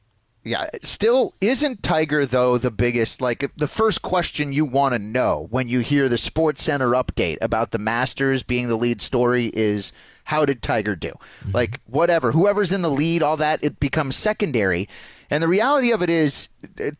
Yeah, 0.46 0.68
still 0.84 1.34
isn't 1.40 1.82
Tiger 1.82 2.24
though 2.24 2.56
the 2.56 2.70
biggest 2.70 3.20
like 3.20 3.50
the 3.56 3.66
first 3.66 4.02
question 4.02 4.52
you 4.52 4.64
want 4.64 4.94
to 4.94 5.00
know 5.00 5.48
when 5.50 5.68
you 5.68 5.80
hear 5.80 6.08
the 6.08 6.14
SportsCenter 6.14 6.94
update 6.94 7.38
about 7.40 7.72
the 7.72 7.80
Masters 7.80 8.44
being 8.44 8.68
the 8.68 8.76
lead 8.76 9.00
story 9.00 9.50
is 9.54 9.92
how 10.22 10.44
did 10.44 10.62
Tiger 10.62 10.94
do? 10.94 11.08
Mm-hmm. 11.08 11.50
Like 11.50 11.80
whatever, 11.86 12.30
whoever's 12.30 12.70
in 12.70 12.82
the 12.82 12.90
lead, 12.90 13.24
all 13.24 13.36
that 13.38 13.58
it 13.64 13.80
becomes 13.80 14.14
secondary. 14.14 14.88
And 15.30 15.42
the 15.42 15.48
reality 15.48 15.92
of 15.92 16.02
it 16.02 16.10
is 16.10 16.48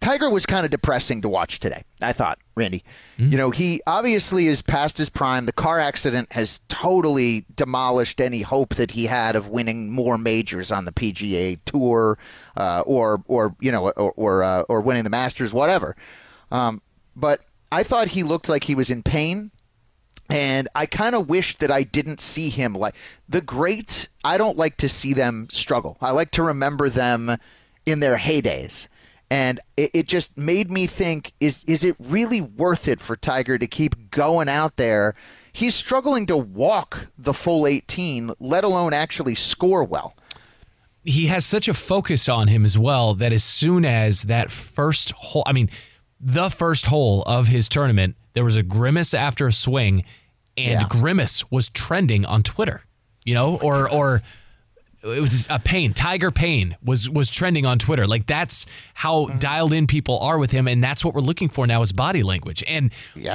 Tiger 0.01 0.31
was 0.31 0.47
kind 0.47 0.65
of 0.65 0.71
depressing 0.71 1.23
to 1.23 1.29
watch 1.29 1.61
today. 1.61 1.85
I 2.01 2.13
thought, 2.13 2.39
Randy. 2.55 2.85
You 3.31 3.37
know, 3.39 3.51
he 3.51 3.81
obviously 3.87 4.47
is 4.47 4.63
past 4.63 4.99
his 4.99 5.09
prime. 5.09 5.47
The 5.47 5.53
car 5.53 5.79
accident 5.81 6.33
has 6.33 6.61
totally 6.69 7.45
demolished 7.55 8.21
any 8.21 8.43
hope 8.43 8.75
that 8.77 8.91
he 8.91 9.07
had 9.07 9.37
of 9.37 9.49
winning 9.49 9.91
more 9.91 10.19
majors 10.19 10.73
on 10.73 10.85
the 10.85 10.93
PGA 10.93 11.59
Tour, 11.65 12.19
uh, 12.57 12.83
or 12.85 13.23
or 13.27 13.55
you 13.61 13.73
know, 13.73 13.89
or 13.91 14.13
or, 14.17 14.43
uh, 14.43 14.63
or 14.63 14.81
winning 14.81 15.05
the 15.05 15.11
Masters, 15.11 15.53
whatever. 15.53 15.97
Um, 16.51 16.83
but 17.15 17.41
I 17.73 17.83
thought 17.83 18.09
he 18.09 18.23
looked 18.23 18.49
like 18.49 18.65
he 18.65 18.75
was 18.75 18.91
in 18.91 19.03
pain. 19.03 19.51
And 20.29 20.67
I 20.75 20.87
kind 20.87 21.15
of 21.15 21.29
wish 21.29 21.57
that 21.59 21.71
I 21.71 21.85
didn't 21.85 22.21
see 22.21 22.49
him 22.49 22.75
like 22.75 22.97
the 23.29 23.41
greats. 23.41 24.09
I 24.25 24.39
don't 24.39 24.57
like 24.57 24.77
to 24.79 24.89
see 24.89 25.13
them 25.13 25.47
struggle. 25.53 25.97
I 26.01 26.11
like 26.11 26.33
to 26.33 26.43
remember 26.43 26.89
them 26.89 27.39
in 27.87 28.01
their 28.01 28.19
heydays. 28.19 28.89
And 29.31 29.59
it, 29.77 29.91
it 29.95 30.07
just 30.07 30.37
made 30.37 30.71
me 30.71 30.87
think: 30.87 31.33
is 31.41 31.65
is 31.65 31.83
it 31.85 31.97
really 31.99 32.41
worth 32.41 32.87
it 32.87 33.01
for 33.01 33.17
Tiger 33.17 33.59
to 33.59 33.67
keep 33.67 34.11
going 34.11 34.49
out 34.49 34.77
there? 34.77 35.15
He's 35.53 35.75
struggling 35.75 36.27
to 36.27 36.37
walk 36.37 37.07
the 37.17 37.33
full 37.33 37.67
18, 37.67 38.33
let 38.41 38.63
alone 38.63 38.93
actually 38.93 39.35
score 39.35 39.83
well. 39.83 40.15
he 41.03 41.27
has 41.27 41.47
such 41.47 41.69
a 41.69 41.75
focus 41.75 42.29
on 42.29 42.49
him 42.49 42.65
as 42.65 42.77
well 42.77 43.15
that 43.15 43.33
as 43.33 43.45
soon 43.45 43.85
as 43.85 44.23
that 44.25 44.51
first 44.51 45.13
hole, 45.13 45.45
I 45.47 45.53
mean, 45.53 45.71
the 46.21 46.51
first 46.51 46.87
hole 46.87 47.23
of 47.23 47.49
his 47.49 47.69
tournament, 47.69 48.17
there 48.35 48.45
was 48.45 48.57
a 48.57 48.63
grimace 48.63 49.15
after 49.15 49.47
a 49.47 49.53
swing, 49.53 50.05
and 50.57 50.89
grimace 50.89 51.51
was 51.51 51.69
trending 51.69 52.25
on 52.27 52.43
Twitter, 52.43 52.85
you 53.25 53.35
know, 53.35 53.59
or 53.63 53.91
or 53.91 54.23
it 55.13 55.21
was 55.21 55.47
a 55.49 55.59
pain. 55.59 55.93
Tiger 55.95 56.31
Pain 56.31 56.77
was 56.85 57.09
was 57.09 57.31
trending 57.31 57.67
on 57.67 57.79
Twitter. 57.79 58.07
Like 58.07 58.27
that's 58.27 58.67
how 58.95 59.27
dialed 59.39 59.73
in 59.73 59.87
people 59.87 60.19
are 60.21 60.39
with 60.39 60.51
him, 60.51 60.67
and 60.69 60.83
that's 60.83 61.05
what 61.05 61.15
we're 61.15 61.21
looking 61.21 61.49
for 61.49 61.67
now 61.67 61.83
is 61.83 61.93
body 61.93 62.23
language. 62.23 62.65
And 62.67 62.93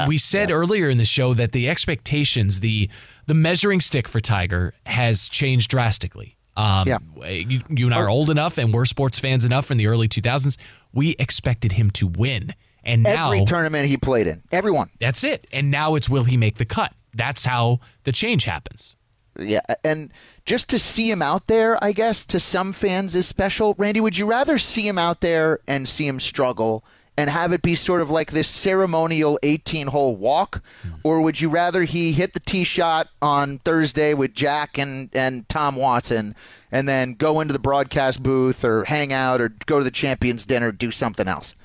we 0.08 0.18
said 0.18 0.52
earlier 0.52 0.90
in 0.90 0.98
the 0.98 1.06
show 1.06 1.34
that 1.34 1.52
the 1.52 1.70
expectations, 1.70 2.60
the 2.60 2.90
the 3.28 3.34
measuring 3.34 3.82
stick 3.82 4.08
for 4.08 4.20
Tiger 4.20 4.74
has 4.86 5.30
changed 5.30 5.70
drastically. 5.70 6.38
Um, 6.58 6.88
you, 7.26 7.62
you 7.70 7.86
and 7.86 7.94
I 7.94 7.98
are 8.00 8.10
old 8.10 8.30
enough, 8.30 8.58
and 8.58 8.74
we're 8.74 8.86
sports 8.86 9.18
fans 9.20 9.46
enough 9.46 9.72
in 9.72 9.78
the 9.78 9.88
early 9.88 10.10
2000s. 10.10 10.58
We 10.94 11.16
expected 11.18 11.72
him 11.72 11.90
to 11.92 12.08
win, 12.08 12.54
and 12.84 13.04
now 13.04 13.28
Every 13.32 13.46
tournament 13.46 13.88
he 13.88 13.96
played 13.96 14.28
in, 14.28 14.44
everyone. 14.52 14.90
that's 15.00 15.24
it. 15.24 15.48
And 15.54 15.72
now 15.72 15.96
it's 15.96 16.10
will 16.10 16.26
he 16.26 16.36
make 16.36 16.58
the 16.58 16.66
cut? 16.66 16.94
That's 17.14 17.46
how 17.46 17.80
the 18.04 18.12
change 18.12 18.44
happens. 18.46 18.96
Yeah, 19.39 19.62
and 19.84 20.12
just 20.46 20.70
to 20.70 20.80
see 20.80 21.10
him 21.10 21.22
out 21.22 21.48
there, 21.48 21.82
I 21.84 21.94
guess 21.94 22.26
to 22.26 22.39
some 22.39 22.74
fans 22.74 23.15
is 23.15 23.28
special. 23.28 23.76
Randy, 23.78 24.02
would 24.02 24.17
you 24.17 24.26
rather 24.26 24.58
see 24.58 24.88
him 24.88 24.98
out 24.98 25.22
there 25.22 25.60
and 25.67 25.88
see 25.88 26.06
him 26.06 26.20
struggle 26.20 26.84
and 27.17 27.30
have 27.30 27.52
it 27.52 27.62
be 27.62 27.76
sort 27.76 28.02
of 28.02 28.10
like 28.10 28.32
this 28.32 28.48
ceremonial 28.48 29.38
18-hole 29.44 30.15
walk, 30.15 30.63
hmm. 30.82 30.89
or 31.04 31.22
would 31.22 31.39
you 31.39 31.50
rather 31.50 31.84
he 31.84 32.12
hit 32.12 32.34
the 32.34 32.39
tee 32.39 32.63
shot 32.63 33.10
on 33.22 33.60
Thursday 33.60 34.13
with 34.13 34.34
Jack 34.34 34.78
and 34.78 35.10
and 35.13 35.48
Tom 35.48 35.76
Watson, 35.76 36.36
and 36.72 36.88
then 36.88 37.13
go 37.13 37.39
into 37.39 37.54
the 37.54 37.60
broadcast 37.60 38.24
booth 38.24 38.63
or 38.63 38.84
hang 38.86 39.13
out 39.13 39.39
or 39.39 39.50
go 39.65 39.78
to 39.78 39.84
the 39.84 39.91
champions 39.91 40.46
dinner, 40.46 40.72
do 40.72 40.91
something 40.91 41.28
else? 41.28 41.56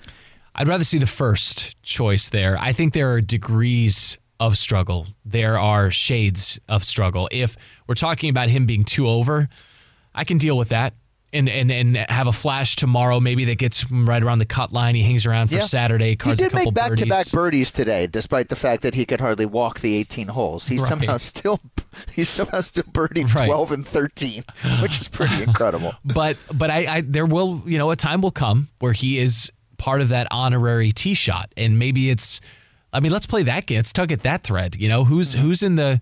I'd 0.55 0.69
rather 0.69 0.85
see 0.85 0.99
the 0.99 1.07
first 1.07 1.81
choice 1.83 2.31
there. 2.31 2.57
I 2.59 2.73
think 2.73 2.95
there 2.95 3.13
are 3.13 3.21
degrees 3.21 4.17
of 4.41 4.57
struggle. 4.59 5.07
There 5.25 5.59
are 5.59 5.91
shades 5.91 6.59
of 6.69 6.85
struggle. 6.85 7.29
If 7.33 7.57
we're 7.87 7.95
talking 7.95 8.31
about 8.31 8.51
him 8.51 8.67
being 8.67 8.85
too 8.85 9.09
over, 9.09 9.49
I 10.15 10.25
can 10.25 10.39
deal 10.39 10.57
with 10.57 10.71
that. 10.71 10.95
And, 11.33 11.49
and 11.51 11.71
and 11.71 11.97
have 12.09 12.29
a 12.29 12.33
flash 12.33 12.77
tomorrow, 12.77 13.21
maybe 13.21 13.45
that 13.47 13.59
gets 13.59 13.83
him 13.83 14.09
right 14.09 14.23
around 14.23 14.39
the 14.39 14.47
cut 14.47 14.73
line. 14.73 14.95
He 14.95 15.03
hangs 15.03 15.27
around 15.27 15.49
for 15.49 15.57
Yeah. 15.57 15.61
Saturday, 15.63 16.11
He 16.11 16.17
cards 16.17 16.41
a 16.41 16.45
did 16.45 16.55
make 16.55 16.73
back-to-back 16.73 17.09
birdies. 17.27 17.33
birdies 17.33 17.73
today, 17.73 18.07
despite 18.07 18.49
the 18.49 18.57
fact 18.57 18.83
that 18.85 18.95
he 18.95 19.05
could 19.05 19.21
hardly 19.21 19.45
walk 19.45 19.81
the 19.81 19.97
18 19.97 20.29
holes. 20.29 20.69
He 20.69 20.79
Right. 20.79 20.87
somehow 20.89 21.17
still 21.19 21.61
he 22.15 22.25
somehow 22.25 22.61
still 22.63 22.85
birdied 22.85 23.35
Right. 23.35 23.47
12 23.47 23.73
and 23.73 23.87
13, 23.87 24.45
which 24.81 25.01
is 25.01 25.09
pretty 25.09 25.43
incredible. 25.43 25.95
but 26.07 26.39
but 26.55 26.71
I, 26.71 26.87
I 26.87 27.01
there 27.03 27.27
will 27.27 27.63
you 27.67 27.77
know 27.77 27.91
a 27.91 27.97
time 27.97 28.23
will 28.23 28.31
come 28.31 28.69
where 28.79 28.93
he 28.93 29.19
is 29.19 29.51
part 29.79 30.01
of 30.01 30.09
that 30.11 30.29
honorary 30.31 30.91
tee 30.93 31.15
shot, 31.15 31.53
and 31.57 31.79
maybe 31.79 32.09
it's. 32.09 32.41
I 32.93 33.01
mean, 33.01 33.13
let's 33.13 33.27
play 33.27 33.43
that 33.45 33.67
game. 33.67 33.79
Let's 33.79 33.93
tug 33.93 34.13
at 34.13 34.23
that 34.23 34.43
thread. 34.43 34.77
You 34.77 34.89
know, 34.89 35.05
who's 35.05 35.35
Mm-hmm. 35.35 35.43
who's 35.47 35.63
in 35.63 35.75
the 35.77 36.01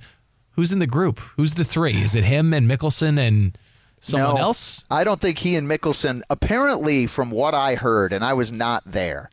who's 0.53 0.73
in 0.73 0.79
the 0.79 0.87
group? 0.87 1.18
Who's 1.37 1.55
the 1.55 1.64
three? 1.64 2.01
Is 2.03 2.14
it 2.14 2.25
him 2.25 2.53
and 2.55 2.70
Mickelson 2.70 3.18
and 3.18 3.59
someone 4.01 4.37
No, 4.37 4.40
else? 4.40 4.85
I 4.90 5.03
don't 5.05 5.20
think 5.20 5.38
he 5.38 5.57
and 5.57 5.68
Mickelson. 5.68 6.23
Apparently, 6.31 7.07
from 7.07 7.31
what 7.31 7.55
I 7.55 7.75
heard, 7.75 8.12
and 8.12 8.25
I 8.25 8.35
was 8.35 8.53
not 8.53 8.83
there. 8.87 9.31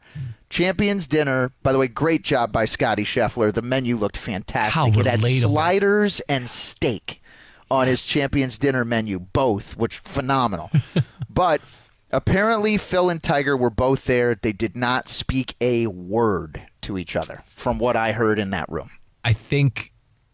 Champions 0.49 1.07
dinner. 1.07 1.51
By 1.63 1.71
the 1.71 1.77
way, 1.79 1.87
great 1.87 2.23
job 2.23 2.51
by 2.51 2.65
Scotty 2.65 3.03
Scheffler. 3.03 3.53
The 3.53 3.61
menu 3.61 3.95
looked 3.95 4.17
fantastic. 4.17 4.73
How 4.93 4.99
it 4.99 5.05
had 5.05 5.21
sliders 5.21 6.19
and 6.27 6.49
steak 6.49 7.21
on 7.69 7.87
his 7.87 8.05
Champions 8.05 8.57
dinner 8.57 8.83
menu, 8.83 9.17
both, 9.19 9.77
which 9.77 9.99
phenomenal. 9.99 10.69
but 11.29 11.61
apparently, 12.11 12.77
Phil 12.77 13.09
and 13.09 13.21
Tiger 13.21 13.55
were 13.57 13.69
both 13.69 14.05
there. 14.05 14.35
They 14.35 14.51
did 14.53 14.75
not 14.75 15.07
speak 15.07 15.55
a 15.61 15.87
word 15.87 16.61
to 16.81 16.97
each 16.97 17.15
other, 17.15 17.43
from 17.49 17.79
what 17.79 17.95
I 17.95 18.11
heard 18.11 18.39
in 18.39 18.49
that 18.51 18.69
room. 18.69 18.89
I 19.23 19.33
think 19.33 19.91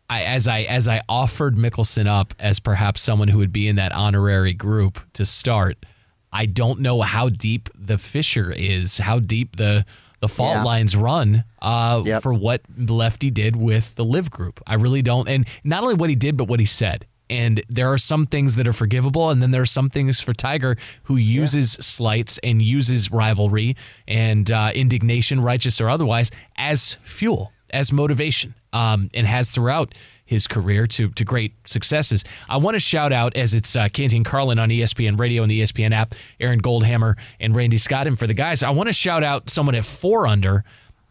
I 0.10 0.24
as 0.24 0.48
I 0.48 0.62
as 0.62 0.88
I 0.88 1.02
offered 1.10 1.56
Mickelson 1.56 2.08
up 2.08 2.34
as 2.40 2.60
perhaps 2.60 3.02
someone 3.02 3.28
who 3.28 3.40
would 3.40 3.52
be 3.52 3.68
in 3.68 3.76
that 3.78 3.92
honorary 3.92 4.54
group 4.54 5.00
to 5.14 5.26
start, 5.26 5.86
I 6.32 6.46
don't 6.46 6.80
know 6.80 7.02
how 7.02 7.30
deep 7.30 7.70
the 7.76 7.98
fissure 7.98 8.54
is, 8.56 8.98
how 9.00 9.20
deep 9.20 9.58
the 9.58 9.86
the 10.20 10.28
fault 10.30 10.56
Yeah. 10.56 10.64
lines 10.64 10.96
run 10.96 11.44
uh, 11.62 12.22
for 12.22 12.34
what 12.34 12.62
Lefty 12.76 13.30
did 13.30 13.56
with 13.56 13.94
the 13.96 14.04
LIV 14.06 14.32
group. 14.32 14.60
I 14.66 14.74
really 14.76 15.02
don't, 15.04 15.28
and 15.28 15.48
not 15.64 15.84
only 15.84 15.94
what 15.96 16.10
he 16.10 16.16
did, 16.16 16.38
but 16.38 16.46
what 16.48 16.60
he 16.60 16.66
said. 16.66 17.06
And 17.30 17.62
there 17.70 17.92
are 17.92 17.98
some 17.98 18.26
things 18.26 18.56
that 18.56 18.68
are 18.68 18.74
forgivable, 18.74 19.30
and 19.30 19.42
then 19.42 19.52
there 19.52 19.62
are 19.62 19.66
some 19.66 19.90
things 19.90 20.22
for 20.22 20.34
Tiger 20.34 20.78
who 21.04 21.18
uses 21.18 21.74
slights 21.74 22.38
and 22.44 22.62
uses 22.62 23.12
rivalry 23.12 23.76
and 24.08 24.50
uh, 24.50 24.72
indignation, 24.74 25.42
righteous 25.42 25.82
or 25.82 25.90
otherwise, 25.90 26.32
as 26.56 26.98
fuel, 27.04 27.52
as 27.70 27.92
motivation, 27.92 28.54
um, 28.72 29.10
and 29.14 29.28
has 29.28 29.50
throughout 29.50 29.94
his 30.28 30.46
career 30.46 30.86
to 30.86 31.08
to 31.08 31.26
great 31.26 31.54
successes. 31.66 32.24
I 32.48 32.58
want 32.58 32.76
to 32.76 32.80
shout 32.80 33.12
out 33.12 33.36
as 33.36 33.56
it's 33.56 33.76
uh, 33.76 33.90
Canty 33.90 34.18
and 34.18 34.26
Carlin 34.26 34.60
on 34.60 34.70
ESPN 34.70 35.18
Radio 35.18 35.42
and 35.42 35.50
the 35.50 35.62
ESPN 35.62 35.94
app, 35.94 36.14
Aaron 36.40 36.62
Goldhammer 36.62 37.16
and 37.40 37.56
Randy 37.56 37.78
Scott. 37.78 38.06
And 38.06 38.20
for 38.20 38.28
the 38.28 38.34
guys, 38.34 38.62
I 38.62 38.70
want 38.70 38.88
to 38.88 38.94
shout 38.94 39.24
out 39.24 39.50
someone 39.50 39.74
at 39.74 39.86
four 39.86 40.28
under. 40.28 40.64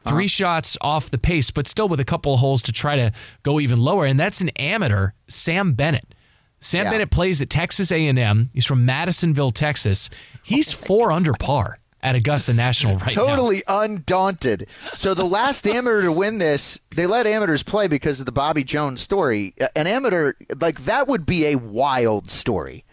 Uh-huh. 0.07 0.16
3 0.16 0.26
shots 0.28 0.78
off 0.80 1.11
the 1.11 1.18
pace, 1.18 1.50
but 1.50 1.66
still 1.66 1.88
with 1.88 2.00
a 2.00 2.04
couple 2.04 2.34
of 2.34 2.40
holes 2.40 2.62
to 2.62 2.72
try 2.72 2.96
to 2.96 3.12
go 3.42 3.61
even 3.61 3.80
lower, 3.80 4.07
and 4.07 4.18
that's 4.18 4.40
an 4.40 4.48
amateur, 4.50 5.11
Sam 5.28 5.74
Bennett. 5.74 6.14
Sam 6.61 6.84
Yeah. 6.86 6.90
Bennett 6.92 7.11
plays 7.11 7.42
at 7.42 7.50
Texas 7.50 7.92
A&M. 7.92 8.48
He's 8.54 8.64
from 8.66 8.84
Madisonville, 8.86 9.50
Texas. 9.50 10.09
He's 10.42 10.72
four 10.86 11.12
under 11.12 11.32
par 11.34 11.78
at 12.02 12.14
Augusta 12.14 12.52
National 12.54 12.96
right 12.98 13.14
now. 13.16 13.26
totally 13.26 13.62
undaunted. 13.68 14.66
So 14.94 15.12
the 15.12 15.24
last 15.24 15.66
amateur 15.66 16.02
to 16.02 16.12
win 16.12 16.38
this, 16.38 16.78
they 16.94 17.07
let 17.07 17.26
amateurs 17.26 17.62
play 17.62 17.88
because 17.88 18.20
of 18.20 18.26
the 18.26 18.32
Bobby 18.32 18.64
Jones 18.64 19.00
story. 19.00 19.54
An 19.74 19.86
amateur 19.86 20.32
like 20.61 20.84
that 20.84 21.09
would 21.09 21.26
be 21.26 21.46
a 21.46 21.57
wild 21.57 22.30
story. 22.30 22.84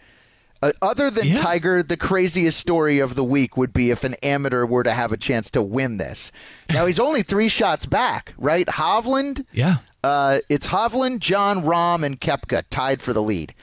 Uh, 0.62 0.72
other 0.80 1.10
than 1.10 1.26
Tiger, 1.36 1.82
the 1.82 1.96
craziest 1.96 2.58
story 2.58 2.98
of 2.98 3.14
the 3.16 3.24
week 3.24 3.56
would 3.56 3.72
be 3.72 3.90
if 3.90 4.02
an 4.04 4.14
amateur 4.22 4.64
were 4.64 4.82
to 4.82 4.92
have 4.92 5.12
a 5.12 5.16
chance 5.16 5.50
to 5.50 5.60
win 5.62 5.98
this. 5.98 6.32
Now 6.70 6.86
he's 6.86 6.98
only 6.98 7.22
three 7.22 7.48
shots 7.48 7.84
back, 7.86 8.32
right? 8.38 8.66
Hovland, 8.66 9.44
Yeah. 9.52 9.78
uh, 10.02 10.40
it's 10.48 10.68
Hovland, 10.68 11.18
Jon 11.18 11.62
Rahm, 11.62 12.02
and 12.02 12.18
Koepka 12.20 12.62
tied 12.70 13.02
for 13.02 13.12
the 13.12 13.20
lead. 13.22 13.54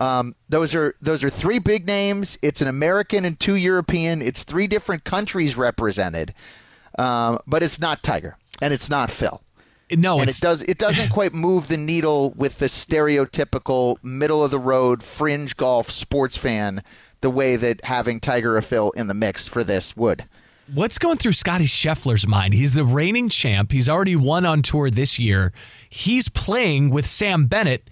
Um, 0.00 0.34
those 0.48 0.74
are 0.74 0.94
those 1.00 1.22
are 1.24 1.30
three 1.30 1.58
big 1.58 1.86
names. 1.86 2.38
It's 2.42 2.60
an 2.62 2.68
American 2.68 3.24
and 3.26 3.38
two 3.38 3.54
European. 3.54 4.22
It's 4.22 4.44
three 4.44 4.66
different 4.66 5.04
countries 5.04 5.56
represented, 5.56 6.32
um, 6.98 7.38
but 7.46 7.62
it's 7.62 7.78
not 7.80 8.02
Tiger 8.02 8.36
and 8.62 8.72
it's 8.72 8.88
not 8.90 9.10
Phil. 9.10 9.42
No, 9.96 10.14
and 10.20 10.22
it's- 10.22 10.38
it 10.38 10.42
does 10.42 10.62
it 10.62 10.78
doesn't 10.78 11.08
quite 11.18 11.34
move 11.34 11.68
the 11.68 11.76
needle 11.76 12.30
with 12.36 12.58
the 12.58 12.66
stereotypical 12.66 13.96
middle 14.02 14.42
of 14.44 14.50
the 14.50 14.58
road 14.58 15.02
fringe 15.02 15.56
golf 15.56 15.90
sports 15.90 16.36
fan 16.36 16.82
the 17.20 17.30
way 17.30 17.56
that 17.56 17.84
having 17.84 18.18
Tiger 18.20 18.56
or 18.56 18.62
Phil 18.62 18.90
in 18.92 19.06
the 19.08 19.14
mix 19.14 19.46
for 19.46 19.62
this 19.62 19.96
would. 19.96 20.24
What's 20.72 20.98
going 20.98 21.16
through 21.16 21.32
Scotty 21.32 21.66
Scheffler's 21.66 22.26
mind? 22.26 22.54
He's 22.54 22.74
the 22.74 22.84
reigning 22.84 23.28
champ. 23.28 23.72
He's 23.72 23.88
already 23.88 24.14
won 24.16 24.46
on 24.46 24.62
tour 24.62 24.88
this 24.88 25.18
year. 25.18 25.52
He's 25.88 26.28
playing 26.28 26.90
with 26.90 27.06
Sam 27.06 27.46
Bennett, 27.46 27.90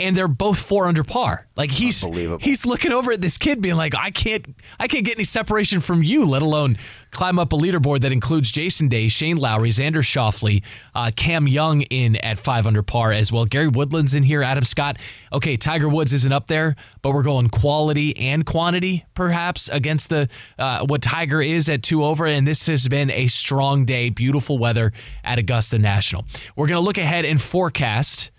and 0.00 0.16
they're 0.16 0.28
both 0.28 0.58
four 0.58 0.86
under 0.86 1.04
par. 1.04 1.46
Like 1.56 1.70
he's 1.70 2.02
he's 2.40 2.66
looking 2.66 2.92
over 2.92 3.12
at 3.12 3.20
this 3.20 3.38
kid, 3.38 3.60
being 3.60 3.76
like, 3.76 3.94
"I 3.94 4.10
can't, 4.10 4.46
I 4.78 4.88
can't 4.88 5.04
get 5.04 5.16
any 5.16 5.24
separation 5.24 5.80
from 5.80 6.02
you, 6.02 6.24
let 6.24 6.42
alone 6.42 6.78
climb 7.10 7.38
up 7.38 7.52
a 7.52 7.56
leaderboard 7.56 8.00
that 8.00 8.12
includes 8.12 8.50
Jason 8.50 8.88
Day, 8.88 9.08
Shane 9.08 9.36
Lowry, 9.36 9.70
Xander 9.70 10.02
Schauffele, 10.02 10.62
uh, 10.94 11.10
Cam 11.14 11.46
Young 11.48 11.82
in 11.82 12.16
at 12.16 12.38
five 12.38 12.66
under 12.66 12.82
par 12.82 13.12
as 13.12 13.32
well. 13.32 13.44
Gary 13.44 13.68
Woodland's 13.68 14.14
in 14.14 14.22
here, 14.22 14.42
Adam 14.42 14.64
Scott. 14.64 14.96
Okay, 15.32 15.56
Tiger 15.56 15.88
Woods 15.88 16.12
isn't 16.14 16.32
up 16.32 16.46
there, 16.46 16.76
but 17.02 17.12
we're 17.12 17.22
going 17.22 17.48
quality 17.48 18.16
and 18.16 18.46
quantity, 18.46 19.04
perhaps 19.14 19.68
against 19.68 20.08
the 20.08 20.28
uh, 20.58 20.86
what 20.86 21.02
Tiger 21.02 21.42
is 21.42 21.68
at 21.68 21.82
two 21.82 22.04
over. 22.04 22.26
And 22.26 22.46
this 22.46 22.66
has 22.68 22.88
been 22.88 23.10
a 23.10 23.26
strong 23.26 23.84
day, 23.84 24.08
beautiful 24.08 24.58
weather 24.58 24.92
at 25.24 25.38
Augusta 25.38 25.78
National. 25.78 26.24
We're 26.56 26.66
going 26.66 26.78
to 26.78 26.84
look 26.84 26.98
ahead 26.98 27.24
and 27.24 27.40
forecast 27.40 28.30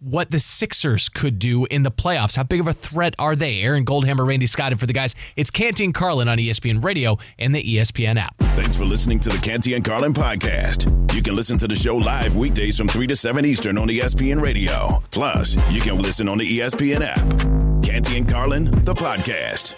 what 0.00 0.30
the 0.30 0.38
Sixers 0.38 1.08
could 1.08 1.38
do 1.38 1.66
in 1.66 1.82
the 1.82 1.90
playoffs. 1.90 2.36
How 2.36 2.42
big 2.42 2.60
of 2.60 2.68
a 2.68 2.72
threat 2.72 3.14
are 3.18 3.34
they? 3.34 3.62
Aaron 3.62 3.84
Goldhammer, 3.84 4.26
Randy 4.26 4.46
Scott, 4.46 4.72
and 4.72 4.80
for 4.80 4.86
the 4.86 4.92
guys, 4.92 5.14
it's 5.36 5.50
Canty 5.50 5.84
and 5.84 5.94
Carlin 5.94 6.28
on 6.28 6.38
ESPN 6.38 6.82
Radio 6.82 7.18
and 7.38 7.54
the 7.54 7.62
ESPN 7.62 8.16
app. 8.16 8.36
Thanks 8.38 8.76
for 8.76 8.84
listening 8.84 9.20
to 9.20 9.28
the 9.28 9.38
Canty 9.38 9.74
and 9.74 9.84
Carlin 9.84 10.12
podcast. 10.12 10.94
You 11.14 11.22
can 11.22 11.34
listen 11.34 11.58
to 11.58 11.68
the 11.68 11.74
show 11.74 11.96
live 11.96 12.36
weekdays 12.36 12.76
from 12.76 12.88
3 12.88 13.06
to 13.08 13.16
7 13.16 13.44
Eastern 13.44 13.78
on 13.78 13.88
ESPN 13.88 14.40
Radio. 14.40 15.02
Plus, 15.10 15.56
you 15.70 15.80
can 15.80 16.00
listen 16.00 16.28
on 16.28 16.38
the 16.38 16.46
ESPN 16.46 17.00
app. 17.02 17.82
Canty 17.84 18.18
and 18.18 18.28
Carlin, 18.28 18.66
the 18.82 18.94
podcast. 18.94 19.74